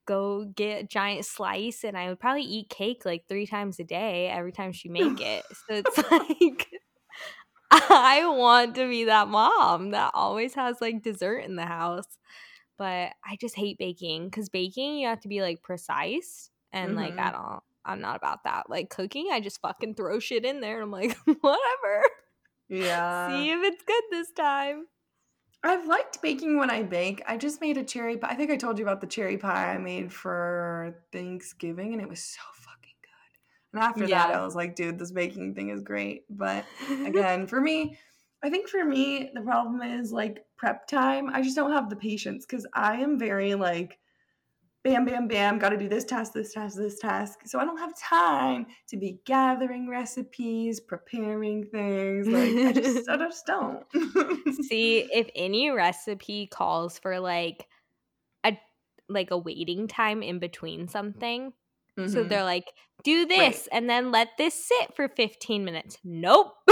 go 0.06 0.46
get 0.46 0.84
a 0.84 0.86
giant 0.86 1.26
slice, 1.26 1.84
and 1.84 1.96
I 1.96 2.08
would 2.08 2.18
probably 2.20 2.42
eat 2.42 2.70
cake 2.70 3.04
like 3.04 3.24
three 3.28 3.46
times 3.46 3.78
a 3.78 3.84
day 3.84 4.28
every 4.28 4.52
time 4.52 4.72
she 4.72 4.88
make 4.88 5.20
it. 5.20 5.44
so 5.68 5.74
it's 5.74 6.10
like. 6.10 6.68
I 7.70 8.26
want 8.26 8.76
to 8.76 8.88
be 8.88 9.04
that 9.04 9.28
mom 9.28 9.90
that 9.90 10.12
always 10.14 10.54
has 10.54 10.80
like 10.80 11.02
dessert 11.02 11.40
in 11.40 11.56
the 11.56 11.66
house. 11.66 12.06
But 12.78 13.12
I 13.24 13.36
just 13.40 13.56
hate 13.56 13.76
baking 13.76 14.26
because 14.26 14.48
baking, 14.48 14.98
you 14.98 15.08
have 15.08 15.20
to 15.20 15.28
be 15.28 15.42
like 15.42 15.62
precise 15.62 16.50
and 16.72 16.90
mm-hmm. 16.90 16.98
like 16.98 17.18
I 17.18 17.30
mm-hmm. 17.32 17.42
don't 17.42 17.62
I'm 17.88 18.00
not 18.00 18.16
about 18.16 18.44
that. 18.44 18.68
Like 18.68 18.90
cooking, 18.90 19.30
I 19.32 19.40
just 19.40 19.60
fucking 19.62 19.94
throw 19.94 20.18
shit 20.20 20.44
in 20.44 20.60
there 20.60 20.74
and 20.74 20.84
I'm 20.84 20.90
like, 20.90 21.16
whatever. 21.40 22.02
Yeah. 22.68 23.30
See 23.30 23.50
if 23.50 23.60
it's 23.62 23.82
good 23.82 24.02
this 24.10 24.30
time. 24.32 24.86
I've 25.64 25.86
liked 25.86 26.22
baking 26.22 26.58
when 26.58 26.70
I 26.70 26.82
bake. 26.82 27.22
I 27.26 27.36
just 27.36 27.60
made 27.60 27.78
a 27.78 27.82
cherry 27.82 28.16
pie. 28.18 28.28
I 28.30 28.34
think 28.34 28.50
I 28.50 28.56
told 28.56 28.78
you 28.78 28.84
about 28.84 29.00
the 29.00 29.06
cherry 29.06 29.38
pie 29.38 29.72
I 29.74 29.78
made 29.78 30.12
for 30.12 30.96
Thanksgiving 31.12 31.94
and 31.94 32.02
it 32.02 32.08
was 32.08 32.22
so 32.22 32.40
fucking 32.52 32.94
good. 33.02 33.72
And 33.72 33.82
after 33.82 34.04
yeah. 34.04 34.28
that 34.28 34.36
I 34.36 34.44
was 34.44 34.54
like, 34.54 34.76
dude, 34.76 34.98
this 34.98 35.10
baking 35.10 35.54
thing 35.54 35.70
is 35.70 35.82
great. 35.82 36.24
But 36.28 36.64
again, 37.06 37.46
for 37.46 37.60
me, 37.60 37.98
I 38.44 38.50
think 38.50 38.68
for 38.68 38.84
me 38.84 39.30
the 39.34 39.40
problem 39.40 39.80
is 39.82 40.12
like 40.12 40.44
prep 40.58 40.86
time. 40.86 41.30
I 41.32 41.40
just 41.40 41.56
don't 41.56 41.72
have 41.72 41.88
the 41.88 41.96
patience 41.96 42.44
cuz 42.44 42.66
I 42.74 42.96
am 42.96 43.18
very 43.18 43.54
like 43.54 43.98
bam, 44.84 45.04
bam, 45.04 45.28
bam, 45.28 45.58
got 45.58 45.70
to 45.70 45.76
do 45.76 45.88
this 45.88 46.04
task, 46.04 46.32
this 46.32 46.52
task, 46.52 46.76
this 46.76 46.98
task. 46.98 47.40
So 47.46 47.58
I 47.58 47.64
don't 47.64 47.78
have 47.78 47.98
time 47.98 48.66
to 48.88 48.96
be 48.96 49.20
gathering 49.24 49.88
recipes, 49.88 50.80
preparing 50.80 51.64
things. 51.64 52.26
Like 52.28 52.54
I 52.54 52.72
just, 52.72 53.08
I 53.08 53.16
just 53.18 53.46
don't. 53.46 53.84
See, 54.64 55.08
if 55.12 55.28
any 55.34 55.70
recipe 55.70 56.46
calls 56.46 56.98
for 56.98 57.18
like 57.20 57.66
a 58.44 58.58
like 59.08 59.30
a 59.30 59.38
waiting 59.38 59.88
time 59.88 60.22
in 60.22 60.38
between 60.38 60.88
something, 60.88 61.52
mm-hmm. 61.98 62.12
so 62.12 62.22
they're 62.22 62.44
like, 62.44 62.72
do 63.04 63.26
this 63.26 63.38
right. 63.38 63.68
and 63.72 63.90
then 63.90 64.12
let 64.12 64.28
this 64.38 64.54
sit 64.54 64.94
for 64.94 65.08
15 65.08 65.64
minutes. 65.64 65.98
Nope. 66.04 66.54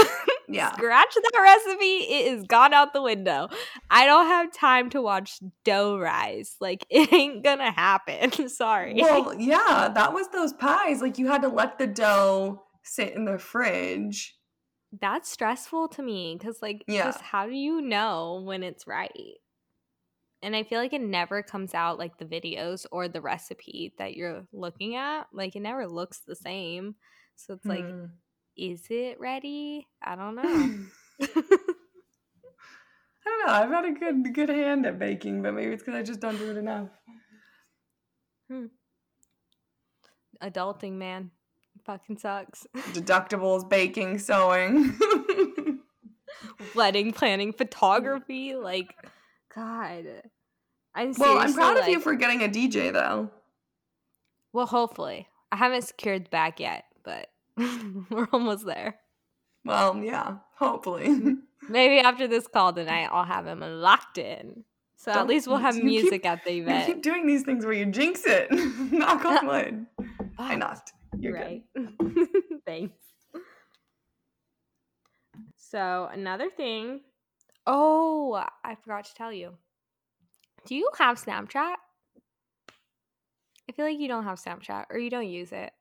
yeah. 0.47 0.71
Scratch 0.73 1.13
that 1.13 1.39
recipe. 1.39 1.85
It 1.85 2.33
is 2.33 2.43
gone 2.43 2.73
out 2.73 2.93
the 2.93 3.01
window. 3.01 3.49
I 3.89 4.05
don't 4.05 4.27
have 4.27 4.51
time 4.53 4.89
to 4.91 5.01
watch 5.01 5.39
dough 5.63 5.97
rise. 5.97 6.55
Like 6.61 6.85
it 6.89 7.11
ain't 7.11 7.43
gonna 7.43 7.71
happen. 7.71 8.31
Sorry. 8.49 8.95
Well, 8.95 9.35
yeah, 9.35 9.91
that 9.93 10.13
was 10.13 10.29
those 10.29 10.53
pies. 10.53 11.01
Like 11.01 11.17
you 11.17 11.27
had 11.27 11.41
to 11.41 11.49
let 11.49 11.77
the 11.77 11.87
dough 11.87 12.63
sit 12.83 13.13
in 13.13 13.25
the 13.25 13.37
fridge. 13.37 14.35
That's 14.99 15.29
stressful 15.29 15.89
to 15.89 16.01
me 16.01 16.37
because, 16.39 16.61
like, 16.61 16.85
yeah. 16.87 17.03
just 17.03 17.19
how 17.19 17.45
do 17.45 17.53
you 17.53 17.81
know 17.81 18.41
when 18.45 18.63
it's 18.63 18.87
right? 18.87 19.35
And 20.41 20.55
I 20.55 20.63
feel 20.63 20.79
like 20.79 20.93
it 20.93 21.01
never 21.01 21.43
comes 21.43 21.73
out 21.73 21.99
like 21.99 22.17
the 22.17 22.25
videos 22.25 22.85
or 22.89 23.09
the 23.09 23.19
recipe 23.19 23.93
that 23.97 24.15
you're 24.15 24.47
looking 24.53 24.95
at. 24.95 25.27
Like, 25.33 25.57
it 25.57 25.59
never 25.59 25.87
looks 25.87 26.21
the 26.25 26.35
same. 26.35 26.95
So 27.35 27.55
it's 27.55 27.65
like, 27.65 27.83
hmm 27.83 28.05
is 28.57 28.87
it 28.89 29.19
ready? 29.19 29.87
I 30.01 30.15
don't 30.15 30.35
know. 30.35 30.43
I 30.43 31.27
don't 33.25 33.47
know. 33.47 33.53
I've 33.53 33.69
had 33.69 33.85
a 33.85 33.91
good 33.91 34.33
good 34.33 34.49
hand 34.49 34.85
at 34.85 34.99
baking, 34.99 35.41
but 35.41 35.53
maybe 35.53 35.73
it's 35.73 35.83
because 35.83 35.97
I 35.97 36.03
just 36.03 36.19
don't 36.19 36.37
do 36.37 36.49
it 36.51 36.57
enough. 36.57 36.89
Hmm. 38.49 38.65
Adulting, 40.41 40.93
man, 40.93 41.31
fucking 41.85 42.17
sucks. 42.17 42.65
Deductibles, 42.93 43.67
baking, 43.67 44.19
sewing, 44.19 44.97
wedding 46.75 47.11
planning, 47.11 47.53
photography. 47.53 48.55
Like, 48.55 48.95
God, 49.53 50.05
I'm 50.95 51.13
well. 51.17 51.39
I'm 51.39 51.53
proud 51.53 51.75
like, 51.75 51.83
of 51.83 51.89
you 51.89 51.99
for 51.99 52.15
getting 52.15 52.43
a 52.43 52.47
DJ, 52.47 52.93
though. 52.93 53.29
Well, 54.53 54.67
hopefully, 54.67 55.27
I 55.51 55.57
haven't 55.57 55.83
secured 55.83 56.25
the 56.25 56.29
bag 56.29 56.59
yet, 56.59 56.85
but 57.03 57.27
We're 58.09 58.27
almost 58.31 58.65
there. 58.65 58.99
Well, 59.65 59.97
yeah, 59.97 60.37
hopefully. 60.57 61.35
Maybe 61.69 61.99
after 61.99 62.27
this 62.27 62.47
call 62.47 62.71
tonight, 62.73 63.09
I'll 63.11 63.25
have 63.25 63.47
him 63.47 63.61
locked 63.61 64.17
in. 64.17 64.63
So 64.95 65.13
Don't, 65.13 65.23
at 65.23 65.27
least 65.27 65.47
we'll 65.47 65.57
have 65.57 65.81
music 65.81 66.23
keep, 66.23 66.31
at 66.31 66.43
the 66.43 66.51
event. 66.51 66.87
You 66.87 66.93
keep 66.95 67.03
doing 67.03 67.27
these 67.27 67.43
things 67.43 67.65
where 67.65 67.73
you 67.73 67.85
jinx 67.85 68.23
it. 68.25 68.47
Knock 68.91 69.25
on 69.25 69.45
wood. 69.45 69.85
I 70.37 70.55
knocked. 70.55 70.93
Oh, 71.13 71.17
You're 71.19 71.33
right. 71.33 71.63
Thanks. 72.65 72.95
So 75.55 76.09
another 76.11 76.49
thing. 76.49 77.01
Oh, 77.65 78.41
I 78.63 78.75
forgot 78.75 79.05
to 79.05 79.13
tell 79.13 79.33
you. 79.33 79.53
Do 80.65 80.75
you 80.75 80.89
have 80.97 81.23
Snapchat? 81.23 81.75
I 83.69 83.73
feel 83.73 83.85
like 83.85 83.99
you 83.99 84.07
don't 84.07 84.23
have 84.23 84.39
Snapchat 84.39 84.85
or 84.89 84.97
you 84.97 85.09
don't 85.09 85.27
use 85.27 85.51
it. 85.51 85.71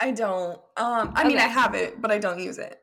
I 0.00 0.10
don't. 0.12 0.58
Um, 0.76 1.12
I 1.14 1.20
okay. 1.20 1.28
mean, 1.28 1.38
I 1.38 1.48
have 1.48 1.74
it, 1.74 2.00
but 2.00 2.10
I 2.10 2.18
don't 2.18 2.38
use 2.38 2.58
it. 2.58 2.80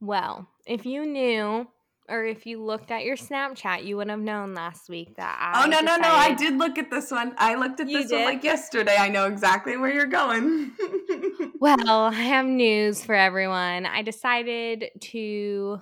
Well, 0.00 0.48
if 0.66 0.86
you 0.86 1.04
knew 1.04 1.66
or 2.08 2.24
if 2.24 2.46
you 2.46 2.62
looked 2.62 2.90
at 2.90 3.04
your 3.04 3.16
Snapchat, 3.16 3.84
you 3.84 3.96
would 3.98 4.08
have 4.08 4.20
known 4.20 4.54
last 4.54 4.88
week 4.88 5.16
that 5.16 5.36
I. 5.38 5.62
Oh 5.62 5.66
no 5.66 5.80
decided... 5.80 6.02
no 6.02 6.08
no! 6.08 6.14
I 6.14 6.34
did 6.34 6.56
look 6.56 6.78
at 6.78 6.90
this 6.90 7.10
one. 7.10 7.34
I 7.36 7.54
looked 7.54 7.80
at 7.80 7.88
you 7.88 7.98
this 7.98 8.10
did? 8.10 8.16
one 8.16 8.24
like 8.24 8.44
yesterday. 8.44 8.96
I 8.98 9.08
know 9.08 9.26
exactly 9.26 9.76
where 9.76 9.92
you're 9.92 10.06
going. 10.06 10.72
well, 11.60 12.04
I 12.04 12.12
have 12.14 12.46
news 12.46 13.04
for 13.04 13.14
everyone. 13.14 13.86
I 13.86 14.02
decided 14.02 14.90
to 15.00 15.80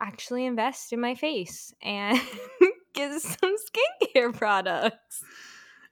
actually 0.00 0.46
invest 0.46 0.92
in 0.92 1.00
my 1.00 1.14
face 1.14 1.74
and 1.82 2.18
get 2.94 3.20
some 3.20 3.54
skincare 3.56 4.34
products. 4.34 5.22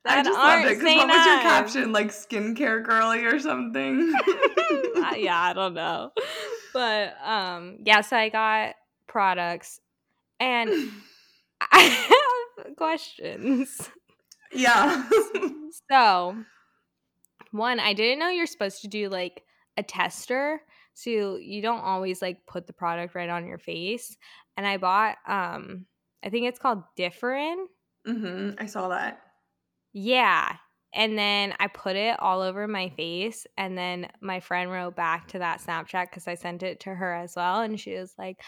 I 0.08 0.22
just 0.22 0.38
loved 0.38 0.64
it 0.64 0.78
because 0.78 0.96
what 0.96 1.08
was 1.08 1.26
your 1.26 1.40
caption? 1.40 1.92
Like 1.92 2.08
skincare 2.08 2.82
girly 2.84 3.24
or 3.24 3.38
something? 3.38 4.12
uh, 4.96 5.14
yeah, 5.16 5.40
I 5.40 5.52
don't 5.54 5.74
know. 5.74 6.12
But 6.72 7.14
um 7.24 7.78
yeah, 7.84 8.00
so 8.00 8.16
I 8.16 8.28
got 8.28 8.74
products 9.06 9.80
and 10.40 10.70
I 11.60 11.80
have 11.80 12.76
questions. 12.76 13.90
Yeah. 14.52 15.08
so 15.90 16.36
one, 17.50 17.80
I 17.80 17.92
didn't 17.92 18.18
know 18.18 18.28
you're 18.28 18.46
supposed 18.46 18.82
to 18.82 18.88
do 18.88 19.08
like 19.08 19.42
a 19.76 19.82
tester. 19.82 20.62
So 20.94 21.36
you 21.36 21.62
don't 21.62 21.80
always 21.80 22.20
like 22.20 22.46
put 22.46 22.66
the 22.66 22.72
product 22.72 23.14
right 23.14 23.28
on 23.28 23.46
your 23.46 23.58
face. 23.58 24.16
And 24.56 24.66
I 24.66 24.76
bought 24.78 25.16
um 25.26 25.86
I 26.24 26.30
think 26.30 26.46
it's 26.46 26.58
called 26.58 26.82
Differin. 26.96 27.66
Mm-hmm. 28.06 28.50
I 28.58 28.66
saw 28.66 28.88
that. 28.88 29.20
Yeah. 29.98 30.56
And 30.94 31.18
then 31.18 31.54
I 31.60 31.66
put 31.66 31.96
it 31.96 32.18
all 32.20 32.40
over 32.40 32.66
my 32.68 32.88
face. 32.90 33.46
And 33.56 33.76
then 33.76 34.08
my 34.20 34.40
friend 34.40 34.70
wrote 34.70 34.96
back 34.96 35.28
to 35.28 35.38
that 35.40 35.60
Snapchat 35.60 36.04
because 36.10 36.26
I 36.28 36.34
sent 36.34 36.62
it 36.62 36.80
to 36.80 36.94
her 36.94 37.12
as 37.14 37.34
well. 37.36 37.60
And 37.60 37.78
she 37.78 37.94
was 37.94 38.14
like, 38.18 38.40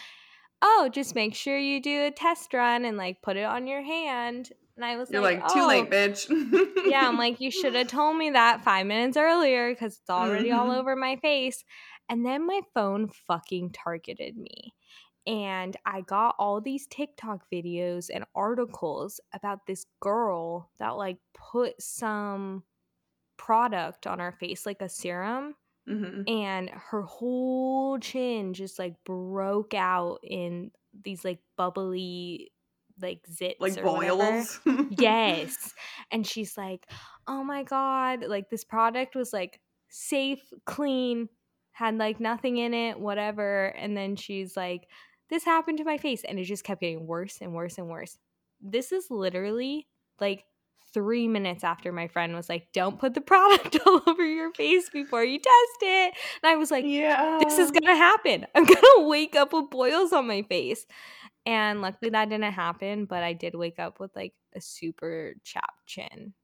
Oh, 0.63 0.89
just 0.93 1.15
make 1.15 1.35
sure 1.35 1.59
you 1.59 1.81
do 1.83 2.07
a 2.07 2.11
test 2.11 2.53
run 2.55 2.85
and 2.85 2.97
like 2.97 3.23
put 3.23 3.37
it 3.37 3.45
on 3.45 3.67
your 3.67 3.83
hand. 3.83 4.51
And 4.77 4.85
I 4.85 4.97
was 4.97 5.09
like, 5.09 5.15
You're 5.15 5.23
like, 5.23 5.41
like, 5.43 5.49
too 5.53 5.61
"Oh." 5.63 5.67
late, 5.67 5.91
bitch. 5.91 6.29
yeah, 6.83 7.07
I'm 7.09 7.19
like, 7.19 7.41
you 7.41 7.51
should 7.51 7.75
have 7.75 7.89
told 7.89 8.17
me 8.17 8.31
that 8.31 8.65
five 8.65 8.87
minutes 8.87 9.17
earlier 9.17 9.71
because 9.73 9.99
it's 9.99 10.11
already 10.11 10.51
all 10.51 10.69
Mhm. 10.69 10.79
over 10.79 10.97
my 10.97 11.17
face. 11.17 11.65
And 12.09 12.25
then 12.25 12.47
my 12.47 12.61
phone 12.75 13.09
fucking 13.27 13.73
targeted 13.73 14.37
me. 14.37 14.75
And 15.31 15.77
I 15.87 16.01
got 16.01 16.35
all 16.39 16.61
these 16.61 16.87
TikTok 16.89 17.45
videos 17.53 18.09
and 18.13 18.25
articles 18.35 19.21
about 19.33 19.67
this 19.67 19.87
girl 20.01 20.71
that 20.79 20.97
like 20.97 21.19
put 21.35 21.81
some 21.81 22.65
product 23.37 24.07
on 24.07 24.19
her 24.19 24.33
face, 24.33 24.67
like 24.67 24.83
a 24.83 24.89
serum, 24.89 25.55
Mhm. 25.89 26.29
and 26.29 26.69
her 26.71 27.03
whole 27.03 27.99
chin 27.99 28.53
just 28.55 28.79
like 28.79 29.03
broke 29.05 29.73
out 29.75 30.19
in 30.23 30.73
these 31.05 31.25
like 31.25 31.41
bubbly 31.57 32.53
like 33.01 33.23
zits 33.31 33.55
like 33.61 33.79
or 33.79 33.83
boils. 33.83 34.61
Yes. 34.91 35.75
And 36.13 36.27
she's 36.27 36.57
like, 36.59 36.87
oh 37.27 37.43
my 37.45 37.63
God, 37.63 38.25
like 38.25 38.51
this 38.51 38.65
product 38.65 39.15
was 39.15 39.33
like 39.33 39.61
safe, 39.89 40.43
clean, 40.67 41.29
had 41.73 41.97
like 41.97 42.21
nothing 42.21 42.59
in 42.59 42.75
it, 42.75 43.01
whatever. 43.01 43.67
And 43.69 43.97
then 43.97 44.17
she's 44.17 44.57
like, 44.57 44.87
this 45.31 45.45
happened 45.45 45.79
to 45.79 45.85
my 45.85 45.97
face. 45.97 46.23
And 46.29 46.39
it 46.39 46.45
just 46.45 46.65
kept 46.65 46.81
getting 46.81 47.07
worse 47.07 47.39
and 47.41 47.55
worse 47.55 47.79
and 47.79 47.89
worse. 47.89 48.19
This 48.61 48.93
is 48.93 49.07
literally 49.11 49.87
like 50.21 50.45
three 50.93 51.29
minutes 51.29 51.65
after 51.65 51.93
my 51.93 52.09
friend 52.09 52.35
was 52.35 52.49
like, 52.49 52.69
don't 52.73 52.99
put 52.99 53.15
the 53.15 53.21
product 53.21 53.79
all 53.87 54.03
over 54.07 54.25
your 54.25 54.53
face 54.53 54.91
before 54.91 55.25
you 55.25 55.39
test 55.39 55.83
it. 55.83 56.15
And 56.43 56.51
I 56.51 56.57
was 56.57 56.71
like, 56.71 56.85
yeah. 56.87 57.41
this 57.43 57.59
is 57.59 57.71
gonna 57.71 57.97
happen. 57.97 58.47
I'm 58.55 58.65
gonna 58.65 59.09
wake 59.09 59.37
up 59.37 59.53
with 59.53 59.71
boils 59.71 60.13
on 60.13 60.27
my 60.27 60.43
face. 60.43 60.87
And 61.47 61.81
luckily 61.81 62.11
that 62.11 62.29
didn't 62.29 62.53
happen, 62.53 63.07
but 63.07 63.23
I 63.23 63.33
did 63.33 63.55
wake 63.55 63.79
up 63.79 64.01
with 64.01 64.15
like 64.15 64.35
a 64.55 64.61
super 64.61 65.35
chapped 65.45 65.87
chin. 65.87 66.35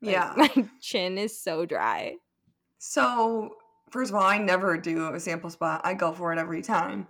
Like, 0.00 0.12
yeah. 0.12 0.32
My 0.36 0.68
chin 0.80 1.18
is 1.18 1.38
so 1.38 1.66
dry. 1.66 2.16
So 2.78 3.56
first 3.90 4.10
of 4.10 4.14
all, 4.14 4.22
I 4.22 4.38
never 4.38 4.76
do 4.76 5.12
a 5.12 5.20
sample 5.20 5.50
spot. 5.50 5.80
I 5.84 5.94
go 5.94 6.12
for 6.12 6.32
it 6.32 6.38
every 6.38 6.62
time. 6.62 7.08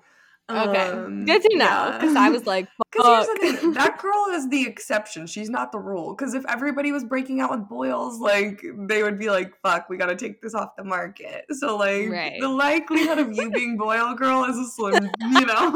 Okay. 0.51 0.89
Um, 0.89 1.25
Good 1.27 1.43
to 1.43 1.57
know. 1.57 1.65
yeah. 1.65 1.99
Because 1.99 2.17
I 2.17 2.31
was 2.31 2.47
like, 2.47 2.69
Because 2.91 3.27
fuck. 3.27 3.39
here's 3.43 3.53
the 3.55 3.59
thing, 3.59 3.73
that 3.75 3.99
girl 4.03 4.27
is 4.33 4.49
the 4.49 4.67
exception. 4.67 5.27
She's 5.27 5.51
not 5.51 5.73
the 5.73 5.79
rule. 5.79 6.15
Because 6.17 6.33
if 6.35 6.45
everybody 6.49 6.91
was 6.91 7.05
breaking 7.05 7.41
out 7.41 7.51
with 7.51 7.69
boils, 7.69 8.19
like 8.19 8.63
they 8.89 9.03
would 9.03 9.19
be 9.19 9.29
like, 9.31 9.53
"Fuck, 9.63 9.89
we 9.91 9.97
got 9.99 10.07
to 10.07 10.17
take 10.17 10.41
this 10.41 10.55
off 10.55 10.71
the 10.77 10.85
market." 10.85 11.45
So 11.51 11.77
like, 11.77 12.09
Right. 12.09 12.41
the 12.41 12.49
likelihood 12.49 13.19
of 13.19 13.33
you 13.37 13.51
being 13.55 13.77
boil 13.77 14.15
girl 14.15 14.45
is 14.45 14.57
a 14.57 14.65
slim, 14.67 15.11
you 15.21 15.47
know. 15.47 15.71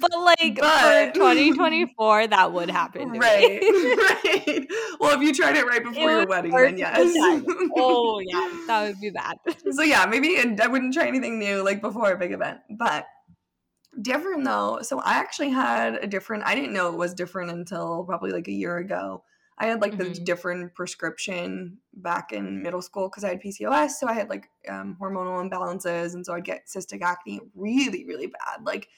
but 0.00 0.12
like 0.20 0.58
But- 0.60 1.08
for 1.08 1.14
2024, 1.14 2.28
that 2.28 2.52
would 2.52 2.70
happen. 2.70 3.10
Right, 3.18 3.60
right. 3.60 4.66
Well, 5.00 5.16
if 5.16 5.22
you 5.22 5.34
tried 5.34 5.56
it 5.56 5.66
right 5.66 5.82
before 5.82 6.10
your 6.10 6.26
wedding, 6.26 6.52
then 6.52 6.78
yes. 6.78 7.12
oh 7.76 8.20
yeah, 8.20 8.50
that 8.68 8.86
would 8.86 9.00
be 9.00 9.10
bad. 9.10 9.36
so 9.72 9.82
yeah, 9.82 10.06
maybe 10.06 10.36
and 10.36 10.60
I 10.60 10.66
wouldn't 10.68 10.94
try 10.94 11.06
anything 11.08 11.38
new 11.38 11.62
like 11.64 11.80
before 11.80 12.12
a 12.12 12.16
big 12.16 12.32
event, 12.32 12.60
but 12.70 13.06
Differin 14.02 14.44
though. 14.44 14.80
So 14.82 15.00
I 15.00 15.14
actually 15.14 15.50
had 15.50 15.94
a 15.96 16.06
Differin. 16.06 16.42
I 16.44 16.54
didn't 16.54 16.72
know 16.72 16.92
it 16.92 16.96
was 16.98 17.14
Differin 17.14 17.50
until 17.50 18.04
probably 18.04 18.30
like 18.30 18.48
a 18.48 18.52
year 18.52 18.76
ago. 18.78 19.24
I 19.58 19.66
had 19.66 19.80
like 19.80 19.96
the 19.96 20.04
Mhm. 20.04 20.24
Differin 20.24 20.74
prescription 20.74 21.78
back 21.94 22.30
in 22.32 22.62
middle 22.62 22.82
school 22.82 23.08
because 23.08 23.24
I 23.24 23.30
had 23.30 23.40
PCOS, 23.40 23.98
so 23.98 24.06
I 24.06 24.12
had 24.12 24.28
like 24.28 24.50
um, 24.68 24.96
hormonal 25.00 25.42
imbalances, 25.48 26.14
and 26.14 26.26
so 26.26 26.34
I'd 26.34 26.44
get 26.44 26.66
cystic 26.66 27.00
acne 27.02 27.40
really, 27.54 28.04
really 28.04 28.26
bad. 28.26 28.64
Like 28.64 28.88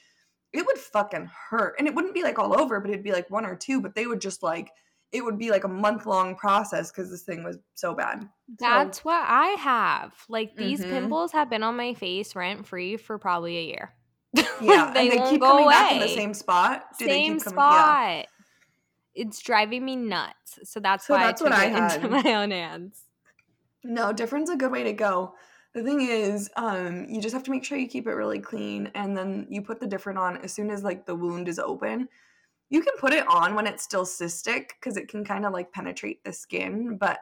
it 0.52 0.66
would 0.66 0.78
fucking 0.78 1.26
hurt, 1.50 1.76
and 1.78 1.88
it 1.88 1.94
wouldn't 1.94 2.14
be 2.14 2.22
like 2.24 2.38
all 2.38 2.58
over, 2.60 2.80
but 2.80 2.90
it'd 2.90 3.04
be 3.04 3.12
like 3.12 3.30
one 3.30 3.46
or 3.46 3.56
two. 3.56 3.80
But 3.80 3.94
they 3.94 4.06
would 4.06 4.20
just 4.20 4.42
like 4.42 4.70
it 5.12 5.24
would 5.24 5.38
be 5.38 5.50
like 5.50 5.64
a 5.64 5.68
month 5.68 6.06
long 6.06 6.36
process 6.36 6.90
because 6.92 7.10
this 7.10 7.22
thing 7.24 7.44
was 7.44 7.58
so 7.74 7.94
bad. 7.94 8.28
That's 8.58 9.04
what 9.04 9.24
I 9.26 9.48
have. 9.58 10.24
Like 10.28 10.56
these 10.56 10.80
Mhm. 10.80 10.88
pimples 10.90 11.32
have 11.32 11.50
been 11.50 11.62
on 11.62 11.76
my 11.76 11.94
face 11.94 12.34
rent 12.34 12.66
free 12.66 12.96
for 12.96 13.18
probably 13.18 13.56
a 13.58 13.62
year. 13.64 13.94
Yeah, 14.60 14.90
they, 14.92 15.08
and 15.08 15.12
they 15.12 15.30
keep 15.30 15.40
coming 15.40 15.64
away. 15.64 15.72
back 15.74 15.92
in 15.92 16.00
the 16.00 16.08
same 16.08 16.34
spot. 16.34 16.86
Do 16.98 17.06
they 17.06 17.12
same 17.12 17.34
keep 17.34 17.44
coming- 17.44 17.54
spot. 17.56 18.10
Yeah. 18.10 18.24
It's 19.14 19.40
driving 19.40 19.84
me 19.84 19.96
nuts. 19.96 20.58
So 20.64 20.78
that's 20.80 21.06
So 21.06 21.14
why 21.14 21.24
that's 21.24 21.40
I 21.42 21.44
what 21.44 21.50
took 21.50 21.58
I 21.60 21.64
it 21.88 21.94
into 21.94 22.08
my 22.24 22.34
own 22.34 22.50
hands. 22.50 23.02
No, 23.84 24.12
Differin's 24.12 24.50
a 24.50 24.56
good 24.56 24.70
way 24.72 24.82
to 24.84 24.92
go. 24.92 25.34
The 25.74 25.82
thing 25.82 26.00
is, 26.02 26.50
um, 26.56 27.06
you 27.08 27.20
just 27.20 27.34
have 27.34 27.42
to 27.44 27.50
make 27.50 27.64
sure 27.64 27.78
you 27.78 27.88
keep 27.88 28.06
it 28.06 28.12
really 28.14 28.38
clean, 28.40 28.90
and 28.94 29.16
then 29.16 29.46
you 29.50 29.62
put 29.62 29.80
the 29.80 29.86
Differin 29.86 30.16
on 30.18 30.36
as 30.38 30.52
soon 30.52 30.70
as 30.70 30.82
like 30.82 31.06
the 31.06 31.14
wound 31.14 31.46
is 31.48 31.58
open. 31.58 32.08
You 32.70 32.80
can 32.82 32.94
put 32.98 33.12
it 33.12 33.26
on 33.28 33.54
when 33.54 33.66
it's 33.66 33.82
still 33.82 34.04
cystic 34.04 34.68
because 34.80 34.96
it 34.96 35.08
can 35.08 35.24
kind 35.24 35.46
of 35.46 35.52
like 35.52 35.72
penetrate 35.72 36.22
the 36.24 36.32
skin, 36.32 36.96
but 36.98 37.18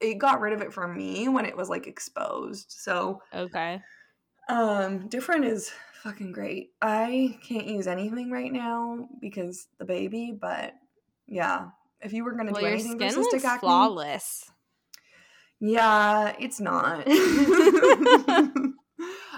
it 0.00 0.14
got 0.18 0.40
rid 0.40 0.52
of 0.52 0.60
it 0.62 0.72
for 0.72 0.86
me 0.88 1.28
when 1.28 1.44
it 1.46 1.56
was 1.56 1.68
like 1.68 1.86
exposed. 1.86 2.66
So, 2.70 3.20
Okay. 3.34 3.80
um, 4.48 5.08
Differin 5.08 5.44
is 5.44 5.70
fucking 6.06 6.30
great. 6.32 6.70
I 6.80 7.36
can't 7.46 7.66
use 7.66 7.86
anything 7.88 8.30
right 8.30 8.52
now 8.52 9.08
because 9.20 9.66
the 9.78 9.84
baby, 9.84 10.36
but 10.38 10.74
yeah, 11.26 11.70
if 12.00 12.12
you 12.12 12.24
were 12.24 12.32
gonna 12.32 12.52
Well, 12.52 12.60
do 12.60 12.66
anything 12.68 12.92
skin 12.98 13.12
for 13.12 13.20
cystic 13.20 13.32
looks 13.32 13.44
acne, 13.44 13.60
flawless. 13.60 14.50
yeah, 15.58 16.36
it's 16.38 16.60
not. 16.60 17.02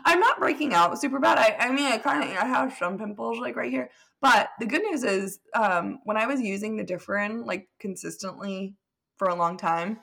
I'm 0.05 0.21
not 0.21 0.39
breaking 0.39 0.75
out 0.75 1.01
super 1.01 1.19
bad. 1.19 1.39
I, 1.39 1.57
I 1.59 1.71
mean, 1.73 1.87
I 1.87 1.97
kind 1.99 2.23
of 2.23 2.31
I 2.37 2.45
have 2.45 2.77
some 2.79 2.99
pimples 2.99 3.39
like 3.41 3.57
right 3.57 3.71
here, 3.71 3.91
but 4.21 4.51
the 4.61 4.66
good 4.66 4.83
news 4.83 5.05
is, 5.05 5.41
um, 5.55 6.01
when 6.05 6.16
I 6.19 6.27
was 6.27 6.41
using 6.41 6.77
the 6.77 6.85
Differin 6.85 7.47
like 7.47 7.69
consistently 7.79 8.75
for 9.16 9.29
a 9.29 9.35
long 9.35 9.57
time, 9.57 10.01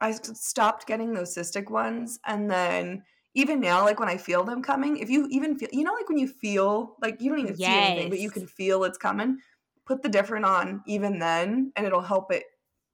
I 0.00 0.12
stopped 0.12 0.86
getting 0.86 1.12
those 1.12 1.34
cystic 1.34 1.70
ones, 1.70 2.18
and 2.26 2.50
then 2.50 3.02
even 3.38 3.60
now, 3.60 3.84
like 3.84 4.00
when 4.00 4.08
I 4.08 4.16
feel 4.16 4.42
them 4.42 4.62
coming, 4.62 4.96
if 4.96 5.08
you 5.08 5.28
even 5.30 5.56
feel, 5.56 5.68
you 5.70 5.84
know, 5.84 5.92
like 5.92 6.08
when 6.08 6.18
you 6.18 6.26
feel 6.26 6.96
like 7.00 7.20
you 7.20 7.30
don't 7.30 7.38
even 7.38 7.56
see 7.56 7.64
anything, 7.64 8.10
but 8.10 8.18
you 8.18 8.30
can 8.30 8.48
feel 8.48 8.82
it's 8.82 8.98
coming. 8.98 9.38
Put 9.86 10.02
the 10.02 10.08
Differin 10.08 10.44
on 10.44 10.82
even 10.86 11.20
then, 11.20 11.72
and 11.76 11.86
it'll 11.86 12.02
help 12.02 12.32
it 12.32 12.42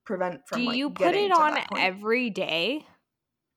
prevent 0.05 0.43
from. 0.47 0.61
Do 0.61 0.67
like, 0.67 0.77
you 0.77 0.91
put 0.91 1.15
it 1.15 1.33
on 1.33 1.59
every 1.79 2.29
day? 2.29 2.85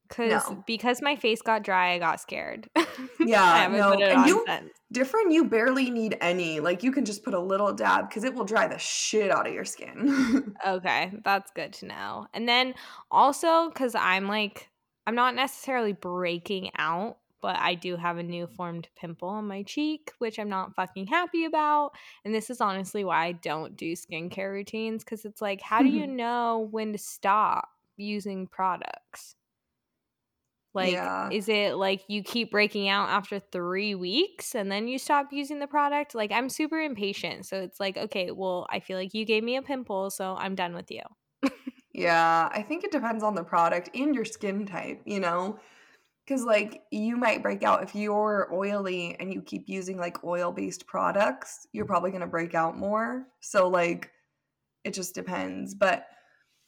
Cause 0.10 0.30
No. 0.30 0.64
because 0.66 1.02
my 1.02 1.18
face 1.18 1.42
got 1.42 1.64
dry, 1.64 1.92
I 1.96 2.00
got 2.00 2.22
scared. 2.22 2.70
Yeah, 3.20 3.68
no, 3.68 3.92
and 3.92 4.26
you- 4.26 4.46
since. 4.48 4.72
Differin, 4.94 5.34
you 5.34 5.44
barely 5.44 5.90
need 5.90 6.18
any. 6.22 6.62
Like 6.62 6.82
you 6.82 6.94
can 6.94 7.04
just 7.04 7.26
put 7.26 7.34
a 7.34 7.40
little 7.40 7.74
dab 7.74 8.08
because 8.08 8.24
it 8.24 8.34
will 8.34 8.46
dry 8.46 8.70
the 8.70 8.78
shit 8.78 9.30
out 9.30 9.46
of 9.46 9.54
your 9.54 9.66
skin. 9.66 10.56
Okay, 10.66 11.12
that's 11.26 11.52
good 11.52 11.74
to 11.74 11.88
know. 11.88 12.28
And 12.34 12.48
then 12.48 12.74
also 13.12 13.68
because 13.68 13.96
I'm 13.96 14.30
like, 14.30 14.70
I'm 15.08 15.16
not 15.16 15.36
necessarily 15.36 15.94
breaking 15.94 16.72
out, 16.78 17.18
but 17.42 17.58
I 17.58 17.76
do 17.76 17.96
have 17.96 18.18
a 18.18 18.24
new 18.24 18.46
formed 18.48 18.90
pimple 18.96 19.30
on 19.30 19.48
my 19.48 19.64
cheek, 19.64 20.12
which 20.20 20.38
I'm 20.38 20.50
not 20.50 20.76
fucking 20.76 21.08
happy 21.08 21.46
about. 21.46 21.94
And 22.26 22.36
this 22.36 22.52
is 22.52 22.62
honestly 22.62 23.06
why 23.06 23.26
I 23.26 23.32
don't 23.32 23.76
do 23.78 23.94
skincare 23.94 24.52
routines 24.52 25.04
because 25.04 25.26
it's 25.26 25.42
like, 25.42 25.62
how 25.62 25.82
do 25.82 25.90
you 25.90 26.06
know 26.08 26.68
when 26.72 26.92
to 26.92 27.00
stop 27.00 27.70
using 27.98 28.48
products? 28.48 29.36
Like, 30.74 31.12
Yeah. 31.16 31.32
is 31.32 31.50
it 31.50 31.76
like 31.76 32.04
you 32.08 32.22
keep 32.24 32.52
breaking 32.52 32.88
out 32.88 33.10
after 33.10 33.40
three 33.40 33.96
weeks 33.96 34.54
and 34.54 34.72
then 34.72 34.88
you 34.88 35.00
stop 35.00 35.34
using 35.34 35.60
the 35.60 35.68
product? 35.68 36.14
Like, 36.14 36.32
I'm 36.32 36.50
super 36.50 36.80
impatient. 36.80 37.46
So 37.48 37.62
it's 37.62 37.80
like, 37.80 37.98
okay, 37.98 38.32
well, 38.32 38.68
I 38.70 38.80
feel 38.80 38.98
like 38.98 39.14
you 39.14 39.26
gave 39.26 39.44
me 39.44 39.56
a 39.56 39.64
pimple, 39.64 40.12
so 40.12 40.36
I'm 40.36 40.56
done 40.56 40.76
with 40.76 40.92
you. 40.92 41.02
Yeah, 41.98 42.50
I 42.52 42.62
think 42.64 42.84
it 42.84 42.92
depends 42.92 43.24
on 43.24 43.36
the 43.36 43.44
product 43.44 43.90
and 43.96 44.16
your 44.16 44.26
skin 44.26 44.66
type, 44.66 45.02
you 45.06 45.20
know? 45.20 45.60
Because, 46.26 46.46
like, 46.46 46.84
you 46.92 47.18
might 47.18 47.44
break 47.44 47.64
out 47.64 47.84
if 47.84 47.96
you're 47.96 48.50
oily 48.54 49.16
and 49.20 49.34
you 49.34 49.42
keep 49.42 49.70
using 49.70 49.98
like 49.98 50.24
oil 50.24 50.52
based 50.54 50.88
products, 50.88 51.68
you're 51.74 51.86
probably 51.86 52.12
going 52.12 52.22
to 52.22 52.28
break 52.28 52.56
out 52.56 52.78
more. 52.78 53.28
So, 53.42 53.70
like, 53.70 54.12
it 54.84 54.94
just 54.94 55.16
depends. 55.16 55.76
But 55.76 56.08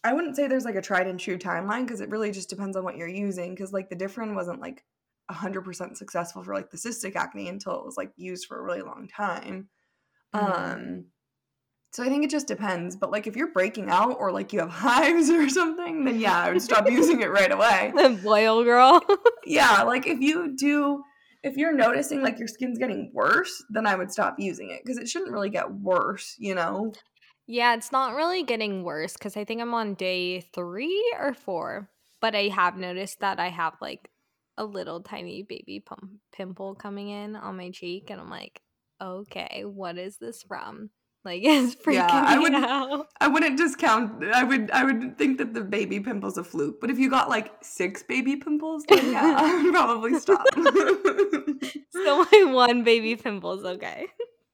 I 0.03 0.13
wouldn't 0.13 0.35
say 0.35 0.47
there's 0.47 0.65
like 0.65 0.75
a 0.75 0.81
tried 0.81 1.07
and 1.07 1.19
true 1.19 1.37
timeline 1.39 1.83
because 1.85 2.01
it 2.01 2.09
really 2.09 2.31
just 2.31 2.49
depends 2.49 2.77
on 2.77 2.83
what 2.85 2.97
you're 2.97 3.07
using. 3.07 3.55
Because, 3.55 3.73
like, 3.73 3.89
the 3.89 3.97
Differin 3.97 4.35
wasn't 4.35 4.61
like 4.61 4.85
100% 5.29 5.97
successful 5.97 6.43
for 6.43 6.55
like 6.55 6.71
the 6.71 6.77
cystic 6.77 7.15
acne 7.15 7.49
until 7.49 7.79
it 7.79 7.85
was 7.85 7.97
like 7.97 8.13
used 8.17 8.47
for 8.47 8.59
a 8.59 8.63
really 8.63 8.81
long 8.83 9.07
time. 9.07 9.69
Mhm. 10.33 10.51
Um, 10.55 11.05
so 11.91 12.03
I 12.03 12.09
think 12.09 12.23
it 12.23 12.29
just 12.29 12.47
depends. 12.47 12.95
But 12.95 13.11
like 13.11 13.27
if 13.27 13.35
you're 13.35 13.51
breaking 13.51 13.89
out 13.89 14.17
or 14.19 14.31
like 14.31 14.53
you 14.53 14.59
have 14.59 14.69
hives 14.87 15.29
or 15.29 15.49
something, 15.49 16.05
then 16.05 16.19
yeah, 16.19 16.37
I 16.37 16.51
would 16.51 16.61
stop 16.61 16.89
using 16.89 17.21
it 17.21 17.31
right 17.31 17.51
away. 17.51 17.93
The 17.95 18.19
boil 18.23 18.63
girl. 18.63 19.01
Yeah, 19.45 19.81
like 19.81 20.05
if 20.05 20.19
you 20.19 20.55
do, 20.55 21.03
if 21.41 21.57
you're 21.57 21.73
noticing 21.73 22.21
like 22.21 22.37
your 22.37 22.47
skin's 22.47 22.77
getting 22.77 23.11
worse, 23.15 23.63
then 23.71 23.87
I 23.87 23.95
would 23.95 24.11
stop 24.11 24.35
using 24.37 24.69
it 24.69 24.81
because 24.83 24.99
it 24.99 25.09
shouldn't 25.09 25.31
really 25.31 25.49
get 25.49 25.71
worse, 25.71 26.35
you 26.37 26.53
know? 26.53 26.93
yeah, 27.47 27.73
it's 27.73 27.91
not 27.91 28.13
really 28.13 28.43
getting 28.43 28.83
worse 28.83 29.13
because 29.13 29.35
I 29.35 29.43
think 29.43 29.59
I'm 29.59 29.73
on 29.73 29.95
day 29.95 30.41
three 30.53 31.15
or 31.19 31.33
four. 31.33 31.89
But 32.21 32.35
I 32.35 32.49
have 32.49 32.77
noticed 32.77 33.21
that 33.21 33.39
I 33.39 33.49
have 33.49 33.73
like 33.81 34.11
a 34.55 34.65
little 34.65 35.01
tiny 35.01 35.41
baby 35.41 35.81
pum- 35.83 36.19
pimple 36.31 36.75
coming 36.75 37.09
in 37.09 37.35
on 37.35 37.57
my 37.57 37.71
cheek. 37.71 38.11
And 38.11 38.21
I'm 38.21 38.29
like, 38.29 38.61
okay, 39.01 39.63
what 39.65 39.97
is 39.97 40.17
this 40.17 40.43
from? 40.43 40.91
Like 41.25 41.41
it's 41.43 41.75
freaking 41.75 41.93
Yeah, 41.95 42.07
I 42.11 42.39
would- 42.39 42.53
out. 42.53 43.07
I 43.19 43.27
wouldn't 43.27 43.57
discount. 43.57 44.23
I 44.23 44.43
would. 44.43 44.71
I 44.71 44.83
would 44.85 45.17
think 45.17 45.37
that 45.39 45.53
the 45.53 45.61
baby 45.61 45.99
pimple's 45.99 46.37
a 46.37 46.43
fluke. 46.43 46.79
But 46.79 46.89
if 46.89 46.97
you 46.97 47.09
got 47.09 47.29
like 47.29 47.51
six 47.61 48.03
baby 48.03 48.35
pimples, 48.37 48.83
then 48.87 49.11
yeah, 49.11 49.35
I 49.39 49.63
would 49.63 49.73
probably 49.73 50.19
stop. 50.19 50.45
So 51.91 52.25
my 52.31 52.43
one 52.51 52.83
baby 52.83 53.15
pimple's 53.17 53.65
okay. 53.65 54.07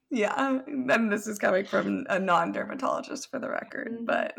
yeah, 0.10 0.60
and 0.68 1.12
this 1.12 1.28
is 1.28 1.38
coming 1.38 1.64
from 1.66 2.06
a 2.10 2.18
non-dermatologist 2.20 3.30
for 3.30 3.38
the 3.40 3.50
record. 3.50 4.00
Mhm. 4.02 4.06
But 4.06 4.34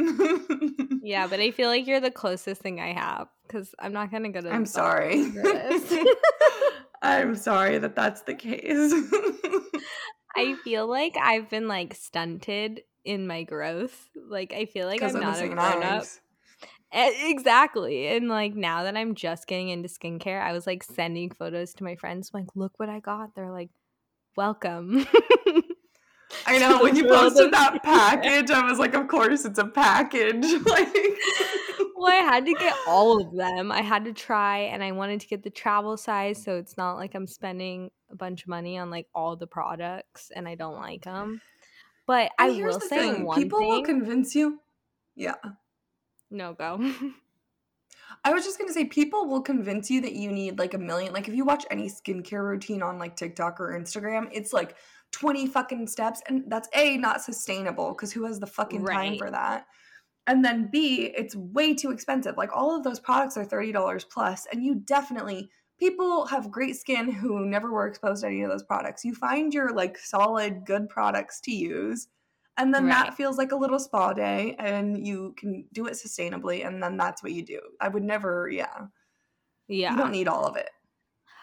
Yeah, 1.03 1.27
but 1.29 1.39
I 1.39 1.53
feel 1.53 1.69
like 1.69 1.87
you're 1.87 2.01
the 2.01 2.11
closest 2.11 2.61
thing 2.61 2.81
I 2.81 2.93
have 2.93 3.29
because 3.47 3.75
I'm 3.79 3.93
not 3.93 4.11
gonna 4.11 4.31
go 4.31 4.41
to. 4.41 4.51
I'm 4.51 4.65
the 4.65 4.69
sorry. 4.71 5.25
doctor 5.31 5.43
for 5.43 5.53
this. 5.53 6.07
I'm 7.03 7.35
sorry 7.37 7.79
that 7.79 7.95
that's 7.95 8.23
the 8.23 8.35
case. 8.35 8.93
I 10.37 10.57
feel 10.63 10.87
like 10.87 11.17
I've 11.21 11.49
been 11.49 11.69
like 11.69 11.95
stunted 11.95 12.83
in 13.05 13.27
my 13.27 13.45
growth. 13.45 14.09
Like 14.29 14.53
I 14.53 14.67
feel 14.67 14.87
like 14.87 15.03
I'm 15.03 15.21
not 15.21 15.41
a 15.41 15.49
grown 15.49 15.83
up. 15.83 16.03
E- 16.03 16.07
eh, 16.93 17.31
Exactly. 17.31 18.09
And 18.09 18.29
like 18.29 18.55
now 18.55 18.83
that 18.83 18.97
I'm 18.97 19.15
just 19.15 19.47
getting 19.47 19.69
into 19.71 19.89
skincare, 19.89 20.43
I 20.43 20.53
was 20.53 20.67
like 20.67 20.83
sending 20.83 21.31
photos 21.31 21.75
to 21.75 21.85
my 21.85 21.97
friends, 21.97 22.31
like, 22.35 22.47
look 22.55 22.73
what 22.79 22.89
I 22.89 23.01
got. 23.01 23.35
They're 23.35 23.53
like, 23.53 23.71
welcome. 24.37 25.07
I 26.47 26.59
know 26.61 26.83
when 26.83 26.97
you 26.97 27.07
posted 27.07 27.53
that 27.53 27.83
package, 27.83 28.51
I 28.51 28.69
was 28.69 28.79
like, 28.81 28.95
of 28.95 29.09
course 29.09 29.45
it's 29.45 29.59
a 29.59 29.67
package. 29.67 30.45
like 30.67 30.97
well, 31.97 32.13
I 32.13 32.17
had 32.17 32.45
to 32.47 32.53
get 32.53 32.75
all 32.87 33.21
of 33.21 33.35
them. 33.35 33.73
I 33.73 33.81
had 33.81 34.05
to 34.05 34.13
try 34.13 34.59
and 34.59 34.83
I 34.83 34.93
wanted 34.93 35.21
to 35.21 35.27
get 35.27 35.43
the 35.43 35.51
travel 35.51 35.97
size 35.97 36.43
so 36.43 36.57
it's 36.57 36.77
not 36.77 36.97
like 36.97 37.15
I'm 37.15 37.27
spending 37.27 37.91
a 38.11 38.17
bunch 38.17 38.43
of 38.43 38.49
money 38.49 38.79
on 38.79 38.91
like 38.91 39.07
all 39.15 39.37
the 39.37 39.47
products 39.47 40.31
and 40.35 40.47
I 40.49 40.55
don't 40.55 40.77
like 40.77 41.05
them. 41.05 41.41
But 42.07 42.31
I 42.39 42.49
And 42.49 42.57
here's 42.57 42.75
will 42.75 42.81
say 42.81 43.13
thing, 43.13 43.25
one 43.25 43.37
people 43.43 43.59
thing. 43.59 43.69
will 43.69 43.83
convince 43.83 44.35
you. 44.35 44.61
Yeah. 45.15 45.35
no, 46.31 46.53
go. 46.55 46.79
I 48.25 48.33
was 48.33 48.45
just 48.45 48.59
gonna 48.59 48.73
say 48.73 48.85
people 48.85 49.27
will 49.27 49.43
convince 49.43 49.91
you 49.91 50.01
that 50.03 50.13
you 50.15 50.31
need 50.31 50.59
like 50.59 50.75
a 50.75 50.79
million. 50.79 51.13
Like 51.13 51.29
if 51.29 51.35
you 51.35 51.45
watch 51.45 51.65
any 51.71 51.89
skincare 51.89 52.43
routine 52.43 52.83
on 52.83 52.99
like 52.99 53.17
TikTok 53.17 53.61
or 53.61 53.79
Instagram, 53.79 54.29
it's 54.33 54.53
like 54.53 54.77
20 55.13 55.47
fucking 55.49 55.87
steps. 55.87 56.23
And 56.29 56.45
that's 56.49 56.69
A, 56.75 56.97
not 56.99 57.23
sustainable 57.23 57.91
because 57.91 58.13
who 58.13 58.25
has 58.25 58.39
the 58.41 58.47
fucking 58.47 58.85
time 58.85 59.19
for 59.19 59.31
that? 59.31 59.67
And 60.29 60.45
then 60.45 60.69
B, 60.73 61.13
it's 61.17 61.37
way 61.37 61.73
too 61.75 61.93
expensive. 61.93 62.37
Like 62.37 62.51
all 62.55 62.77
of 62.77 62.83
those 62.83 62.99
products 62.99 63.37
are 63.37 63.45
$30 63.47 64.09
plus, 64.11 64.47
and 64.53 64.63
you 64.65 64.75
definitely 64.75 65.49
people 65.79 66.27
have 66.27 66.51
great 66.51 66.77
skin 66.77 67.11
who 67.11 67.47
never 67.47 67.71
were 67.71 67.87
exposed 67.87 68.23
to 68.23 68.29
any 68.29 68.43
of 68.43 68.51
those 68.51 68.63
products. 68.63 69.05
You 69.05 69.15
find 69.15 69.53
your 69.53 69.73
like 69.75 69.99
solid, 69.99 70.65
good 70.65 70.89
products 70.89 71.41
to 71.43 71.53
use. 71.53 72.09
And 72.59 72.73
then 72.73 72.87
Right. 72.87 73.07
that 73.07 73.15
feels 73.15 73.37
like 73.37 73.53
a 73.53 73.57
little 73.57 73.79
spa 73.79 74.15
day, 74.15 74.57
and 74.59 75.07
you 75.07 75.35
can 75.37 75.67
do 75.75 75.87
it 75.87 75.93
sustainably, 75.93 76.67
and 76.67 76.83
then 76.83 76.97
that's 76.97 77.23
what 77.23 77.33
you 77.33 77.45
do. 77.45 77.61
I 77.83 77.89
would 77.89 78.03
never, 78.03 78.49
yeah. 78.51 78.87
yeah. 79.69 79.91
You 79.91 79.97
don't 79.99 80.11
need 80.13 80.27
all 80.27 80.47
of 80.47 80.57
it. 80.57 80.71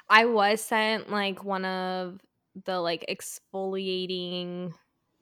I 0.10 0.26
was 0.26 0.60
sent 0.60 1.12
like 1.12 1.44
one 1.44 1.66
of 1.66 2.20
the 2.66 2.80
like 2.80 3.06
exfoliating 3.08 4.74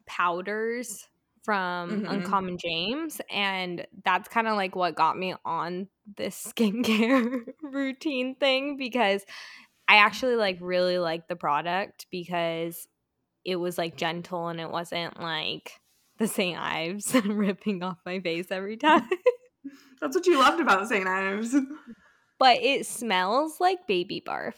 powders 0.05 1.07
from 1.43 2.01
Mhm. 2.01 2.09
Uncommon 2.11 2.57
James 2.57 3.19
and 3.29 3.85
that's 4.03 4.27
kind 4.29 4.47
of 4.47 4.55
like 4.55 4.75
what 4.75 4.95
got 4.95 5.17
me 5.17 5.33
on 5.45 5.87
this 6.17 6.45
skincare 6.55 7.45
routine 7.63 8.35
thing 8.35 8.77
because 8.77 9.23
I 9.87 9.97
actually 9.97 10.35
like 10.35 10.57
really 10.61 10.97
liked 10.99 11.27
the 11.29 11.35
product 11.35 12.05
because 12.11 12.87
it 13.43 13.55
was 13.57 13.77
like 13.77 13.97
gentle 13.97 14.47
and 14.49 14.59
it 14.61 14.69
wasn't 14.69 15.19
like 15.19 15.73
the 16.17 16.27
St. 16.27 16.57
Ives 16.59 17.13
ripping 17.25 17.81
off 17.83 17.97
my 18.05 18.19
face 18.19 18.47
every 18.51 18.77
time. 18.77 19.09
That's 20.01 20.15
what 20.15 20.25
you 20.27 20.37
loved 20.39 20.61
about 20.61 20.87
St. 20.87 21.07
Ives. 21.07 21.55
but 22.39 22.57
it 22.61 22.85
smells 22.85 23.59
like 23.59 23.87
baby 23.87 24.21
barf. 24.25 24.55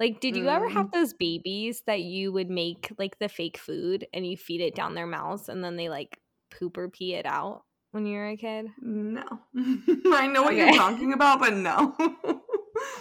Like, 0.00 0.20
did 0.20 0.36
you 0.36 0.48
ever 0.48 0.66
Mm. 0.68 0.72
have 0.72 0.90
those 0.92 1.14
babies 1.14 1.82
that 1.86 2.00
you 2.00 2.32
would 2.32 2.50
make 2.50 2.90
like 2.98 3.18
the 3.18 3.28
fake 3.28 3.56
food 3.58 4.06
and 4.12 4.26
you 4.26 4.36
feed 4.36 4.60
it 4.60 4.74
down 4.74 4.94
their 4.94 5.06
mouths 5.06 5.48
and 5.48 5.62
then 5.62 5.76
they 5.76 5.88
like 5.88 6.18
poop 6.58 6.76
or 6.76 6.88
pee 6.88 7.14
it 7.14 7.26
out 7.26 7.64
when 7.90 8.06
you 8.06 8.18
were 8.18 8.28
a 8.28 8.36
kid? 8.36 8.66
No. 8.80 9.24
I 9.56 10.26
know 10.26 10.42
what 10.42 10.54
you're 10.54 10.72
talking 10.72 11.12
about, 11.12 11.40
but 11.40 11.54
no. 11.54 11.96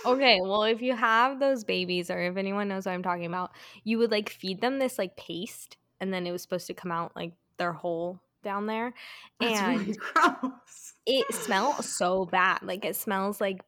Okay, 0.05 0.39
well, 0.41 0.63
if 0.63 0.81
you 0.81 0.95
have 0.95 1.39
those 1.39 1.63
babies 1.63 2.09
or 2.09 2.19
if 2.19 2.37
anyone 2.37 2.67
knows 2.67 2.85
what 2.85 2.93
I'm 2.93 3.03
talking 3.03 3.25
about, 3.25 3.51
you 3.83 3.97
would 3.97 4.11
like 4.11 4.29
feed 4.29 4.61
them 4.61 4.79
this 4.79 4.97
like 4.97 5.15
paste 5.15 5.77
and 5.99 6.13
then 6.13 6.25
it 6.25 6.31
was 6.31 6.41
supposed 6.41 6.67
to 6.67 6.73
come 6.73 6.91
out 6.91 7.15
like 7.15 7.33
their 7.57 7.73
hole 7.73 8.19
down 8.43 8.65
there. 8.65 8.93
That's 9.39 9.59
and 9.59 9.79
really 9.79 9.93
gross. 9.93 10.93
it 11.05 11.33
smells 11.33 11.87
so 11.87 12.25
bad. 12.25 12.59
Like 12.63 12.85
it 12.85 12.95
smells 12.95 13.39
like 13.39 13.61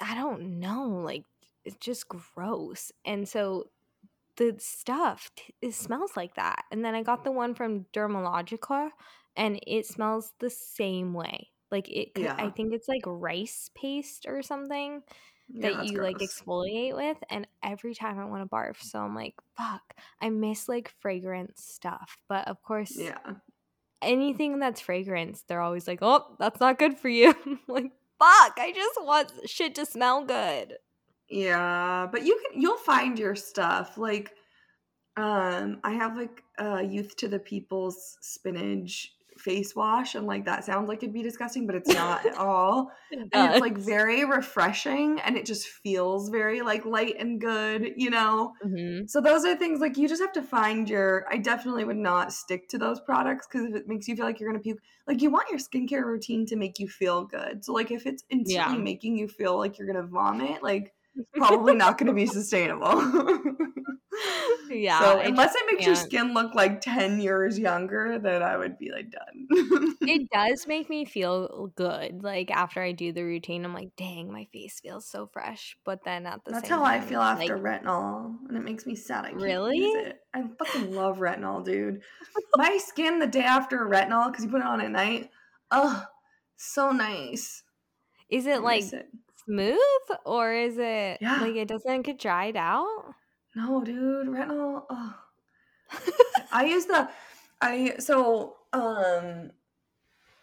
I 0.00 0.14
don't 0.14 0.58
know, 0.58 1.00
like 1.02 1.24
it's 1.64 1.76
just 1.80 2.08
gross. 2.08 2.92
And 3.04 3.28
so 3.28 3.68
the 4.36 4.56
stuff 4.58 5.30
t- 5.36 5.54
it 5.62 5.74
smells 5.74 6.16
like 6.16 6.34
that. 6.36 6.64
And 6.70 6.84
then 6.84 6.94
I 6.94 7.02
got 7.02 7.24
the 7.24 7.32
one 7.32 7.54
from 7.54 7.84
Dermalogica 7.92 8.90
and 9.36 9.58
it 9.66 9.86
smells 9.86 10.32
the 10.40 10.50
same 10.50 11.14
way. 11.14 11.50
Like 11.70 11.88
it 11.88 12.10
c- 12.16 12.30
I 12.38 12.44
Yeah. 12.44 12.50
think 12.50 12.72
it's 12.72 12.88
like 12.88 13.02
rice 13.06 13.70
paste 13.74 14.26
or 14.28 14.42
something 14.42 15.02
Yeah, 15.48 15.62
that 15.62 15.76
you 15.90 16.00
like 16.00 16.18
exfoliate 16.18 16.94
with 16.96 17.18
and 17.30 17.46
every 17.62 17.94
time 17.94 18.18
I 18.18 18.24
want 18.26 18.42
to 18.42 18.48
barf. 18.48 18.82
So 18.82 19.00
I'm 19.00 19.14
like, 19.14 19.34
fuck. 19.56 19.94
I 20.20 20.30
miss 20.30 20.68
like 20.68 20.92
fragrance 21.00 21.62
stuff. 21.64 22.18
But 22.28 22.48
of 22.48 22.62
course 22.62 22.96
Yeah. 22.96 23.36
anything 24.02 24.58
that's 24.58 24.80
fragrance, 24.80 25.42
they're 25.48 25.60
always 25.60 25.86
like, 25.88 26.00
"Oh, 26.02 26.36
that's 26.38 26.60
not 26.60 26.78
good 26.78 26.98
for 26.98 27.08
you." 27.08 27.34
like, 27.68 27.92
fuck, 28.18 28.54
I 28.58 28.72
just 28.74 29.02
want 29.02 29.32
shit 29.46 29.74
to 29.76 29.86
smell 29.86 30.24
good. 30.24 30.76
Yeah, 31.28 32.06
but 32.10 32.24
you 32.24 32.40
can 32.50 32.60
you'll 32.60 32.76
find 32.78 33.18
your 33.18 33.34
stuff. 33.34 33.98
Like 33.98 34.34
um 35.16 35.80
I 35.84 35.92
have 35.94 36.16
like 36.16 36.42
uh 36.58 36.80
Youth 36.80 37.16
to 37.18 37.28
the 37.28 37.40
People's 37.40 38.18
spinach 38.22 39.14
face 39.38 39.76
wash 39.76 40.14
and 40.16 40.26
like 40.26 40.44
that 40.46 40.64
sounds 40.64 40.88
like 40.88 40.98
it'd 41.02 41.14
be 41.14 41.22
disgusting, 41.22 41.66
but 41.66 41.76
it's 41.76 41.92
not 41.92 42.26
at 42.26 42.36
all. 42.36 42.92
And 43.32 43.44
it's 43.44 43.60
like 43.60 43.78
very 43.78 44.24
refreshing 44.24 45.20
and 45.20 45.36
it 45.36 45.46
just 45.46 45.68
feels 45.68 46.30
very 46.30 46.62
like 46.62 46.84
light 46.86 47.16
and 47.18 47.40
good, 47.40 47.94
you 47.96 48.10
know. 48.10 48.54
hmm 48.62 49.08
So 49.08 49.20
those 49.20 49.44
are 49.44 49.56
things 49.56 49.80
like 49.80 49.96
you 49.96 50.08
just 50.08 50.20
have 50.22 50.32
to 50.32 50.42
find 50.42 50.88
your. 50.90 51.26
I 51.32 51.38
definitely 51.38 51.84
would 51.84 51.96
not 51.96 52.32
stick 52.32 52.68
to 52.70 52.78
those 52.78 53.00
products 53.00 53.46
because 53.46 53.66
if 53.68 53.74
it 53.76 53.86
makes 53.88 54.08
you 54.08 54.16
feel 54.16 54.24
like 54.26 54.40
you're 54.40 54.50
gonna 54.50 54.62
puke, 54.62 54.80
like 55.06 55.22
you 55.22 55.30
want 55.30 55.48
your 55.48 55.60
skincare 55.60 56.04
routine 56.04 56.44
to 56.46 56.56
make 56.56 56.78
you 56.80 56.88
feel 56.88 57.24
good. 57.24 57.64
So 57.64 57.72
like 57.72 57.92
if 57.92 58.06
it's 58.06 58.24
instantly 58.30 58.78
Yeah. 58.78 58.78
making 58.78 59.16
you 59.16 59.28
feel 59.28 59.58
like 59.58 59.78
you're 59.78 59.86
gonna 59.86 60.06
vomit, 60.06 60.62
like 60.62 60.95
probably 61.34 61.74
not 61.74 61.98
gonna 61.98 62.12
be 62.14 62.26
sustainable. 62.26 62.86
yeah. 64.70 65.00
so 65.00 65.18
unless 65.20 65.54
it 65.54 65.62
makes 65.70 65.86
your 65.86 65.94
skin 65.94 66.34
look 66.34 66.54
like 66.54 66.80
ten 66.80 67.20
years 67.20 67.58
younger, 67.58 68.18
then 68.18 68.42
I 68.42 68.56
would 68.56 68.78
be 68.78 68.90
like 68.90 69.10
done. 69.10 69.46
it 70.02 70.28
does 70.32 70.66
make 70.66 70.88
me 70.88 71.04
feel 71.04 71.72
good. 71.76 72.22
Like 72.22 72.50
after 72.50 72.82
I 72.82 72.92
do 72.92 73.12
the 73.12 73.22
routine, 73.22 73.64
I'm 73.64 73.74
like, 73.74 73.90
dang, 73.96 74.32
my 74.32 74.46
face 74.52 74.80
feels 74.80 75.06
so 75.06 75.26
fresh. 75.32 75.76
But 75.84 76.00
then 76.04 76.26
at 76.26 76.44
the 76.44 76.52
same 76.52 76.54
time, 76.54 76.60
That's 76.62 76.68
how 76.70 76.84
I 76.84 77.00
feel 77.00 77.20
after 77.20 77.58
like, 77.58 77.82
retinol, 77.82 78.36
and 78.48 78.56
it 78.56 78.64
makes 78.64 78.86
me 78.86 78.94
sad. 78.94 79.26
I 79.26 79.30
Really? 79.30 79.78
use 79.78 80.06
it. 80.06 80.18
I 80.34 80.44
fucking 80.58 80.94
love 80.94 81.18
retinol, 81.18 81.64
dude. 81.64 82.02
My 82.56 82.78
skin 82.78 83.18
the 83.18 83.26
day 83.26 83.42
after 83.44 83.78
retinol, 83.86 84.30
because 84.30 84.44
you 84.44 84.50
put 84.50 84.60
it 84.60 84.66
on 84.66 84.80
at 84.80 84.90
night, 84.90 85.30
oh, 85.70 86.04
so 86.56 86.90
nice. 86.90 87.62
is 88.30 88.46
I 88.46 88.52
it 88.54 88.62
like 88.62 88.82
miss 88.82 88.92
it. 88.92 89.08
Smooth 89.48 90.18
or 90.24 90.52
is 90.52 90.76
it 90.78 91.20
Yeah. 91.20 91.38
like 91.38 91.56
it 91.56 91.68
doesn't 91.68 92.02
get 92.02 92.18
dried 92.18 92.56
out? 92.56 93.14
No, 93.56 93.82
dude, 93.82 94.28
retinol. 94.28 94.86
Oh. 94.88 95.22
I 96.52 96.64
use 96.66 96.86
the, 96.86 97.10
I 97.60 97.96
so 97.98 98.58
um, 98.72 99.52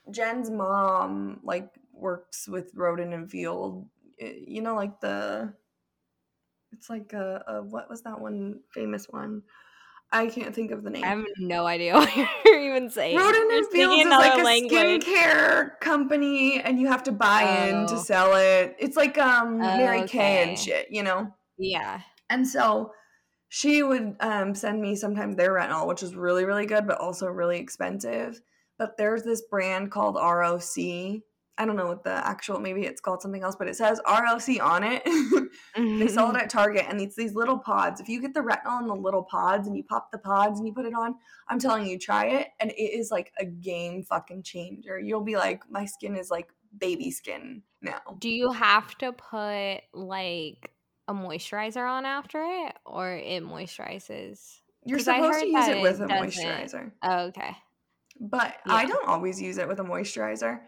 Jen's 0.10 0.50
mom 0.50 1.42
like 1.44 1.74
works 1.94 2.48
with 2.48 2.74
Rodan 2.76 3.14
and 3.14 3.30
Field. 3.30 3.90
eh, 4.20 4.40
You 4.48 4.62
know, 4.62 4.76
like 4.76 5.00
the, 5.02 5.56
it's 6.72 6.90
like 6.90 7.14
a, 7.14 7.44
a 7.48 7.62
what 7.64 7.90
was 7.90 8.02
that 8.04 8.20
one 8.20 8.62
famous 8.72 9.08
one? 9.10 9.44
I 10.14 10.28
can't 10.28 10.54
think 10.54 10.72
of 10.72 10.84
the 10.84 10.90
name. 10.92 11.04
I 11.04 11.08
have 11.08 11.26
no 11.40 11.66
idea 11.66 11.94
what 11.96 12.16
you're 12.16 12.60
even 12.62 12.90
saying. 12.90 13.16
You're 13.16 13.28
and 13.28 13.68
Fields 13.68 14.06
is 14.06 14.06
like 14.08 14.40
a 14.40 14.44
language. 14.44 15.04
skincare 15.04 15.80
company, 15.82 16.62
and 16.62 16.80
you 16.80 16.88
have 16.88 17.04
to 17.04 17.12
buy 17.12 17.42
in 17.68 17.88
to 17.88 17.96
Oh. 17.96 17.98
sell 17.98 18.36
it. 18.36 18.76
It's 18.80 18.96
like 18.96 19.18
um 19.18 19.58
Mary 19.58 20.08
Kay 20.08 20.44
and 20.48 20.58
shit, 20.60 20.88
you 20.92 21.04
know. 21.04 21.34
Yeah. 21.58 22.02
And 22.30 22.48
so 22.48 22.92
she 23.50 23.84
would 23.84 24.16
um, 24.20 24.56
send 24.56 24.82
me 24.82 24.96
sometimes 24.96 25.36
their 25.36 25.54
retinol, 25.54 25.88
which 25.88 26.02
is 26.04 26.16
really 26.16 26.46
really 26.46 26.66
good, 26.66 26.88
but 26.88 27.00
also 27.00 27.28
really 27.28 27.58
expensive. 27.60 28.40
But 28.80 28.98
there's 28.98 29.24
this 29.24 29.42
brand 29.50 29.92
called 29.92 30.16
ROC, 30.16 31.22
I 31.58 31.66
don't 31.66 31.76
know 31.76 31.88
what 31.88 32.04
the 32.04 32.28
actual 32.28 32.60
maybe 32.60 32.84
it's 32.86 33.00
called 33.00 33.22
something 33.22 33.44
else, 33.44 33.56
but 33.56 33.68
it 33.68 33.76
says 33.76 34.02
RLC 34.08 34.60
on 34.62 34.84
it. 34.84 35.04
they 35.76 36.08
sell 36.08 36.30
it 36.30 36.34
mm-hmm. 36.34 36.36
at 36.38 36.50
Target 36.50 36.86
and 36.90 37.00
it's 37.00 37.16
these 37.16 37.36
little 37.36 37.60
pods. 37.60 38.02
If 38.02 38.10
you 38.10 38.20
get 38.22 38.34
the 38.34 38.40
retinol 38.40 38.82
in 38.82 38.88
the 38.88 38.96
little 38.96 39.24
pods 39.24 39.68
and 39.68 39.78
you 39.78 39.84
pop 39.84 40.12
the 40.12 40.18
pods 40.18 40.60
and 40.60 40.68
you 40.68 40.74
put 40.74 40.86
it 40.86 40.96
on, 40.96 41.16
I'm 41.48 41.60
telling 41.60 41.86
you, 41.86 42.00
try 42.00 42.26
it 42.26 42.48
and 42.60 42.72
it 42.72 42.98
is 42.98 43.12
like 43.12 43.32
a 43.40 43.46
game 43.46 44.04
fucking 44.04 44.44
changer. 44.44 45.00
You'll 45.00 45.22
be 45.22 45.36
like, 45.36 45.62
my 45.70 45.86
skin 45.86 46.16
is 46.16 46.32
like 46.32 46.50
baby 46.78 47.12
skin 47.12 47.62
now. 47.82 48.02
Do 48.18 48.30
you 48.30 48.52
have 48.52 48.98
to 49.00 49.12
put 49.14 49.82
like 49.94 50.72
a 51.08 51.14
moisturizer 51.14 51.88
on 51.88 52.06
after 52.06 52.44
it 52.44 52.76
or 52.86 53.14
it 53.14 53.44
moisturizes? 53.44 54.60
You're 54.86 55.00
supposed 55.00 55.40
to 55.40 55.48
use 55.48 55.68
it 55.68 55.82
with 55.82 56.02
it 56.02 56.06
a 56.06 56.08
doesn't. 56.08 56.44
moisturizer. 56.44 56.92
Oh, 57.04 57.20
okay. 57.26 57.56
but 58.20 58.56
I 58.66 58.86
don't 58.86 59.08
always 59.08 59.42
use 59.42 59.58
it 59.58 59.68
with 59.68 59.80
a 59.80 59.84
moisturizer. 59.84 60.62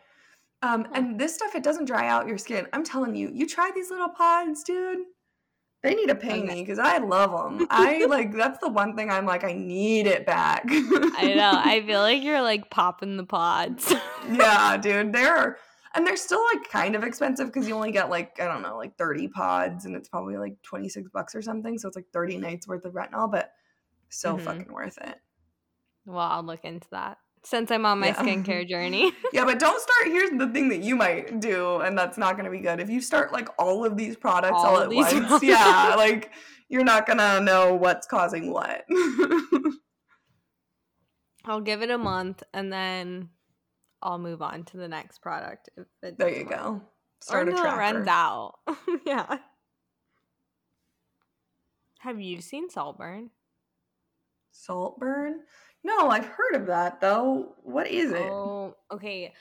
Um, 0.66 0.88
and 0.94 1.20
this 1.20 1.36
stuff, 1.36 1.54
it 1.56 1.64
doesn't 1.64 1.86
dry 1.86 2.08
out 2.08 2.28
your 2.28 2.38
skin. 2.38 2.68
I'm 2.74 2.84
telling 2.84 3.16
you, 3.16 3.30
you 3.34 3.46
try 3.48 3.72
these 3.76 3.90
little 3.92 4.10
pods, 4.10 4.64
dude. 4.64 5.00
They 5.84 5.94
need 5.94 6.08
to 6.08 6.16
pay 6.16 6.42
Okay. 6.42 6.56
me 6.56 6.62
because 6.64 6.80
I 6.80 6.98
love 6.98 7.30
them. 7.32 7.68
I 7.70 8.06
like 8.10 8.34
that's 8.36 8.58
the 8.60 8.70
one 8.70 8.96
thing 8.96 9.12
I'm 9.12 9.26
like 9.28 9.44
I 9.44 9.54
need 9.54 10.08
it 10.08 10.26
back. 10.26 10.64
I 10.68 11.34
know. 11.36 11.60
I 11.64 11.84
feel 11.86 12.00
like 12.00 12.24
you're 12.24 12.42
like 12.42 12.72
popping 12.72 13.18
the 13.18 13.26
pods. 13.26 13.94
yeah, 14.32 14.78
dude. 14.82 15.14
They're 15.14 15.58
and 15.94 16.06
they're 16.08 16.18
still 16.18 16.44
like 16.54 16.68
kind 16.70 16.96
of 16.96 17.04
expensive 17.04 17.48
because 17.48 17.68
you 17.68 17.76
only 17.76 17.92
get 17.92 18.10
like 18.10 18.40
I 18.42 18.46
don't 18.46 18.64
know 18.64 18.76
like 18.78 18.98
30 18.98 19.28
pods 19.28 19.86
and 19.86 19.96
it's 19.96 20.10
probably 20.10 20.38
like 20.38 20.60
26 20.64 21.10
bucks 21.14 21.36
or 21.36 21.44
something. 21.44 21.78
So 21.78 21.88
it's 21.88 21.96
like 21.96 22.08
30 22.12 22.38
nights 22.38 22.68
worth 22.68 22.86
of 22.86 22.94
retinol, 22.94 23.32
but 23.32 23.52
so 24.10 24.38
Mhm. 24.38 24.42
fucking 24.42 24.74
worth 24.74 24.98
it. 24.98 25.20
well, 26.08 26.18
I'll 26.20 26.44
look 26.44 26.66
into 26.66 26.88
that 26.92 27.20
since 27.46 27.72
I'm 27.72 27.86
on 27.86 28.00
my 28.00 28.08
Yeah. 28.08 28.16
skincare 28.16 28.68
journey. 28.74 29.14
Yeah, 29.32 29.46
but 29.46 29.60
don't 29.60 29.80
start. 29.80 30.08
Here's 30.08 30.32
the 30.32 30.48
thing 30.50 30.70
that 30.70 30.80
you 30.82 30.96
might 30.96 31.40
do, 31.40 31.78
and 31.82 31.98
that's 31.98 32.18
not 32.18 32.34
going 32.34 32.46
to 32.46 32.52
be 32.52 32.60
good. 32.60 32.80
If 32.80 32.90
you 32.90 33.00
start 33.02 33.32
like 33.32 33.48
all 33.60 33.86
of 33.86 33.96
these 33.98 34.16
products 34.18 34.54
all, 34.58 34.76
All 34.78 34.82
at 34.82 34.90
once, 34.92 35.14
products. 35.14 35.44
yeah, 35.44 35.94
like 35.96 36.32
you're 36.70 36.84
not 36.84 37.06
going 37.06 37.20
to 37.20 37.40
know 37.42 37.76
what's 37.76 38.08
causing 38.08 38.52
what. 38.52 38.86
I'll 41.46 41.62
give 41.62 41.82
it 41.84 41.92
a 41.92 41.98
month 41.98 42.42
and 42.54 42.74
then 42.74 43.30
I'll 44.02 44.18
move 44.18 44.42
on 44.42 44.64
to 44.66 44.78
the 44.78 44.88
next 44.88 45.20
product. 45.22 45.70
There 46.02 46.30
you 46.30 46.46
work. 46.46 46.50
go. 46.50 46.82
Or 46.82 46.82
Start 47.22 47.48
a 47.48 47.52
until 47.52 47.66
it 47.66 47.78
runs 47.78 48.08
out. 48.08 48.56
yeah. 49.06 49.38
Have 52.00 52.20
you 52.20 52.42
seen 52.42 52.70
Saltburn? 52.70 53.30
Saltburn? 54.62 55.42
No, 55.84 56.10
I've 56.10 56.26
heard 56.26 56.56
of 56.56 56.68
that 56.68 57.02
though. 57.02 57.54
What 57.64 57.88
is 57.88 58.12
it? 58.12 58.22
Oh, 58.22 58.76
okay. 58.92 59.34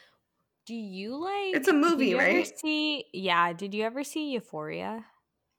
Do 0.66 0.74
you 0.74 1.16
like? 1.22 1.56
It's 1.56 1.68
a 1.68 1.72
did 1.72 1.80
movie, 1.80 2.14
right? 2.14 2.58
See, 2.58 3.04
yeah. 3.12 3.52
Did 3.52 3.74
you 3.74 3.82
ever 3.84 4.02
see 4.04 4.32
Euphoria? 4.32 5.04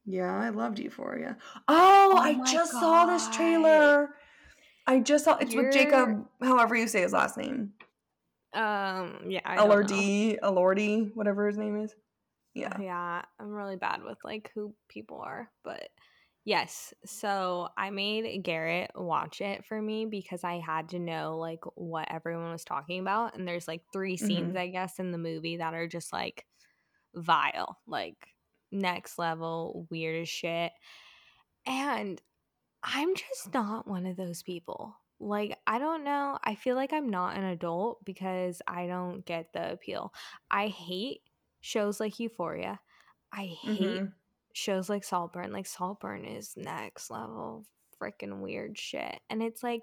Yeah, 0.06 0.36
I 0.36 0.50
loved 0.50 0.78
Euphoria. 0.80 1.38
Oh, 1.68 2.14
Oh 2.16 2.18
I 2.18 2.34
just 2.52 2.72
saw 2.72 3.06
this 3.06 3.28
trailer. 3.30 4.10
I 4.88 5.00
just 5.00 5.26
saw 5.26 5.38
it's 5.38 5.56
with 5.56 5.66
You're- 5.66 5.72
Jacob, 5.72 6.28
however 6.42 6.76
you 6.76 6.88
say 6.88 7.02
his 7.02 7.14
last 7.14 7.38
name. 7.38 7.74
Um, 8.54 9.20
yeah. 9.28 9.42
I. 9.44 9.58
Elordi, 9.58 10.40
Elordi, 10.40 11.12
whatever 11.16 11.48
his 11.48 11.58
name 11.58 11.82
is. 11.82 11.96
Yeah. 12.54 12.78
Yeah, 12.80 13.22
I'm 13.40 13.50
really 13.52 13.76
bad 13.76 14.04
with 14.04 14.18
like 14.24 14.52
who 14.56 14.74
people 14.88 15.20
are, 15.22 15.50
but 15.64 15.90
yes. 16.46 16.94
So 17.06 17.70
I 17.78 17.90
made 17.90 18.44
Garrett 18.44 18.92
watch 18.96 19.42
it 19.42 19.66
for 19.66 19.82
me 19.82 20.06
because 20.06 20.44
I 20.44 20.60
had 20.60 20.90
to 20.90 21.00
know 21.00 21.38
like 21.38 21.64
what 21.76 22.12
everyone 22.12 22.52
was 22.52 22.64
talking 22.66 23.00
about, 23.02 23.36
and 23.38 23.48
there's 23.48 23.68
like 23.68 23.84
three 23.92 24.18
scenes 24.18 24.56
Mhm. 24.56 24.58
I 24.58 24.68
guess 24.70 25.00
in 25.00 25.12
the 25.12 25.18
movie 25.18 25.58
that 25.58 25.74
are 25.74 25.88
just 25.88 26.14
like 26.14 26.46
vile, 27.16 27.80
like 27.88 28.36
next 28.72 29.20
level 29.20 29.88
weird 29.92 30.22
as 30.24 30.30
shit, 30.30 30.74
and 31.66 32.22
I'm 32.84 33.16
just 33.16 33.54
not 33.54 33.88
one 33.88 34.06
of 34.06 34.18
those 34.18 34.44
people. 34.44 34.96
Like, 35.20 35.60
I 35.68 35.80
don't 35.80 36.04
know. 36.04 36.40
I 36.44 36.56
feel 36.56 36.76
like 36.76 36.94
I'm 36.94 37.10
not 37.10 37.38
an 37.38 37.46
adult 37.46 38.06
because 38.06 38.62
I 38.68 38.88
don't 38.88 39.26
get 39.26 39.54
the 39.54 39.74
appeal. 39.74 40.14
I 40.52 40.68
hate 40.68 41.22
shows 41.62 42.00
like 42.00 42.20
Euphoria. 42.20 42.80
I 43.32 43.46
hate 43.48 44.04
Mhm. 44.04 44.16
Shows 44.56 44.90
like 44.90 45.04
Saltburn. 45.04 45.52
Like, 45.52 45.68
Saltburn 45.68 46.26
is 46.26 46.54
next 46.56 47.12
level 47.12 47.66
freaking 48.02 48.40
weird 48.40 48.78
shit. 48.78 49.20
And 49.30 49.42
it's 49.42 49.64
like, 49.64 49.82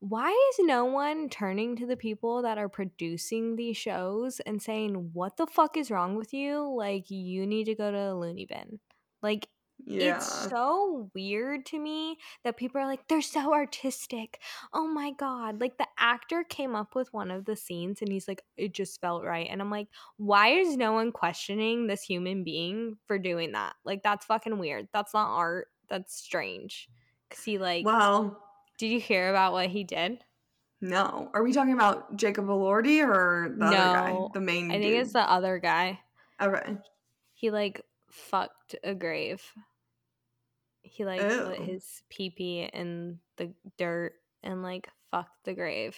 why 0.00 0.30
is 0.30 0.64
no 0.66 0.86
one 0.86 1.28
turning 1.28 1.76
to 1.76 1.86
the 1.86 1.96
people 1.96 2.42
that 2.42 2.58
are 2.58 2.68
producing 2.68 3.56
these 3.56 3.76
shows 3.76 4.40
and 4.40 4.62
saying, 4.62 5.10
what 5.12 5.36
the 5.36 5.46
fuck 5.46 5.76
is 5.76 5.90
wrong 5.90 6.16
with 6.16 6.32
you? 6.32 6.74
Like, 6.74 7.10
you 7.10 7.46
need 7.46 7.64
to 7.64 7.74
go 7.74 7.90
to 7.90 8.12
a 8.12 8.14
loony 8.14 8.46
bin. 8.46 8.80
Like, 9.22 9.48
Yeah. 9.86 10.16
it's 10.16 10.48
so 10.48 11.10
weird 11.14 11.66
to 11.66 11.78
me 11.78 12.18
that 12.44 12.56
people 12.56 12.80
are 12.80 12.86
like, 12.86 13.06
they're 13.08 13.22
so 13.22 13.52
artistic. 13.52 14.40
Oh 14.72 14.86
my 14.86 15.12
God. 15.12 15.60
Like 15.60 15.78
the 15.78 15.86
actor 15.98 16.44
came 16.48 16.74
up 16.74 16.94
with 16.94 17.12
one 17.12 17.30
of 17.30 17.44
the 17.44 17.56
scenes 17.56 18.00
and 18.02 18.10
he's 18.10 18.28
like, 18.28 18.42
it 18.56 18.72
just 18.74 19.00
felt 19.00 19.24
right. 19.24 19.48
And 19.50 19.60
I'm 19.60 19.70
like, 19.70 19.88
why 20.16 20.48
is 20.50 20.76
no 20.76 20.92
one 20.92 21.12
questioning 21.12 21.86
this 21.86 22.02
human 22.02 22.44
being 22.44 22.96
for 23.06 23.18
doing 23.18 23.52
that? 23.52 23.74
Like, 23.84 24.02
that's 24.02 24.26
fucking 24.26 24.58
weird. 24.58 24.88
That's 24.92 25.14
not 25.14 25.28
art. 25.36 25.68
That's 25.88 26.14
strange. 26.14 26.88
Cause 27.30 27.44
he, 27.44 27.58
like, 27.58 27.84
well, 27.84 28.42
did 28.78 28.88
you 28.88 29.00
hear 29.00 29.30
about 29.30 29.52
what 29.52 29.68
he 29.68 29.84
did? 29.84 30.18
no. 30.80 31.30
Are 31.34 31.42
we 31.42 31.52
talking 31.52 31.74
about 31.74 32.16
Jacob 32.16 32.46
Elordi 32.46 33.06
or 33.06 33.54
the 33.56 33.66
other 33.66 33.76
guy, 33.76 34.10
No, 34.12 34.30
the 34.32 34.40
main? 34.40 34.70
I 34.70 34.78
think 34.78 34.94
it's 34.94 35.12
the 35.12 35.30
other 35.30 35.58
guy. 35.58 36.00
Okay. 36.40 36.76
He, 37.34 37.50
like, 37.50 37.84
fucked 38.10 38.76
a 38.82 38.94
grave. 38.94 39.42
He, 40.90 41.04
like, 41.04 41.20
put 41.20 41.30
oh. 41.30 41.62
his 41.62 42.02
pee 42.10 42.30
pee 42.30 42.68
in 42.72 43.18
the 43.36 43.52
dirt 43.78 44.14
and, 44.42 44.62
like, 44.62 44.88
fucked 45.10 45.44
the 45.44 45.54
grave. 45.54 45.96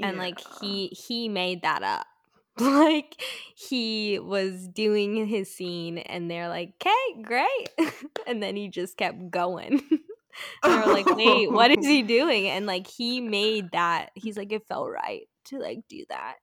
and 0.00 0.16
like 0.16 0.38
he 0.60 0.88
he 0.88 1.28
made 1.28 1.62
that 1.62 1.82
up. 1.82 2.06
Like 2.60 3.14
he 3.54 4.18
was 4.18 4.66
doing 4.66 5.26
his 5.28 5.54
scene 5.54 5.98
and 5.98 6.28
they're 6.28 6.48
like 6.48 6.72
okay 6.82 7.22
great. 7.22 7.68
And 8.26 8.42
then 8.42 8.56
he 8.56 8.68
just 8.68 8.96
kept 8.96 9.30
going. 9.30 9.80
They're 10.64 10.86
like 10.86 11.06
wait 11.06 11.52
what 11.52 11.70
is 11.70 11.86
he 11.86 12.02
doing? 12.02 12.48
And 12.48 12.66
like 12.66 12.88
he 12.88 13.20
made 13.20 13.70
that 13.72 14.10
he's 14.14 14.36
like 14.36 14.50
it 14.50 14.66
felt 14.66 14.90
right 14.90 15.28
to 15.46 15.58
like 15.58 15.82
do 15.88 16.04
that. 16.08 16.34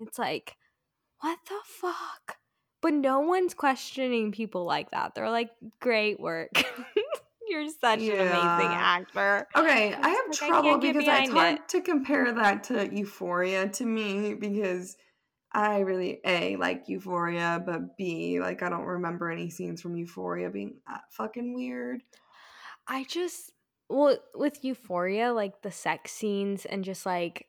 It's 0.00 0.18
like 0.18 0.54
what 1.20 1.38
the 1.48 1.60
fuck 1.64 2.36
but 2.80 2.92
no 2.92 3.20
one's 3.20 3.54
questioning 3.54 4.32
people 4.32 4.64
like 4.64 4.90
that 4.90 5.14
they're 5.14 5.30
like 5.30 5.50
great 5.80 6.20
work 6.20 6.50
you're 7.48 7.68
such 7.80 8.00
an 8.00 8.12
amazing 8.12 8.72
actor 8.72 9.46
Okay, 9.56 9.94
I 9.94 10.08
have 10.08 10.26
like, 10.28 10.32
trouble 10.32 10.70
can't 10.70 10.82
because 10.82 11.04
it's 11.06 11.30
hard 11.30 11.54
it. 11.56 11.68
to 11.68 11.80
compare 11.80 12.32
that 12.32 12.64
to 12.64 12.94
Euphoria 12.94 13.68
to 13.68 13.86
me 13.86 14.34
because 14.34 14.96
I 15.52 15.78
really 15.80 16.20
A 16.24 16.56
like 16.56 16.88
Euphoria, 16.88 17.62
but 17.64 17.96
B 17.96 18.38
like 18.40 18.62
I 18.62 18.68
don't 18.68 18.84
remember 18.84 19.30
any 19.30 19.50
scenes 19.50 19.80
from 19.80 19.96
Euphoria 19.96 20.50
being 20.50 20.76
that 20.86 21.02
fucking 21.10 21.54
weird. 21.54 22.02
I 22.86 23.04
just 23.04 23.52
well 23.88 24.18
with 24.34 24.62
Euphoria, 24.64 25.32
like 25.32 25.62
the 25.62 25.70
sex 25.70 26.12
scenes 26.12 26.66
and 26.66 26.84
just 26.84 27.06
like 27.06 27.46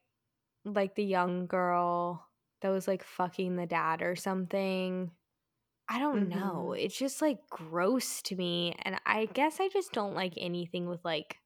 like 0.63 0.95
the 0.95 1.03
young 1.03 1.45
girl 1.47 2.25
that 2.61 2.69
was 2.69 2.87
like 2.87 3.03
fucking 3.03 3.55
the 3.55 3.65
dad 3.65 4.01
or 4.01 4.15
something. 4.15 5.11
I 5.89 5.99
don't 5.99 6.29
know. 6.29 6.73
Mhm. 6.75 6.79
It's 6.79 6.97
just 6.97 7.21
like 7.21 7.39
gross 7.49 8.21
to 8.23 8.35
me. 8.35 8.75
And 8.83 8.99
I 9.05 9.25
guess 9.25 9.59
I 9.59 9.67
just 9.69 9.91
don't 9.91 10.13
like 10.13 10.33
anything 10.37 10.87
with 10.87 11.03
like 11.03 11.37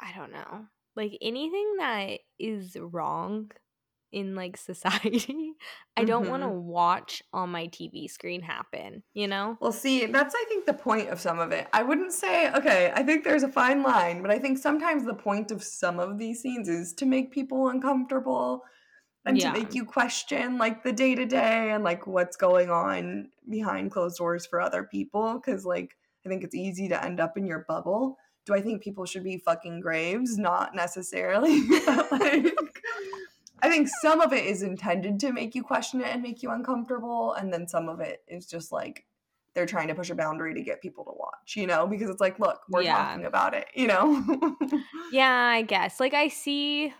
I 0.00 0.12
don't 0.16 0.32
know. 0.32 0.66
Like 0.96 1.16
anything 1.22 1.76
that 1.78 2.18
is 2.38 2.76
wrong 2.78 3.50
in 4.10 4.34
like 4.34 4.56
society, 4.58 5.54
I 5.96 6.04
don't 6.04 6.28
want 6.28 6.42
to 6.42 6.48
watch 6.48 7.22
on 7.32 7.50
my 7.50 7.68
TV 7.68 8.08
screen 8.08 8.42
happen, 8.42 9.02
you 9.14 9.26
know? 9.26 9.56
Well, 9.60 9.72
see, 9.72 10.04
that's 10.06 10.34
I 10.34 10.44
think 10.48 10.66
the 10.66 10.74
point 10.74 11.08
of 11.08 11.20
some 11.20 11.38
of 11.38 11.52
it. 11.52 11.68
I 11.72 11.82
wouldn't 11.82 12.12
say 12.12 12.52
okay, 12.52 12.92
I 12.94 13.02
think 13.02 13.24
there's 13.24 13.42
a 13.44 13.48
fine 13.48 13.82
line, 13.82 14.20
but 14.20 14.30
I 14.30 14.38
think 14.38 14.58
sometimes 14.58 15.04
the 15.06 15.14
point 15.14 15.50
of 15.50 15.62
some 15.62 15.98
of 15.98 16.18
these 16.18 16.40
scenes 16.42 16.68
is 16.68 16.92
to 16.94 17.06
make 17.06 17.30
people 17.32 17.68
uncomfortable 17.68 18.64
and 19.24 19.38
Yeah. 19.38 19.52
to 19.52 19.58
make 19.58 19.74
you 19.74 19.84
question 19.84 20.58
like 20.58 20.82
the 20.82 20.92
day 20.92 21.14
to 21.14 21.24
day 21.26 21.70
and 21.70 21.84
like 21.84 22.06
what's 22.06 22.36
going 22.36 22.70
on 22.70 23.28
behind 23.48 23.90
closed 23.90 24.18
doors 24.18 24.46
for 24.46 24.60
other 24.60 24.82
people 24.84 25.40
cuz 25.40 25.64
like 25.64 25.96
I 26.24 26.28
think 26.28 26.44
it's 26.44 26.54
easy 26.54 26.88
to 26.88 27.04
end 27.04 27.18
up 27.20 27.36
in 27.36 27.46
your 27.46 27.64
bubble. 27.68 28.16
Do 28.44 28.54
I 28.54 28.60
think 28.60 28.82
people 28.82 29.04
should 29.06 29.24
be 29.24 29.38
fucking 29.38 29.80
graves? 29.80 30.38
Not 30.38 30.74
necessarily. 30.74 31.60
like 31.86 32.54
I 33.64 33.68
think 33.68 33.88
some 34.00 34.20
of 34.20 34.32
it 34.32 34.44
is 34.44 34.62
intended 34.62 35.20
to 35.20 35.32
make 35.32 35.54
you 35.54 35.62
question 35.62 36.00
it 36.00 36.08
and 36.08 36.20
make 36.22 36.42
you 36.42 36.50
uncomfortable, 36.50 37.34
and 37.34 37.52
then 37.52 37.68
some 37.68 37.88
of 37.88 38.00
it 38.00 38.22
is 38.26 38.46
just 38.46 38.72
like 38.72 39.04
they're 39.54 39.66
trying 39.66 39.86
to 39.88 39.94
push 39.94 40.10
a 40.10 40.14
boundary 40.16 40.54
to 40.54 40.62
get 40.62 40.80
people 40.80 41.04
to 41.04 41.12
watch, 41.14 41.56
you 41.56 41.66
know, 41.66 41.86
because 41.86 42.08
it's 42.10 42.20
like, 42.20 42.40
look, 42.40 42.62
we're 42.70 42.82
Yeah. 42.82 42.96
talking 42.96 43.26
about 43.26 43.54
it, 43.54 43.66
you 43.74 43.86
know. 43.86 44.24
Yeah, 45.12 45.30
I 45.30 45.62
guess. 45.62 46.00
Like 46.00 46.14
I 46.14 46.28
see 46.28 46.92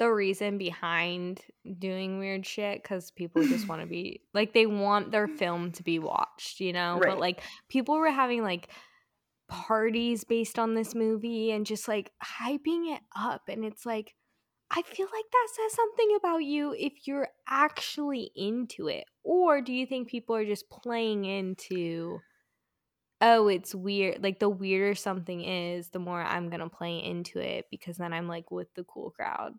the 0.00 0.10
reason 0.10 0.56
behind 0.56 1.42
doing 1.78 2.18
weird 2.18 2.46
shit 2.46 2.82
because 2.82 3.10
people 3.10 3.46
just 3.46 3.68
want 3.68 3.82
to 3.82 3.86
be 3.86 4.22
like 4.32 4.54
they 4.54 4.64
want 4.64 5.12
their 5.12 5.28
film 5.28 5.70
to 5.72 5.82
be 5.82 5.98
watched, 5.98 6.58
you 6.58 6.72
know. 6.72 6.94
Right. 6.94 7.10
But 7.10 7.20
like 7.20 7.42
people 7.68 7.98
were 7.98 8.10
having 8.10 8.42
like 8.42 8.68
parties 9.46 10.24
based 10.24 10.58
on 10.58 10.74
this 10.74 10.94
movie 10.94 11.50
and 11.50 11.66
just 11.66 11.86
like 11.86 12.10
hyping 12.24 12.94
it 12.94 13.02
up, 13.14 13.42
and 13.48 13.62
it's 13.62 13.84
like 13.84 14.14
I 14.70 14.80
feel 14.82 15.06
like 15.06 15.24
that 15.30 15.48
says 15.54 15.74
something 15.74 16.16
about 16.16 16.38
you 16.38 16.74
if 16.76 17.06
you're 17.06 17.28
actually 17.46 18.30
into 18.34 18.88
it, 18.88 19.04
or 19.22 19.60
do 19.60 19.74
you 19.74 19.84
think 19.84 20.08
people 20.08 20.34
are 20.34 20.46
just 20.46 20.70
playing 20.70 21.26
into? 21.26 22.20
oh, 23.22 23.48
it's 23.48 23.74
weird. 23.74 24.22
Like 24.22 24.38
the 24.38 24.48
weirder 24.48 24.94
something 24.94 25.44
is, 25.44 25.90
the 25.90 25.98
more 25.98 26.22
I'm 26.22 26.48
gonna 26.48 26.70
play 26.70 27.04
into 27.04 27.38
it 27.38 27.66
because 27.70 27.98
then 27.98 28.14
I'm 28.14 28.28
like 28.28 28.50
with 28.50 28.72
the 28.74 28.84
cool 28.84 29.10
crowd. 29.10 29.52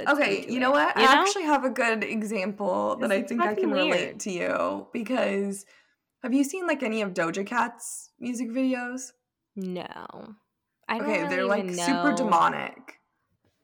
Okay, 0.00 0.46
you 0.48 0.58
know 0.58 0.70
what? 0.70 0.96
you 0.96 1.02
I 1.02 1.14
know? 1.14 1.20
actually 1.20 1.44
have 1.44 1.64
a 1.64 1.70
good 1.70 2.02
example 2.02 2.96
that 2.96 3.12
I 3.12 3.22
think 3.22 3.40
I 3.40 3.54
can 3.54 3.70
relate 3.70 4.20
to 4.20 4.30
you 4.30 4.86
because 4.92 5.66
have 6.22 6.32
you 6.32 6.44
seen 6.44 6.66
like 6.66 6.82
any 6.82 7.02
of 7.02 7.14
Doja 7.14 7.46
Cat's 7.46 8.10
music 8.18 8.50
videos? 8.50 9.12
No, 9.56 9.84
I 10.88 10.98
don't 10.98 11.08
Okay, 11.08 11.18
really 11.18 11.28
they're 11.28 11.44
like 11.44 11.64
even 11.64 11.74
super 11.76 12.12
demonic. 12.14 12.98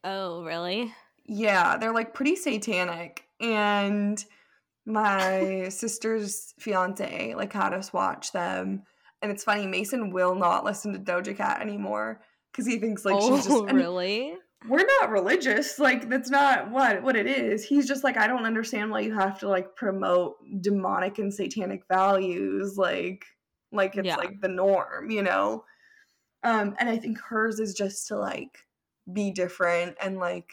Oh, 0.05 0.45
really? 0.45 0.93
Yeah, 1.25 1.77
they're 1.77 1.95
like 1.95 2.15
pretty 2.15 2.37
satanic. 2.37 3.25
And 3.41 4.23
my 4.87 5.69
sister's 5.71 6.53
fiance 6.59 7.35
like 7.35 7.53
had 7.53 7.73
us 7.73 7.93
watch 7.93 8.33
them. 8.33 8.83
And 9.23 9.33
it's 9.33 9.45
funny, 9.45 9.67
Mason 9.67 10.11
will 10.11 10.35
not 10.35 10.65
listen 10.65 10.93
to 10.93 10.99
Doja 10.99 11.37
Cat 11.37 11.61
anymore 11.61 12.21
because 12.53 12.67
he 12.67 12.79
thinks 12.79 13.05
like 13.05 13.17
oh, 13.19 13.37
she's 13.37 13.47
just 13.47 13.73
really? 13.73 14.35
We're 14.67 14.87
not 15.01 15.11
religious. 15.11 15.79
Like 15.79 16.09
that's 16.09 16.31
not 16.31 16.71
what 16.71 17.03
what 17.03 17.17
it 17.17 17.27
is. 17.27 17.65
He's 17.65 17.87
just 17.87 18.03
like 18.03 18.17
I 18.17 18.27
don't 18.27 18.45
understand 18.47 18.91
why 18.91 19.01
you 19.01 19.15
have 19.15 19.39
to 19.41 19.49
like 19.49 19.77
promote 19.77 20.37
demonic 20.61 21.19
and 21.19 21.33
satanic 21.33 21.83
values 21.89 22.77
like 22.77 23.25
like 23.71 23.97
it's 23.97 24.07
Yeah. 24.07 24.17
like 24.17 24.41
the 24.41 24.49
norm, 24.49 25.11
you 25.11 25.23
know. 25.23 25.65
Um 26.43 26.75
and 26.79 26.89
I 26.89 26.97
think 26.97 27.21
hers 27.21 27.61
is 27.61 27.75
just 27.75 28.09
to 28.09 28.17
like 28.19 28.59
be 29.13 29.31
different 29.31 29.97
and 30.03 30.19
like 30.19 30.51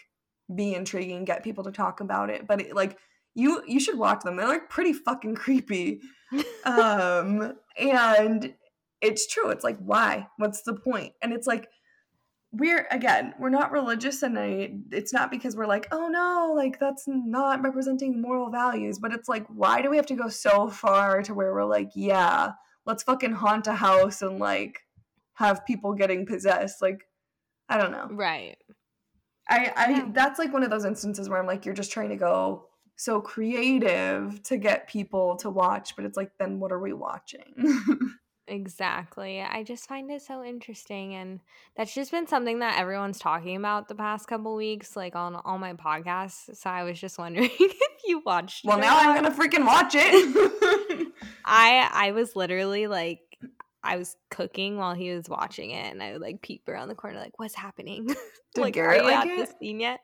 be 0.54 0.76
intriguing, 0.76 1.26
get 1.26 1.44
people 1.44 1.64
to 1.64 1.72
talk 1.72 2.00
about 2.00 2.30
it. 2.30 2.46
But 2.48 2.62
it, 2.62 2.76
like 2.76 2.98
you 3.34 3.64
you 3.66 3.80
should 3.80 3.98
watch 3.98 4.22
them. 4.22 4.36
They're 4.36 4.48
like 4.48 4.70
pretty 4.70 4.94
fucking 4.94 5.36
creepy. 5.36 6.02
Um 6.66 7.54
and 7.80 8.54
it's 9.02 9.28
true. 9.28 9.50
It's 9.50 9.64
like 9.64 9.78
why? 9.80 10.28
What's 10.38 10.64
the 10.64 10.74
point? 10.74 11.14
And 11.22 11.32
it's 11.34 11.48
like 11.48 11.68
we're 12.58 12.88
again 12.92 13.34
we're 13.40 13.50
not 13.50 13.72
religious 13.72 14.24
and 14.24 14.38
I, 14.38 14.72
it's 14.92 15.12
not 15.12 15.32
because 15.32 15.56
we're 15.56 15.68
like 15.68 15.88
oh 15.92 16.08
no 16.08 16.54
like 16.56 16.80
that's 16.80 17.04
not 17.08 17.62
representing 17.64 18.22
moral 18.22 18.50
values 18.50 19.00
but 19.00 19.14
it's 19.14 19.28
like 19.28 19.46
why 19.48 19.82
do 19.82 19.90
we 19.90 19.98
have 19.98 20.06
to 20.08 20.16
go 20.16 20.30
so 20.30 20.70
far 20.70 21.22
to 21.24 21.34
where 21.34 21.54
we're 21.54 21.66
like 21.66 21.90
yeah 21.96 22.52
let's 22.86 23.04
fucking 23.04 23.34
haunt 23.34 23.68
a 23.68 23.74
house 23.74 24.22
and 24.22 24.40
like 24.40 24.80
have 25.34 25.66
people 25.66 25.94
getting 25.94 26.26
possessed 26.26 26.82
like 26.82 27.02
i 27.68 27.78
don't 27.78 27.92
know 27.92 28.08
right. 28.12 28.58
i 29.50 29.74
i 29.76 29.90
Yeah. 29.90 30.10
that's 30.14 30.40
like 30.40 30.54
one 30.54 30.64
of 30.64 30.70
those 30.70 30.86
instances 30.86 31.28
where 31.28 31.40
i'm 31.40 31.48
like 31.48 31.66
you're 31.66 31.76
just 31.76 31.92
trying 31.92 32.10
to 32.10 32.16
go 32.16 32.68
so 32.96 33.20
creative 33.20 34.42
to 34.44 34.56
get 34.58 34.88
people 34.88 35.36
to 35.38 35.50
watch 35.50 35.96
but 35.96 36.06
it's 36.06 36.16
like 36.16 36.32
then 36.40 36.60
what 36.60 36.72
are 36.72 36.80
we 36.80 36.94
watching 36.94 37.54
Exactly. 38.48 39.42
I 39.42 39.64
just 39.64 39.88
find 39.88 40.12
it 40.12 40.22
so 40.22 40.44
interesting 40.44 41.16
and 41.16 41.40
that's 41.76 41.94
just 41.94 42.12
been 42.12 42.28
something 42.28 42.60
that 42.60 42.78
everyone's 42.78 43.18
talking 43.18 43.56
about 43.56 43.88
the 43.88 43.96
past 43.96 44.28
couple 44.28 44.56
weeks 44.56 44.96
like 44.96 45.16
on 45.16 45.36
all 45.36 45.58
my 45.58 45.74
podcasts. 45.74 46.56
So 46.56 46.70
I 46.70 46.84
was 46.84 47.00
just 47.00 47.18
wondering 47.20 47.50
if 47.60 47.78
you 48.08 48.22
watched 48.24 48.64
well 48.66 48.78
now 48.78 48.96
i'm 48.98 49.16
gonna 49.16 49.34
freaking 49.34 49.66
watch 49.66 49.94
it 49.96 51.12
I 51.46 51.90
I 51.92 52.12
was 52.12 52.36
literally 52.36 52.86
like 52.86 53.22
I 53.84 53.98
was 53.98 54.16
cooking 54.30 54.78
while 54.78 54.94
he 54.94 55.12
was 55.12 55.30
watching 55.30 55.72
it 55.72 55.92
and 55.92 56.02
I 56.02 56.12
would 56.14 56.22
like 56.22 56.42
peep 56.42 56.68
around 56.68 56.88
the 56.88 56.96
corner 56.96 57.20
like 57.20 57.38
what's 57.38 57.56
happening? 57.56 58.08
Did 58.08 58.62
like 58.62 58.74
Garrett 58.74 59.02
are 59.02 59.04
you 59.04 59.10
like 59.10 59.28
at 59.28 59.40
it? 59.40 59.50
the 59.50 59.54
scene 59.60 59.80
yet? 59.80 60.00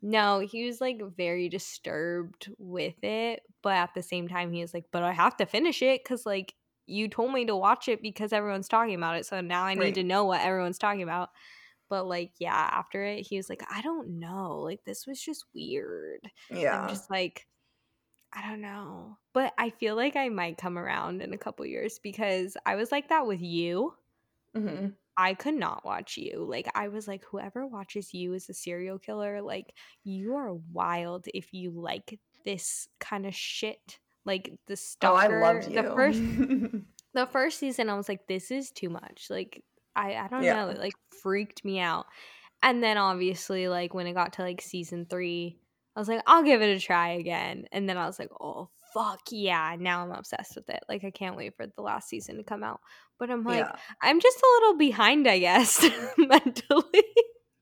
No, 0.00 0.38
he 0.40 0.66
was 0.66 0.80
like 0.80 1.00
very 1.16 1.48
disturbed 1.48 2.50
with 2.58 3.02
it, 3.02 3.40
but 3.62 3.72
at 3.72 3.94
the 3.94 4.02
same 4.02 4.28
time 4.28 4.52
he 4.52 4.60
was 4.60 4.72
like, 4.72 4.84
"But 4.92 5.02
I 5.02 5.12
have 5.12 5.36
to 5.38 5.46
finish 5.46 5.82
it 5.82 6.04
cuz 6.04 6.24
like 6.24 6.54
you 6.88 7.08
told 7.08 7.32
me 7.32 7.44
to 7.46 7.56
watch 7.56 7.88
it 7.88 8.02
because 8.02 8.32
everyone's 8.32 8.68
talking 8.68 8.94
about 8.94 9.16
it. 9.16 9.26
So 9.26 9.40
now 9.40 9.64
I 9.64 9.74
need 9.74 9.94
Right. 9.94 9.94
to 9.96 10.04
know 10.04 10.24
what 10.24 10.40
everyone's 10.42 10.78
talking 10.78 11.02
about." 11.02 11.30
But 11.90 12.06
like 12.06 12.32
yeah, 12.40 12.54
after 12.72 13.04
it 13.04 13.22
he 13.26 13.36
was 13.38 13.48
like, 13.50 13.62
"I 13.70 13.82
don't 13.82 14.18
know. 14.20 14.60
Like 14.60 14.84
this 14.84 15.06
was 15.06 15.22
just 15.22 15.46
weird." 15.54 16.30
yeah 16.50 16.68
I'm 16.72 16.86
just 16.88 17.10
like, 17.10 17.46
I 18.32 18.48
don't 18.48 18.60
know. 18.62 19.18
But 19.32 19.54
I 19.58 19.70
feel 19.70 19.96
like 19.96 20.16
I 20.16 20.28
might 20.28 20.58
come 20.58 20.78
around 20.78 21.22
in 21.22 21.32
a 21.32 21.38
couple 21.38 21.64
years 21.66 21.98
because 21.98 22.56
I 22.66 22.74
was 22.76 22.92
like 22.92 23.08
that 23.08 23.26
with 23.26 23.40
you. 23.40 23.94
hmm 24.54 24.98
I 25.16 25.34
could 25.34 25.54
not 25.54 25.84
watch 25.84 26.16
you. 26.16 26.44
Like 26.44 26.68
I 26.74 26.88
was 26.88 27.08
like, 27.08 27.24
whoever 27.24 27.66
watches 27.66 28.14
you 28.14 28.34
is 28.34 28.48
a 28.48 28.54
serial 28.54 28.98
killer. 28.98 29.42
Like 29.42 29.74
you 30.04 30.36
are 30.36 30.54
wild 30.54 31.26
if 31.34 31.52
you 31.52 31.70
like 31.72 32.20
this 32.44 32.88
kind 33.00 33.26
of 33.26 33.34
shit. 33.34 33.98
Like 34.24 34.58
the 34.66 34.76
Oh, 35.02 35.14
stalker. 35.14 35.14
I 35.14 35.26
loved 35.28 35.66
you. 35.66 35.82
The 35.82 35.84
first 35.84 36.22
the 37.18 37.26
first 37.26 37.58
season 37.58 37.88
I 37.90 37.96
was 37.96 38.08
like, 38.08 38.26
this 38.26 38.50
is 38.50 38.70
too 38.70 38.88
much. 38.88 39.26
Like 39.30 39.62
I 39.96 40.14
I 40.14 40.28
don't 40.28 40.42
Yeah. 40.42 40.54
know. 40.64 40.68
It 40.70 40.78
like 40.78 40.94
freaked 41.22 41.64
me 41.64 41.78
out. 41.80 42.06
And 42.62 42.82
then 42.82 42.98
obviously 42.98 43.68
like 43.68 43.94
when 43.94 44.06
it 44.06 44.14
got 44.14 44.34
to 44.34 44.42
like 44.42 44.60
season 44.60 45.06
three, 45.08 45.58
I 45.96 46.00
was 46.00 46.08
like, 46.08 46.22
I'll 46.26 46.42
give 46.44 46.62
it 46.62 46.76
a 46.76 46.80
try 46.80 47.10
again. 47.10 47.66
And 47.72 47.88
then 47.88 47.96
I 47.96 48.06
was 48.06 48.18
like, 48.18 48.30
oh 48.40 48.68
fuck 48.94 49.20
yeah. 49.30 49.76
Now 49.78 50.02
I'm 50.04 50.12
obsessed 50.12 50.56
with 50.56 50.68
it. 50.70 50.80
Like 50.88 51.04
I 51.04 51.10
can't 51.10 51.36
wait 51.36 51.56
for 51.56 51.66
the 51.66 51.82
last 51.82 52.08
season 52.08 52.36
to 52.38 52.42
come 52.44 52.62
out. 52.64 52.80
But 53.18 53.30
I'm 53.30 53.44
like, 53.44 53.66
yeah. 53.66 53.72
I'm 54.00 54.20
just 54.20 54.38
a 54.38 54.48
little 54.60 54.76
behind, 54.78 55.26
I 55.28 55.38
guess, 55.40 55.84
mentally. 56.16 57.04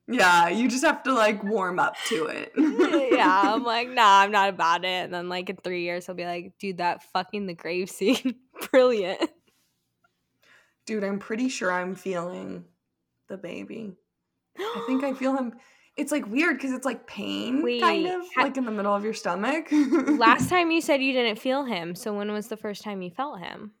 Yeah, 0.09 0.47
you 0.47 0.69
just 0.69 0.85
have 0.85 1.03
to 1.03 1.13
like 1.13 1.43
warm 1.43 1.79
up 1.79 1.95
to 2.07 2.27
it. 2.27 2.53
yeah, 3.11 3.53
I'm 3.53 3.63
like, 3.75 3.89
nah, 3.89 4.21
I'm 4.21 4.31
not 4.31 4.49
about 4.49 4.85
it. 4.85 5.03
And 5.05 5.13
then 5.13 5.27
like 5.29 5.49
in 5.49 5.57
three 5.57 5.83
years, 5.83 6.07
I'll 6.07 6.15
be 6.15 6.25
like, 6.25 6.53
dude, 6.59 6.77
that 6.77 7.03
fucking 7.11 7.45
the 7.47 7.53
grave 7.55 7.89
scene, 7.89 8.35
brilliant. 8.71 9.29
Dude, 10.87 11.03
I'm 11.03 11.19
pretty 11.19 11.49
sure 11.49 11.71
I'm 11.71 11.93
feeling 11.93 12.65
the 13.29 13.37
baby. 13.37 13.95
I 14.57 14.81
think 14.87 15.03
I 15.03 15.13
feel 15.21 15.35
him. 15.37 15.53
It's 15.95 16.11
like 16.11 16.25
weird 16.27 16.57
because 16.57 16.71
it's 16.71 16.85
like 16.85 17.05
pain, 17.07 17.61
kind 17.79 18.07
of 18.07 18.21
ha- 18.35 18.43
like 18.43 18.57
in 18.57 18.65
the 18.65 18.71
middle 18.71 18.93
of 18.95 19.03
your 19.03 19.13
stomach. 19.13 19.67
Last 19.71 20.49
time 20.49 20.71
you 20.71 20.81
said 20.81 21.01
you 21.03 21.13
didn't 21.13 21.39
feel 21.39 21.65
him, 21.65 21.93
so 21.93 22.15
when 22.17 22.31
was 22.31 22.47
the 22.47 22.57
first 22.57 22.81
time 22.83 23.01
you 23.03 23.11
felt 23.11 23.39
him? 23.39 23.73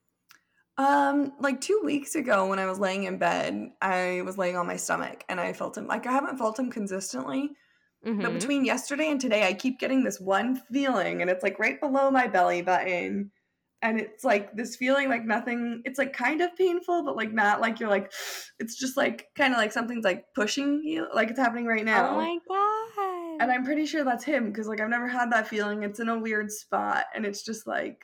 um, 0.79 1.33
like 1.39 1.59
two 1.59 1.81
weeks 1.83 2.13
ago 2.13 2.47
when 2.47 2.59
I 2.59 2.67
was 2.67 2.77
laying 2.79 3.05
in 3.05 3.17
bed, 3.17 3.71
I 3.81 4.21
was 4.23 4.37
laying 4.37 4.55
on 4.57 4.67
my 4.67 4.75
stomach 4.75 5.23
and 5.27 5.39
I 5.39 5.51
felt 5.53 5.75
him. 5.75 5.87
Like 5.87 6.05
I 6.05 6.11
haven't 6.11 6.37
felt 6.37 6.59
him 6.59 6.69
consistently, 6.69 7.49
but 8.03 8.11
Mhm. 8.11 8.33
between 8.33 8.65
yesterday 8.65 9.09
and 9.09 9.19
today, 9.19 9.47
I 9.47 9.53
keep 9.53 9.79
getting 9.79 10.03
this 10.03 10.19
one 10.19 10.55
feeling, 10.71 11.21
and 11.21 11.31
it's 11.31 11.41
like 11.43 11.57
right 11.59 11.79
below 11.79 12.11
my 12.11 12.27
belly 12.27 12.61
button. 12.61 13.31
And 13.81 13.99
it's 13.99 14.23
like 14.23 14.55
this 14.55 14.75
feeling 14.75 15.07
like 15.07 15.23
nothing, 15.23 15.81
it's 15.85 15.99
like 15.99 16.13
kind 16.13 16.41
of 16.41 16.55
painful, 16.55 17.03
but 17.03 17.15
like 17.15 17.31
not 17.31 17.61
like 17.61 17.79
you're 17.79 17.89
like, 17.89 18.11
it's 18.59 18.75
just 18.75 18.97
like 18.97 19.27
kind 19.35 19.53
of 19.53 19.57
like 19.57 19.71
something's 19.71 20.03
like 20.03 20.25
pushing 20.33 20.81
you, 20.83 21.07
like 21.13 21.29
it's 21.29 21.39
happening 21.39 21.65
right 21.65 21.81
oh 21.81 21.85
now. 21.85 22.09
Oh 22.09 22.15
my 22.15 22.37
god. 22.47 23.41
and 23.41 23.51
I'm 23.51 23.63
pretty 23.63 23.85
sure 23.85 24.03
that's 24.03 24.23
him 24.23 24.47
because 24.47 24.67
like 24.67 24.81
I've 24.81 24.89
never 24.89 25.07
had 25.07 25.31
that 25.31 25.47
feeling. 25.47 25.83
It's 25.83 25.99
in 25.99 26.09
a 26.09 26.17
weird 26.17 26.51
spot, 26.51 27.05
and 27.13 27.25
it's 27.25 27.43
just 27.43 27.67
like, 27.67 27.99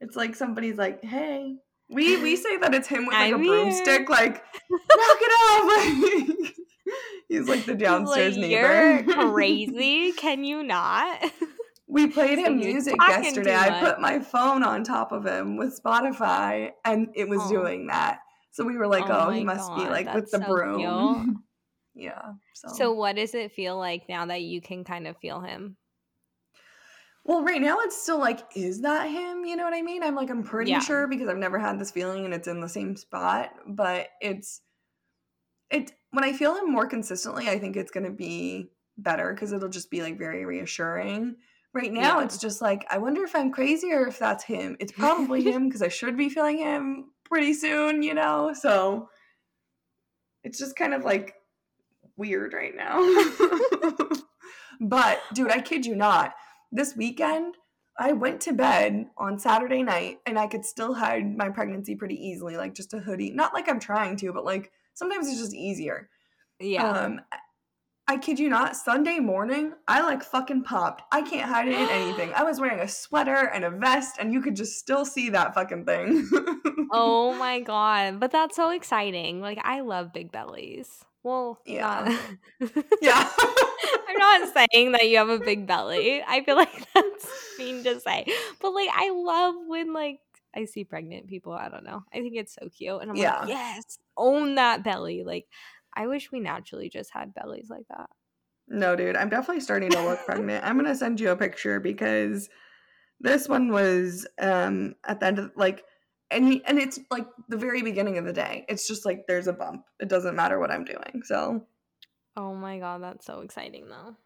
it's 0.00 0.16
like 0.16 0.34
somebody's 0.34 0.76
like, 0.78 1.02
hey. 1.04 1.56
We 1.90 2.20
we 2.22 2.34
say 2.36 2.56
that 2.56 2.74
it's 2.74 2.88
him 2.88 3.04
with 3.04 3.12
like 3.12 3.34
I'm 3.34 3.42
a 3.42 3.44
broomstick, 3.44 4.08
like 4.08 4.42
knock 4.70 5.18
it 5.20 5.32
off. 5.32 6.50
He's 7.28 7.48
like 7.48 7.64
the 7.64 7.74
downstairs 7.74 8.36
like, 8.36 8.48
neighbor. 8.48 9.04
You're 9.06 9.30
crazy. 9.32 10.12
Can 10.12 10.44
you 10.44 10.62
not? 10.62 11.20
We 11.94 12.08
played 12.08 12.40
him 12.40 12.56
music 12.56 12.96
yesterday. 13.00 13.54
I 13.54 13.78
put 13.78 14.00
my 14.00 14.18
phone 14.18 14.64
on 14.64 14.82
top 14.82 15.12
of 15.12 15.24
him 15.24 15.56
with 15.56 15.80
Spotify 15.80 16.72
and 16.84 17.08
it 17.14 17.28
was 17.28 17.40
Oh. 17.44 17.48
doing 17.48 17.86
that. 17.86 18.18
So 18.50 18.64
we 18.64 18.76
were 18.76 18.88
like, 18.88 19.04
Oh 19.08 19.28
oh, 19.28 19.30
he 19.30 19.44
must 19.44 19.72
be 19.76 19.88
like 19.88 20.12
with 20.12 20.28
the 20.32 20.38
so 20.40 20.44
broom. 20.44 21.44
yeah. 21.94 22.32
So. 22.54 22.68
so 22.68 22.92
what 22.92 23.14
does 23.14 23.32
it 23.34 23.52
feel 23.52 23.78
like 23.78 24.08
now 24.08 24.26
that 24.26 24.42
you 24.42 24.60
can 24.60 24.82
kind 24.82 25.06
of 25.06 25.16
feel 25.18 25.40
him? 25.40 25.76
well, 27.26 27.42
right 27.44 27.60
now 27.60 27.78
it's 27.80 28.02
still 28.02 28.18
like, 28.18 28.40
is 28.56 28.82
that 28.82 29.04
him? 29.06 29.44
You 29.44 29.54
know 29.56 29.62
what 29.64 29.72
I 29.72 29.80
mean? 29.80 30.02
I'm 30.02 30.14
like, 30.16 30.30
I'm 30.30 30.42
pretty 30.42 30.72
Yeah. 30.72 30.80
sure 30.80 31.06
because 31.06 31.28
I've 31.28 31.38
never 31.38 31.58
had 31.60 31.78
this 31.78 31.90
feeling 31.92 32.24
and 32.24 32.34
it's 32.34 32.48
in 32.48 32.60
the 32.60 32.68
same 32.68 32.96
spot, 32.96 33.54
but 33.66 34.08
it's 34.20 34.62
it 35.70 35.92
when 36.10 36.24
I 36.24 36.32
feel 36.32 36.56
him 36.56 36.70
more 36.70 36.86
consistently, 36.86 37.48
I 37.48 37.58
think 37.58 37.76
it's 37.76 37.90
gonna 37.92 38.10
be 38.10 38.72
better 38.98 39.32
because 39.32 39.52
it'll 39.52 39.68
just 39.68 39.90
be 39.90 40.02
like 40.02 40.18
very 40.18 40.44
reassuring. 40.44 41.36
Right 41.74 41.92
now, 41.92 42.18
Yeah. 42.20 42.24
it's 42.24 42.38
just 42.38 42.62
like, 42.62 42.86
I 42.88 42.98
wonder 42.98 43.24
if 43.24 43.34
I'm 43.34 43.50
crazy 43.50 43.92
or 43.92 44.06
if 44.06 44.18
that's 44.18 44.44
him. 44.44 44.76
It's 44.80 44.92
probably 44.98 45.42
him 45.42 45.68
because 45.68 45.82
I 45.82 45.88
should 45.88 46.16
be 46.16 46.28
feeling 46.28 46.58
him 46.58 47.10
pretty 47.24 47.52
soon, 47.52 48.02
you 48.02 48.14
know? 48.14 48.52
So 48.54 49.08
it's 50.44 50.58
just 50.58 50.76
kind 50.76 50.94
of 50.94 51.04
like 51.04 51.34
weird 52.16 52.52
right 52.54 52.74
now. 52.76 53.00
But 54.80 55.20
dude, 55.32 55.52
I 55.52 55.60
kid 55.60 55.86
you 55.86 55.94
not. 55.94 56.34
This 56.72 56.96
weekend, 56.96 57.54
I 57.96 58.12
went 58.12 58.40
to 58.42 58.52
bed 58.52 59.06
on 59.16 59.38
Saturday 59.38 59.84
night 59.84 60.18
and 60.26 60.36
I 60.36 60.48
could 60.48 60.64
still 60.64 60.94
hide 60.94 61.36
my 61.36 61.48
pregnancy 61.48 61.94
pretty 61.94 62.16
easily, 62.16 62.56
like 62.56 62.74
just 62.74 62.92
a 62.92 62.98
hoodie. 62.98 63.30
Not 63.30 63.54
like 63.54 63.68
I'm 63.68 63.78
trying 63.78 64.16
to, 64.16 64.32
but 64.32 64.44
like 64.44 64.72
sometimes 64.94 65.28
it's 65.28 65.38
just 65.38 65.54
easier. 65.54 66.08
Yeah. 66.58 66.90
Um 66.90 67.20
I 68.06 68.18
kid 68.18 68.38
you 68.38 68.50
not, 68.50 68.76
Sunday 68.76 69.18
morning, 69.18 69.72
I 69.88 70.02
like 70.02 70.22
fucking 70.22 70.64
popped. 70.64 71.02
I 71.10 71.22
can't 71.22 71.48
hide 71.48 71.68
it 71.68 71.74
in 71.74 71.88
anything. 71.88 72.32
I 72.34 72.42
was 72.42 72.60
wearing 72.60 72.80
a 72.80 72.88
sweater 72.88 73.48
and 73.48 73.64
a 73.64 73.70
vest, 73.70 74.16
and 74.20 74.30
you 74.30 74.42
could 74.42 74.54
just 74.56 74.78
still 74.78 75.06
see 75.06 75.30
that 75.30 75.54
fucking 75.54 75.86
thing. 75.86 76.28
oh 76.92 77.32
my 77.38 77.60
god. 77.60 78.20
But 78.20 78.30
that's 78.30 78.56
so 78.56 78.70
exciting. 78.70 79.40
Like 79.40 79.58
I 79.64 79.80
love 79.80 80.12
big 80.12 80.30
bellies. 80.30 81.02
Well, 81.22 81.58
Yeah. 81.64 82.18
not- 82.60 82.70
yeah. 83.00 83.30
I'm 84.08 84.18
not 84.18 84.52
saying 84.52 84.92
that 84.92 85.08
you 85.08 85.16
have 85.16 85.30
a 85.30 85.38
big 85.38 85.66
belly. 85.66 86.22
I 86.26 86.44
feel 86.44 86.56
like 86.56 86.86
that's 86.92 87.26
mean 87.58 87.82
to 87.84 88.00
say. 88.00 88.26
But 88.60 88.72
like 88.74 88.90
I 88.92 89.10
love 89.14 89.54
when 89.66 89.94
like 89.94 90.20
I 90.54 90.66
see 90.66 90.84
pregnant 90.84 91.26
people. 91.26 91.52
I 91.52 91.70
don't 91.70 91.84
know. 91.84 92.04
I 92.12 92.18
think 92.18 92.36
it's 92.36 92.54
so 92.60 92.68
cute. 92.68 93.00
And 93.00 93.10
I'm 93.10 93.16
Yeah. 93.16 93.40
like, 93.40 93.48
yes, 93.48 93.98
own 94.18 94.56
that 94.56 94.84
belly. 94.84 95.24
Like 95.24 95.46
I 95.94 96.06
wish 96.06 96.32
we 96.32 96.40
naturally 96.40 96.88
just 96.88 97.12
had 97.12 97.34
bellies 97.34 97.68
like 97.70 97.86
that. 97.90 98.10
No, 98.66 98.96
dude, 98.96 99.16
I'm 99.16 99.28
definitely 99.28 99.60
starting 99.60 99.90
to 99.90 100.02
look 100.02 100.18
pregnant. 100.26 100.64
I'm 100.64 100.76
gonna 100.76 100.94
send 100.94 101.20
you 101.20 101.30
a 101.30 101.36
picture 101.36 101.80
because 101.80 102.48
this 103.20 103.48
one 103.48 103.70
was 103.70 104.26
um 104.38 104.94
at 105.04 105.20
the 105.20 105.26
end 105.26 105.38
of 105.38 105.52
like 105.56 105.84
and 106.30 106.48
he, 106.48 106.64
and 106.64 106.78
it's 106.78 106.98
like 107.10 107.26
the 107.48 107.56
very 107.56 107.82
beginning 107.82 108.18
of 108.18 108.24
the 108.24 108.32
day. 108.32 108.64
It's 108.68 108.88
just 108.88 109.04
like 109.04 109.26
there's 109.28 109.46
a 109.46 109.52
bump. 109.52 109.84
It 110.00 110.08
doesn't 110.08 110.34
matter 110.34 110.58
what 110.58 110.70
I'm 110.70 110.84
doing. 110.84 111.22
So 111.24 111.66
Oh 112.36 112.54
my 112.54 112.78
god, 112.78 113.02
that's 113.02 113.26
so 113.26 113.40
exciting 113.40 113.88
though. 113.88 114.16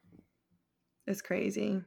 it's 1.07 1.23
crazy. 1.23 1.83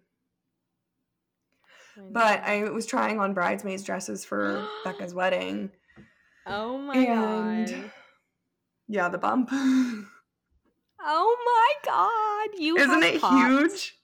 I 1.97 2.01
But. 2.11 2.43
I 2.43 2.69
was 2.69 2.85
trying 2.85 3.19
on 3.19 3.33
bridesmaids 3.33 3.83
dresses 3.83 4.23
for 4.23 4.65
Becca's 4.83 5.13
wedding. 5.13 5.71
Oh 6.45 6.77
my 6.77 6.95
and 6.95 7.67
god. 7.67 7.91
Yeah, 8.91 9.09
the 9.09 9.17
bump. 9.17 9.49
Oh 11.03 11.35
my 11.83 11.91
god. 12.51 12.59
You 12.61 12.77
Isn't 12.77 13.01
it 13.03 13.21
popped. 13.21 13.35
huge? 13.35 13.95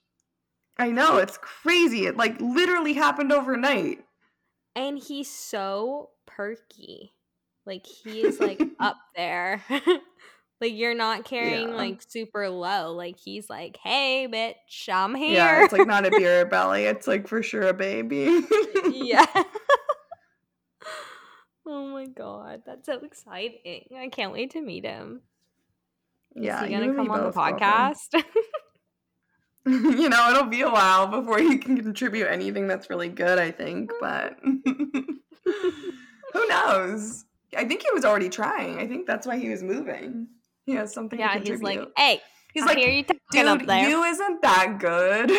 I 0.78 0.90
know, 0.90 1.18
it's 1.18 1.38
crazy. 1.38 2.06
It 2.06 2.16
like 2.16 2.40
literally 2.40 2.92
happened 2.92 3.30
overnight. 3.32 4.04
And 4.74 4.98
he's 4.98 5.30
so 5.30 6.10
perky. 6.26 7.12
Like 7.66 7.86
he 7.86 8.22
is 8.22 8.40
like 8.40 8.60
up 8.80 8.96
there. 9.14 9.62
like 10.60 10.72
you're 10.72 10.94
not 10.96 11.24
carrying 11.24 11.68
Yeah. 11.68 11.74
like 11.76 12.02
super 12.02 12.48
low. 12.48 12.92
Like 12.94 13.16
he's 13.16 13.48
like, 13.48 13.76
"Hey, 13.80 14.26
bitch, 14.28 14.92
I'm 14.92 15.14
here." 15.14 15.34
Yeah, 15.34 15.62
it's 15.64 15.72
like 15.72 15.86
not 15.86 16.04
a 16.04 16.10
beer 16.10 16.46
belly. 16.46 16.82
It's 16.84 17.06
like 17.06 17.28
for 17.28 17.44
sure 17.44 17.68
a 17.68 17.72
baby. 17.74 18.40
yeah. 18.90 19.24
Oh 21.68 21.86
my 21.88 22.06
god, 22.06 22.62
that's 22.66 22.86
so 22.86 22.98
exciting! 23.00 23.84
I 23.96 24.08
can't 24.08 24.32
wait 24.32 24.50
to 24.52 24.60
meet 24.60 24.84
him. 24.84 25.20
yeah. 26.34 26.62
is 26.62 26.68
he 26.68 26.74
gonna 26.74 26.94
come 26.94 27.10
on 27.10 27.24
the 27.24 27.32
podcast? 27.32 28.14
you 29.68 30.08
know, 30.08 30.30
it'll 30.30 30.46
be 30.46 30.62
a 30.62 30.70
while 30.70 31.06
before 31.06 31.38
he 31.38 31.58
can 31.58 31.76
contribute 31.82 32.26
anything 32.26 32.66
that's 32.66 32.88
really 32.88 33.10
good, 33.10 33.38
I 33.38 33.50
think, 33.50 33.90
mm. 33.90 34.00
but 34.00 34.38
who 36.32 36.48
knows? 36.48 37.26
I 37.54 37.64
think 37.66 37.82
he 37.82 37.88
was 37.92 38.04
already 38.04 38.30
trying. 38.30 38.78
I 38.78 38.86
think 38.86 39.06
that's 39.06 39.26
why 39.26 39.36
he 39.36 39.50
was 39.50 39.62
moving. 39.62 40.28
He 40.64 40.72
has 40.72 40.94
something 40.94 41.18
yeah, 41.18 41.38
he's 41.38 41.60
like, 41.60 41.80
"Hey, 41.96 42.20
he's 42.54 42.62
I 42.62 42.66
like, 42.66 42.78
hear 42.78 42.90
you 42.90 43.04
dude, 43.32 43.66
there." 43.66 43.88
you 43.88 44.04
isn't 44.04 44.42
that 44.42 44.78
good. 44.78 45.30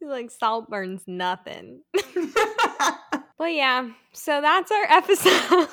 he's 0.00 0.08
like, 0.08 0.30
"Salt 0.32 0.68
burns 0.68 1.02
nothing." 1.06 1.82
But 3.42 3.54
yeah, 3.54 3.88
so 4.12 4.40
that's 4.40 4.70
our 4.70 4.84
episode. 4.88 5.68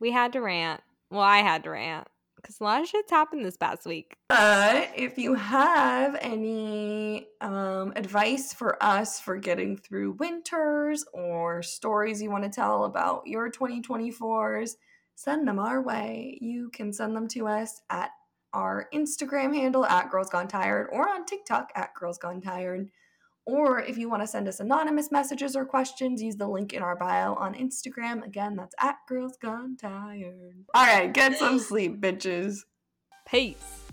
we 0.00 0.10
had 0.10 0.32
to 0.32 0.40
rant. 0.40 0.80
Well, 1.10 1.20
I 1.20 1.40
had 1.40 1.64
to 1.64 1.70
rant 1.70 2.08
because 2.34 2.58
a 2.62 2.64
lot 2.64 2.80
of 2.80 2.88
shit's 2.88 3.10
happened 3.10 3.44
this 3.44 3.58
past 3.58 3.84
week. 3.84 4.16
But 4.30 4.90
if 4.96 5.18
you 5.18 5.34
have 5.34 6.16
any 6.18 7.26
um, 7.42 7.92
advice 7.94 8.54
for 8.54 8.82
us 8.82 9.20
for 9.20 9.36
getting 9.36 9.76
through 9.76 10.12
winters 10.12 11.04
or 11.12 11.62
stories 11.62 12.22
you 12.22 12.30
want 12.30 12.44
to 12.44 12.50
tell 12.50 12.84
about 12.84 13.26
your 13.26 13.50
2024s, 13.50 14.76
send 15.14 15.46
them 15.46 15.58
our 15.58 15.82
way. 15.82 16.38
You 16.40 16.70
can 16.70 16.90
send 16.90 17.14
them 17.14 17.28
to 17.28 17.48
us 17.48 17.82
at 17.90 18.12
our 18.54 18.88
Instagram 18.94 19.54
handle 19.54 19.84
at 19.84 20.10
Girls 20.10 20.30
Gone 20.30 20.48
Tired 20.48 20.88
or 20.90 21.06
on 21.06 21.26
TikTok 21.26 21.70
at 21.74 21.92
Girls 21.92 22.16
Gone 22.16 22.40
Tired. 22.40 22.88
Or 23.46 23.80
if 23.80 23.96
you 23.96 24.10
want 24.10 24.22
to 24.22 24.26
send 24.26 24.48
us 24.48 24.58
anonymous 24.58 25.12
messages 25.12 25.54
or 25.54 25.64
questions, 25.64 26.20
use 26.20 26.36
the 26.36 26.48
link 26.48 26.72
in 26.72 26.82
our 26.82 26.96
bio 26.96 27.34
on 27.34 27.54
Instagram. 27.54 28.24
Again, 28.24 28.56
that's 28.56 28.74
at 28.80 28.96
Girls 29.08 29.36
Gone 29.40 29.76
Tired. 29.76 30.64
All 30.74 30.84
right, 30.84 31.12
get 31.12 31.38
some 31.38 31.60
sleep, 31.60 32.00
bitches. 32.00 32.64
Peace. 33.24 33.85